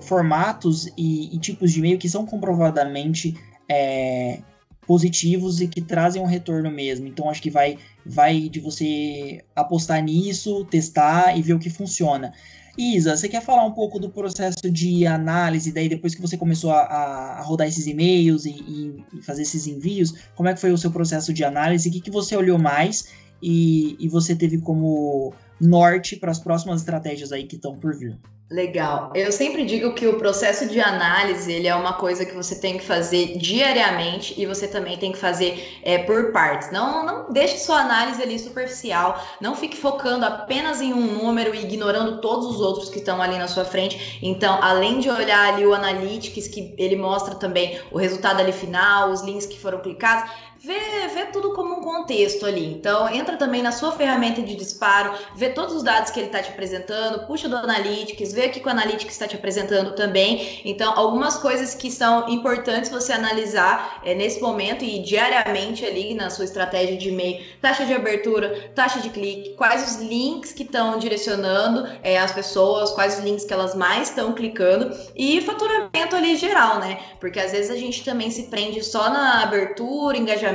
formatos 0.00 0.86
e, 0.96 1.34
e 1.34 1.38
tipos 1.38 1.72
de 1.72 1.78
e-mail 1.78 1.98
que 1.98 2.08
são 2.08 2.26
comprovadamente 2.26 3.36
é, 3.68 4.40
positivos 4.88 5.60
e 5.60 5.68
que 5.68 5.82
trazem 5.82 6.22
um 6.22 6.24
retorno 6.24 6.70
mesmo. 6.70 7.06
Então 7.06 7.28
acho 7.28 7.42
que 7.42 7.50
vai, 7.50 7.76
vai 8.06 8.48
de 8.48 8.58
você 8.58 9.44
apostar 9.54 10.02
nisso, 10.02 10.64
testar 10.64 11.36
e 11.36 11.42
ver 11.42 11.52
o 11.52 11.58
que 11.58 11.68
funciona. 11.68 12.32
Isa, 12.78 13.14
você 13.14 13.28
quer 13.28 13.42
falar 13.42 13.64
um 13.64 13.72
pouco 13.72 13.98
do 13.98 14.08
processo 14.08 14.70
de 14.70 15.04
análise, 15.04 15.72
daí 15.72 15.88
depois 15.88 16.14
que 16.14 16.22
você 16.22 16.38
começou 16.38 16.70
a, 16.70 16.80
a 16.80 17.42
rodar 17.42 17.66
esses 17.68 17.86
e-mails 17.86 18.46
e, 18.46 19.04
e, 19.12 19.22
fazer 19.22 19.42
esses 19.42 19.66
envios, 19.66 20.14
como 20.34 20.48
é 20.48 20.54
que 20.54 20.60
foi 20.60 20.72
o 20.72 20.78
seu 20.78 20.90
processo 20.90 21.34
de 21.34 21.44
análise? 21.44 21.88
O 21.88 21.92
que, 21.92 22.00
que 22.00 22.10
você 22.10 22.34
olhou 22.34 22.58
mais 22.58 23.08
e, 23.42 23.96
e 23.98 24.08
você 24.08 24.34
teve 24.34 24.58
como 24.58 25.34
norte 25.60 26.16
para 26.16 26.30
as 26.30 26.38
próximas 26.38 26.80
estratégias 26.80 27.32
aí 27.32 27.44
que 27.44 27.56
estão 27.56 27.76
por 27.78 27.94
vir? 27.94 28.18
Legal. 28.50 29.12
Eu 29.14 29.30
sempre 29.30 29.66
digo 29.66 29.92
que 29.92 30.06
o 30.06 30.16
processo 30.16 30.66
de 30.66 30.80
análise 30.80 31.52
ele 31.52 31.68
é 31.68 31.74
uma 31.74 31.92
coisa 31.92 32.24
que 32.24 32.34
você 32.34 32.58
tem 32.58 32.78
que 32.78 32.84
fazer 32.84 33.36
diariamente 33.36 34.34
e 34.40 34.46
você 34.46 34.66
também 34.66 34.96
tem 34.96 35.12
que 35.12 35.18
fazer 35.18 35.78
é, 35.82 35.98
por 35.98 36.32
partes. 36.32 36.72
Não, 36.72 37.04
não 37.04 37.30
deixe 37.30 37.58
sua 37.58 37.80
análise 37.80 38.22
ali 38.22 38.38
superficial. 38.38 39.22
Não 39.38 39.54
fique 39.54 39.76
focando 39.76 40.24
apenas 40.24 40.80
em 40.80 40.94
um 40.94 41.22
número 41.22 41.54
e 41.54 41.62
ignorando 41.62 42.22
todos 42.22 42.46
os 42.46 42.60
outros 42.62 42.88
que 42.88 43.00
estão 43.00 43.20
ali 43.20 43.36
na 43.36 43.48
sua 43.48 43.66
frente. 43.66 44.18
Então, 44.22 44.58
além 44.62 44.98
de 44.98 45.10
olhar 45.10 45.52
ali 45.52 45.66
o 45.66 45.74
analytics 45.74 46.48
que 46.48 46.74
ele 46.78 46.96
mostra 46.96 47.34
também 47.34 47.78
o 47.90 47.98
resultado 47.98 48.40
ali 48.40 48.52
final, 48.52 49.10
os 49.10 49.20
links 49.20 49.44
que 49.44 49.60
foram 49.60 49.80
clicados 49.80 50.30
vê, 50.62 51.08
vê 51.14 51.26
tudo 51.26 51.52
como 51.52 51.78
um 51.78 51.80
contexto 51.80 52.44
ali. 52.44 52.72
Então, 52.72 53.08
entra 53.12 53.36
também 53.36 53.62
na 53.62 53.72
sua 53.72 53.92
ferramenta 53.92 54.42
de 54.42 54.54
disparo, 54.54 55.14
vê 55.34 55.50
todos 55.50 55.74
os 55.74 55.82
dados 55.82 56.10
que 56.10 56.18
ele 56.18 56.26
está 56.26 56.42
te 56.42 56.50
apresentando, 56.50 57.26
puxa 57.26 57.48
do 57.48 57.56
Analytics, 57.56 58.32
vê 58.32 58.46
o 58.46 58.50
que 58.50 58.66
o 58.66 58.68
Analytics 58.68 59.14
está 59.14 59.26
te 59.26 59.36
apresentando 59.36 59.94
também. 59.94 60.60
Então, 60.64 60.92
algumas 60.96 61.36
coisas 61.36 61.74
que 61.74 61.90
são 61.90 62.28
importantes 62.28 62.90
você 62.90 63.12
analisar 63.12 64.00
é, 64.04 64.14
nesse 64.14 64.40
momento 64.40 64.84
e 64.84 65.00
diariamente 65.02 65.84
ali 65.84 66.14
na 66.14 66.30
sua 66.30 66.44
estratégia 66.44 66.96
de 66.96 67.08
e-mail, 67.08 67.44
taxa 67.60 67.84
de 67.84 67.94
abertura, 67.94 68.70
taxa 68.74 69.00
de 69.00 69.10
clique, 69.10 69.54
quais 69.54 69.88
os 69.88 70.02
links 70.02 70.52
que 70.52 70.64
estão 70.64 70.98
direcionando 70.98 71.88
é, 72.02 72.18
as 72.18 72.32
pessoas, 72.32 72.90
quais 72.90 73.18
os 73.18 73.24
links 73.24 73.44
que 73.44 73.52
elas 73.52 73.74
mais 73.74 74.08
estão 74.08 74.32
clicando 74.32 74.96
e 75.14 75.40
faturamento 75.42 76.16
ali 76.16 76.36
geral, 76.36 76.78
né? 76.78 76.98
Porque 77.20 77.38
às 77.38 77.52
vezes 77.52 77.70
a 77.70 77.76
gente 77.76 78.04
também 78.04 78.30
se 78.30 78.44
prende 78.44 78.82
só 78.82 79.10
na 79.10 79.42
abertura, 79.42 80.16
engajamento 80.16 80.47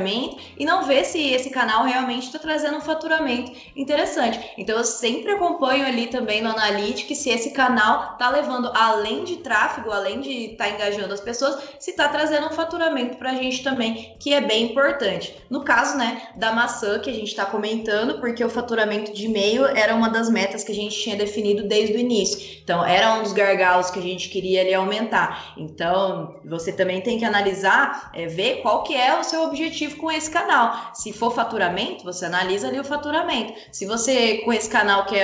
e 0.57 0.65
não 0.65 0.83
ver 0.83 1.05
se 1.05 1.19
esse 1.31 1.49
canal 1.49 1.83
realmente 1.83 2.27
está 2.27 2.39
trazendo 2.39 2.77
um 2.77 2.81
faturamento 2.81 3.51
interessante. 3.75 4.39
Então 4.57 4.77
eu 4.77 4.83
sempre 4.83 5.31
acompanho 5.31 5.85
ali 5.85 6.07
também 6.07 6.41
no 6.41 6.49
Analytics 6.49 7.17
se 7.17 7.29
esse 7.29 7.51
canal 7.51 8.13
está 8.13 8.29
levando 8.29 8.71
além 8.73 9.23
de 9.23 9.37
tráfego, 9.37 9.91
além 9.91 10.21
de 10.21 10.51
estar 10.51 10.65
tá 10.65 10.69
engajando 10.71 11.13
as 11.13 11.21
pessoas, 11.21 11.57
se 11.79 11.91
está 11.91 12.07
trazendo 12.07 12.47
um 12.47 12.51
faturamento 12.51 13.17
para 13.17 13.31
a 13.31 13.35
gente 13.35 13.63
também, 13.63 14.15
que 14.19 14.33
é 14.33 14.41
bem 14.41 14.65
importante. 14.71 15.35
No 15.49 15.63
caso, 15.63 15.97
né, 15.97 16.29
da 16.35 16.51
maçã 16.51 16.99
que 16.99 17.09
a 17.09 17.13
gente 17.13 17.29
está 17.29 17.45
comentando, 17.45 18.19
porque 18.19 18.43
o 18.43 18.49
faturamento 18.49 19.13
de 19.13 19.25
e-mail 19.25 19.65
era 19.65 19.95
uma 19.95 20.09
das 20.09 20.29
metas 20.29 20.63
que 20.63 20.71
a 20.71 20.75
gente 20.75 20.99
tinha 20.99 21.15
definido 21.15 21.67
desde 21.67 21.95
o 21.95 21.99
início. 21.99 22.59
Então 22.63 22.85
era 22.85 23.13
um 23.15 23.23
dos 23.23 23.33
gargalos 23.33 23.89
que 23.89 23.99
a 23.99 24.01
gente 24.01 24.29
queria 24.29 24.61
ali 24.61 24.73
aumentar. 24.73 25.53
Então 25.57 26.35
você 26.45 26.71
também 26.71 27.01
tem 27.01 27.17
que 27.17 27.25
analisar, 27.25 28.11
é, 28.13 28.27
ver 28.27 28.61
qual 28.61 28.83
que 28.83 28.95
é 28.95 29.19
o 29.19 29.23
seu 29.23 29.43
objetivo 29.43 29.82
objetivo 29.83 29.97
com 29.97 30.11
esse 30.11 30.29
canal. 30.29 30.91
Se 30.93 31.11
for 31.13 31.33
faturamento, 31.33 32.03
você 32.03 32.25
analisa 32.25 32.67
ali 32.67 32.79
o 32.79 32.83
faturamento. 32.83 33.53
Se 33.71 33.85
você, 33.85 34.39
com 34.39 34.53
esse 34.53 34.69
canal 34.69 35.05
que 35.05 35.15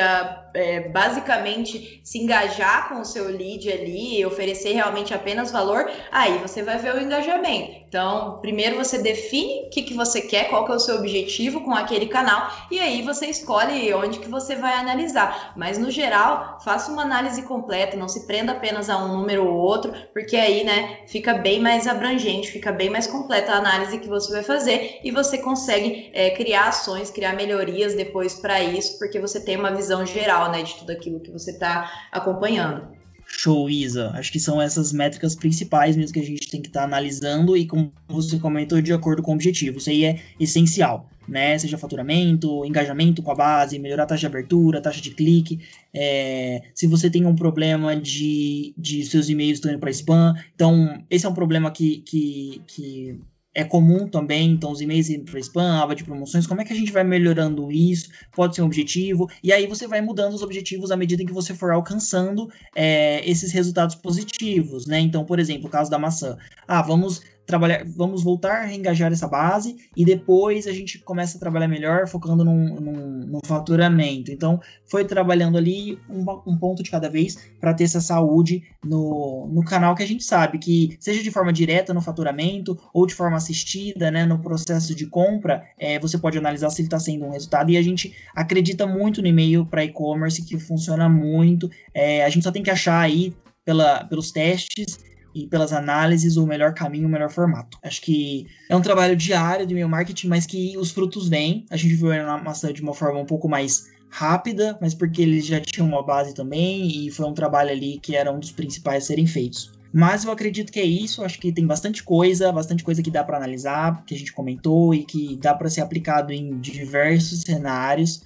é 0.54 0.88
basicamente 0.90 2.02
se 2.04 2.18
engajar 2.20 2.90
com 2.90 3.02
o 3.02 3.06
seu 3.06 3.30
lead 3.30 3.72
ali, 3.72 4.26
oferecer 4.26 4.74
realmente 4.74 5.14
apenas 5.14 5.52
valor, 5.52 5.90
aí 6.12 6.38
você 6.40 6.64
vai 6.64 6.78
ver 6.78 6.96
o 6.96 7.02
engajamento. 7.02 7.80
Então, 7.88 8.38
primeiro 8.40 8.78
você 8.78 9.00
define 9.00 9.66
o 9.66 9.70
que, 9.70 9.82
que 9.82 9.96
você 9.96 10.22
quer, 10.22 10.50
qual 10.50 10.64
que 10.64 10.72
é 10.72 10.76
o 10.76 10.80
seu 10.80 10.98
objetivo 10.98 11.62
com 11.62 11.74
aquele 11.74 12.06
canal, 12.06 12.48
e 12.70 12.80
aí 12.80 13.02
você 13.02 13.26
escolhe 13.26 13.92
onde 13.96 14.20
que 14.20 14.30
você 14.30 14.56
vai 14.56 14.76
analisar. 14.76 15.54
Mas 15.58 15.80
no 15.80 15.90
geral, 15.90 16.60
faça 16.64 16.92
uma 16.92 17.02
análise 17.02 17.42
completa, 17.44 17.98
não 17.98 18.08
se 18.08 18.28
prenda 18.28 18.52
apenas 18.52 18.90
a 18.92 18.98
um 18.98 19.18
número 19.18 19.48
ou 19.48 19.56
outro, 19.56 19.92
porque 20.14 20.36
aí, 20.36 20.64
né, 20.64 21.00
fica 21.08 21.34
bem 21.34 21.60
mais 21.60 21.88
abrangente, 21.88 22.52
fica 22.52 22.72
bem 22.72 22.92
mais 22.92 23.08
completa 23.08 23.54
a 23.54 23.58
análise 23.58 23.98
que 23.98 24.08
você 24.08 24.32
vai 24.32 24.44
fazer 24.44 25.00
e 25.04 25.10
você 25.10 25.40
consegue 25.40 26.12
é, 26.14 26.30
criar 26.32 26.68
ações, 26.68 27.10
criar 27.10 27.34
melhorias 27.34 27.96
depois 27.96 28.36
para 28.36 28.62
isso, 28.62 29.00
porque 29.00 29.20
você 29.20 29.44
tem 29.44 29.58
uma 29.58 29.72
visão 29.72 30.06
geral 30.06 30.39
geral, 30.40 30.52
né, 30.52 30.64
de 30.64 30.76
tudo 30.76 30.92
aquilo 30.92 31.20
que 31.20 31.32
você 31.32 31.52
está 31.52 32.08
acompanhando. 32.12 32.98
Show, 33.28 33.70
Isa. 33.70 34.10
Acho 34.16 34.32
que 34.32 34.40
são 34.40 34.60
essas 34.60 34.92
métricas 34.92 35.36
principais 35.36 35.96
mesmo 35.96 36.14
que 36.14 36.20
a 36.20 36.26
gente 36.26 36.50
tem 36.50 36.62
que 36.62 36.68
estar 36.68 36.80
tá 36.80 36.86
analisando 36.86 37.56
e, 37.56 37.68
como 37.68 37.92
você 38.08 38.40
comentou, 38.40 38.82
de 38.82 38.92
acordo 38.92 39.22
com 39.22 39.32
o 39.32 39.36
objetivo. 39.36 39.78
Isso 39.78 39.90
aí 39.90 40.04
é 40.04 40.20
essencial, 40.40 41.08
né? 41.28 41.56
Seja 41.60 41.78
faturamento, 41.78 42.66
engajamento 42.66 43.22
com 43.22 43.32
a 43.32 43.36
base, 43.36 43.78
melhorar 43.78 44.04
a 44.04 44.08
taxa 44.08 44.22
de 44.22 44.26
abertura, 44.26 44.82
taxa 44.82 45.00
de 45.00 45.12
clique. 45.12 45.60
É, 45.94 46.64
se 46.74 46.88
você 46.88 47.08
tem 47.08 47.24
um 47.28 47.36
problema 47.36 47.96
de, 47.96 48.74
de 48.76 49.06
seus 49.06 49.30
e-mails 49.30 49.58
estão 49.58 49.72
indo 49.72 49.80
para 49.80 49.92
spam, 49.92 50.34
então 50.56 51.04
esse 51.08 51.28
é 51.28 51.30
um 51.30 51.34
problema 51.36 51.70
que, 51.70 51.98
que, 51.98 52.64
que 52.66 53.20
é 53.60 53.64
comum 53.66 54.08
também, 54.08 54.52
então 54.52 54.72
os 54.72 54.80
e-mails 54.80 55.10
indo 55.10 55.30
para 55.30 55.40
spam, 55.40 55.82
aba 55.82 55.94
de 55.94 56.06
promoções, 56.06 56.48
como 56.48 56.62
é 56.62 56.66
que 56.66 56.72
a 56.72 56.76
gente 56.76 56.92
vai 56.92 57.04
melhorando 57.04 57.70
isso? 57.72 58.10
Pode 58.32 58.56
ser 58.56 58.62
um 58.62 58.66
objetivo, 58.66 59.30
e 59.44 59.52
aí 59.52 59.68
você 59.68 59.86
vai 59.86 60.00
mudando 60.00 60.34
os 60.34 60.42
objetivos 60.42 60.92
à 60.92 60.96
medida 60.96 61.26
que 61.26 61.34
você 61.34 61.54
for 61.54 61.72
alcançando 61.72 62.50
é, 62.74 63.22
esses 63.30 63.52
resultados 63.52 63.96
positivos, 63.96 64.86
né? 64.86 65.00
Então, 65.00 65.26
por 65.26 65.40
exemplo, 65.40 65.68
o 65.68 65.70
caso 65.70 65.92
da 65.92 66.00
maçã. 66.00 66.38
Ah, 66.66 66.82
vamos 66.82 67.22
trabalhar, 67.50 67.84
vamos 67.84 68.24
voltar 68.24 68.62
a 68.62 68.66
reengajar 68.66 69.12
essa 69.12 69.28
base 69.28 69.76
e 69.98 70.06
depois 70.06 70.68
a 70.68 70.72
gente 70.72 71.00
começa 71.00 71.36
a 71.36 71.40
trabalhar 71.40 71.68
melhor 71.68 72.08
focando 72.08 72.46
num, 72.46 72.76
num, 72.80 73.26
num 73.26 73.40
faturamento. 73.44 74.32
Então, 74.32 74.62
foi 74.86 75.04
trabalhando 75.04 75.58
ali 75.58 75.98
um, 76.08 76.24
um 76.46 76.56
ponto 76.56 76.84
de 76.84 76.92
cada 76.92 77.10
vez 77.10 77.50
para 77.60 77.74
ter 77.74 77.86
essa 77.86 78.00
saúde 78.00 78.64
no, 78.86 79.50
no 79.52 79.64
canal 79.64 79.96
que 79.96 80.04
a 80.04 80.08
gente 80.08 80.24
sabe 80.24 80.60
que, 80.60 80.96
seja 81.00 81.24
de 81.24 81.32
forma 81.32 81.52
direta 81.52 81.92
no 81.92 82.02
faturamento 82.02 82.78
ou 82.94 83.08
de 83.08 83.16
forma 83.16 83.38
assistida, 83.38 84.12
né, 84.12 84.26
no 84.26 84.38
processo 84.38 84.94
de 84.94 85.08
compra, 85.08 85.64
é, 85.80 86.00
você 86.00 86.20
pode 86.20 86.38
analisar 86.38 86.70
se 86.70 86.82
ele 86.82 86.88
está 86.88 87.00
sendo 87.00 87.26
um 87.26 87.32
resultado 87.32 87.72
e 87.72 87.78
a 87.78 87.82
gente 87.82 88.16
acredita 88.36 88.86
muito 88.86 89.24
no 89.24 89.28
e-mail 89.28 89.66
para 89.66 89.84
e-commerce 89.84 90.44
que 90.44 90.60
funciona 90.60 91.10
muito. 91.10 91.68
É, 91.96 92.24
a 92.24 92.30
gente 92.30 92.44
só 92.44 92.52
tem 92.52 92.62
que 92.62 92.70
achar 92.70 93.00
aí 93.00 93.34
pela, 93.66 94.04
pelos 94.04 94.32
testes 94.32 95.09
e 95.34 95.48
pelas 95.48 95.74
análises 95.74 96.38
o 96.38 96.46
melhor 96.46 96.74
caminho, 96.74 97.08
o 97.08 97.12
melhor 97.12 97.30
formato. 97.30 97.78
Acho 97.84 98.02
que 98.02 98.48
é 98.70 98.76
um 98.76 98.82
trabalho 98.82 99.16
diário 99.16 99.66
de 99.66 99.74
e-mail 99.74 99.90
marketing, 99.90 100.28
mas 100.28 100.46
que 100.46 100.78
os 100.78 100.92
frutos 100.92 101.28
vêm. 101.28 101.66
A 101.70 101.78
gente 101.78 101.96
viu 101.96 102.12
a 102.12 102.38
maçã 102.38 102.72
de 102.74 102.82
uma 102.82 102.94
forma 102.94 103.20
um 103.20 103.26
pouco 103.26 103.48
mais 103.48 103.90
rápida, 104.10 104.78
mas 104.82 104.94
porque 104.94 105.22
eles 105.22 105.46
já 105.46 105.60
tinham 105.60 105.88
uma 105.88 106.04
base 106.04 106.34
também 106.34 106.88
e 106.88 107.12
foi 107.12 107.26
um 107.26 107.34
trabalho 107.34 107.70
ali 107.70 108.00
que 108.02 108.16
era 108.16 108.32
um 108.32 108.40
dos 108.40 108.52
principais 108.52 109.04
a 109.04 109.08
serem 109.08 109.28
feitos. 109.28 109.72
Mas 109.92 110.24
eu 110.24 110.32
acredito 110.32 110.72
que 110.72 110.80
é 110.80 110.86
isso, 110.86 111.24
acho 111.24 111.40
que 111.40 111.52
tem 111.52 111.66
bastante 111.66 112.04
coisa, 112.04 112.52
bastante 112.52 112.84
coisa 112.84 113.02
que 113.02 113.10
dá 113.10 113.24
para 113.24 113.38
analisar, 113.38 114.04
que 114.06 114.14
a 114.14 114.18
gente 114.18 114.34
comentou 114.34 114.94
e 114.94 115.04
que 115.04 115.36
dá 115.38 115.54
para 115.54 115.70
ser 115.70 115.82
aplicado 115.82 116.32
em 116.32 116.60
diversos 116.60 117.42
cenários. 117.42 118.22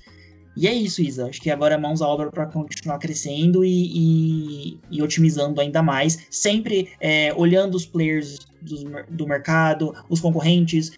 E 0.55 0.67
é 0.67 0.73
isso, 0.73 1.01
Isa. 1.01 1.27
Acho 1.27 1.41
que 1.41 1.49
agora 1.49 1.75
é 1.75 1.77
mãos 1.77 2.01
à 2.01 2.07
obra 2.07 2.29
para 2.29 2.45
continuar 2.45 2.99
crescendo 2.99 3.65
e, 3.65 3.69
e, 3.71 4.79
e, 4.91 5.01
otimizando 5.01 5.59
ainda 5.59 5.81
mais, 5.81 6.27
sempre 6.29 6.89
é, 6.99 7.33
olhando 7.35 7.75
os 7.75 7.85
players 7.85 8.39
do, 8.61 9.03
do, 9.09 9.27
mercado, 9.27 9.95
os 10.09 10.19
concorrentes, 10.19 10.91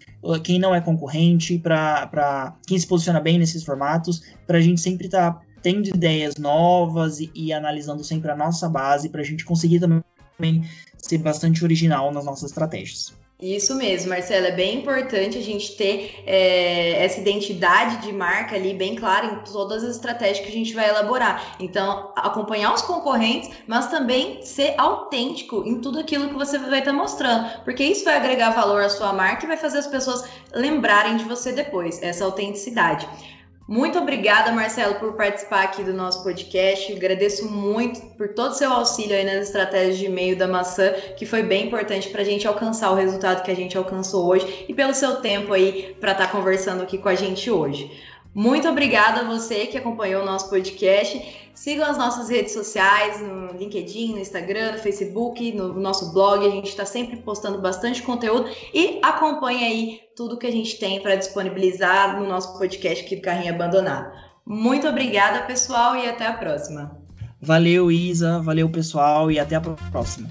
quem 0.44 0.58
não 0.58 0.74
é 0.74 0.80
concorrente, 0.80 1.58
para 1.58 2.54
quem 2.66 2.78
se 2.78 2.86
posiciona 2.86 3.20
bem 3.20 3.38
nesses 3.38 3.64
formatos, 3.64 4.22
para 4.46 4.58
a 4.58 4.60
gente 4.60 4.80
sempre 4.80 5.06
estar 5.06 5.32
tá 5.32 5.40
tendo 5.62 5.88
ideias 5.88 6.36
novas 6.36 7.18
e, 7.18 7.30
e, 7.34 7.52
analisando 7.52 8.04
sempre 8.04 8.30
a 8.30 8.36
nossa 8.36 8.68
base, 8.68 9.08
para 9.08 9.22
a 9.22 9.24
gente 9.24 9.44
conseguir 9.44 9.80
também 9.80 10.64
ser 10.98 11.18
bastante 11.18 11.64
original 11.64 12.12
nas 12.12 12.24
nossas 12.24 12.50
estratégias. 12.50 13.14
Isso 13.40 13.74
mesmo, 13.74 14.08
Marcela. 14.08 14.46
É 14.46 14.52
bem 14.52 14.78
importante 14.78 15.36
a 15.36 15.42
gente 15.42 15.76
ter 15.76 16.22
é, 16.26 17.04
essa 17.04 17.20
identidade 17.20 17.98
de 17.98 18.10
marca 18.10 18.56
ali 18.56 18.72
bem 18.72 18.94
clara 18.96 19.26
em 19.26 19.52
todas 19.52 19.84
as 19.84 19.96
estratégias 19.96 20.40
que 20.40 20.50
a 20.50 20.54
gente 20.54 20.72
vai 20.74 20.88
elaborar. 20.88 21.54
Então, 21.60 22.12
acompanhar 22.16 22.72
os 22.72 22.80
concorrentes, 22.80 23.50
mas 23.66 23.88
também 23.88 24.40
ser 24.40 24.74
autêntico 24.78 25.62
em 25.66 25.82
tudo 25.82 25.98
aquilo 25.98 26.28
que 26.28 26.34
você 26.34 26.56
vai 26.56 26.78
estar 26.78 26.94
mostrando, 26.94 27.62
porque 27.62 27.84
isso 27.84 28.04
vai 28.04 28.16
agregar 28.16 28.50
valor 28.50 28.82
à 28.82 28.88
sua 28.88 29.12
marca 29.12 29.44
e 29.44 29.48
vai 29.48 29.58
fazer 29.58 29.78
as 29.78 29.86
pessoas 29.86 30.24
lembrarem 30.54 31.18
de 31.18 31.24
você 31.24 31.52
depois, 31.52 32.02
essa 32.02 32.24
autenticidade. 32.24 33.06
Muito 33.68 33.98
obrigada, 33.98 34.52
Marcelo, 34.52 34.94
por 34.94 35.14
participar 35.14 35.64
aqui 35.64 35.82
do 35.82 35.92
nosso 35.92 36.22
podcast. 36.22 36.92
Agradeço 36.92 37.50
muito 37.50 38.00
por 38.16 38.28
todo 38.28 38.52
o 38.52 38.54
seu 38.54 38.70
auxílio 38.70 39.16
aí 39.16 39.24
nas 39.24 39.46
estratégias 39.46 39.98
de 39.98 40.04
e-mail 40.04 40.38
da 40.38 40.46
maçã, 40.46 40.92
que 41.16 41.26
foi 41.26 41.42
bem 41.42 41.66
importante 41.66 42.08
para 42.10 42.22
a 42.22 42.24
gente 42.24 42.46
alcançar 42.46 42.92
o 42.92 42.94
resultado 42.94 43.42
que 43.42 43.50
a 43.50 43.56
gente 43.56 43.76
alcançou 43.76 44.24
hoje 44.24 44.66
e 44.68 44.74
pelo 44.74 44.94
seu 44.94 45.16
tempo 45.16 45.52
aí 45.52 45.96
para 45.98 46.12
estar 46.12 46.26
tá 46.26 46.32
conversando 46.32 46.84
aqui 46.84 46.96
com 46.96 47.08
a 47.08 47.16
gente 47.16 47.50
hoje. 47.50 47.90
Muito 48.32 48.68
obrigada 48.68 49.22
a 49.22 49.24
você 49.24 49.66
que 49.66 49.76
acompanhou 49.76 50.22
o 50.22 50.26
nosso 50.26 50.48
podcast. 50.48 51.45
Sigam 51.56 51.86
as 51.86 51.96
nossas 51.96 52.28
redes 52.28 52.52
sociais, 52.52 53.18
no 53.22 53.56
LinkedIn, 53.56 54.12
no 54.12 54.18
Instagram, 54.18 54.72
no 54.72 54.78
Facebook, 54.78 55.52
no 55.52 55.72
nosso 55.72 56.12
blog. 56.12 56.46
A 56.46 56.50
gente 56.50 56.68
está 56.68 56.84
sempre 56.84 57.16
postando 57.16 57.62
bastante 57.62 58.02
conteúdo 58.02 58.50
e 58.74 59.00
acompanhe 59.02 59.64
aí 59.64 60.00
tudo 60.14 60.36
que 60.36 60.46
a 60.46 60.52
gente 60.52 60.78
tem 60.78 61.00
para 61.00 61.16
disponibilizar 61.16 62.20
no 62.20 62.28
nosso 62.28 62.58
podcast 62.58 63.06
aqui 63.06 63.16
do 63.16 63.22
Carrinho 63.22 63.54
Abandonado. 63.54 64.12
Muito 64.44 64.86
obrigada, 64.86 65.46
pessoal, 65.46 65.96
e 65.96 66.06
até 66.06 66.26
a 66.26 66.34
próxima. 66.34 67.00
Valeu, 67.40 67.90
Isa. 67.90 68.38
Valeu, 68.42 68.68
pessoal, 68.68 69.30
e 69.30 69.38
até 69.38 69.56
a 69.56 69.60
próxima. 69.62 70.28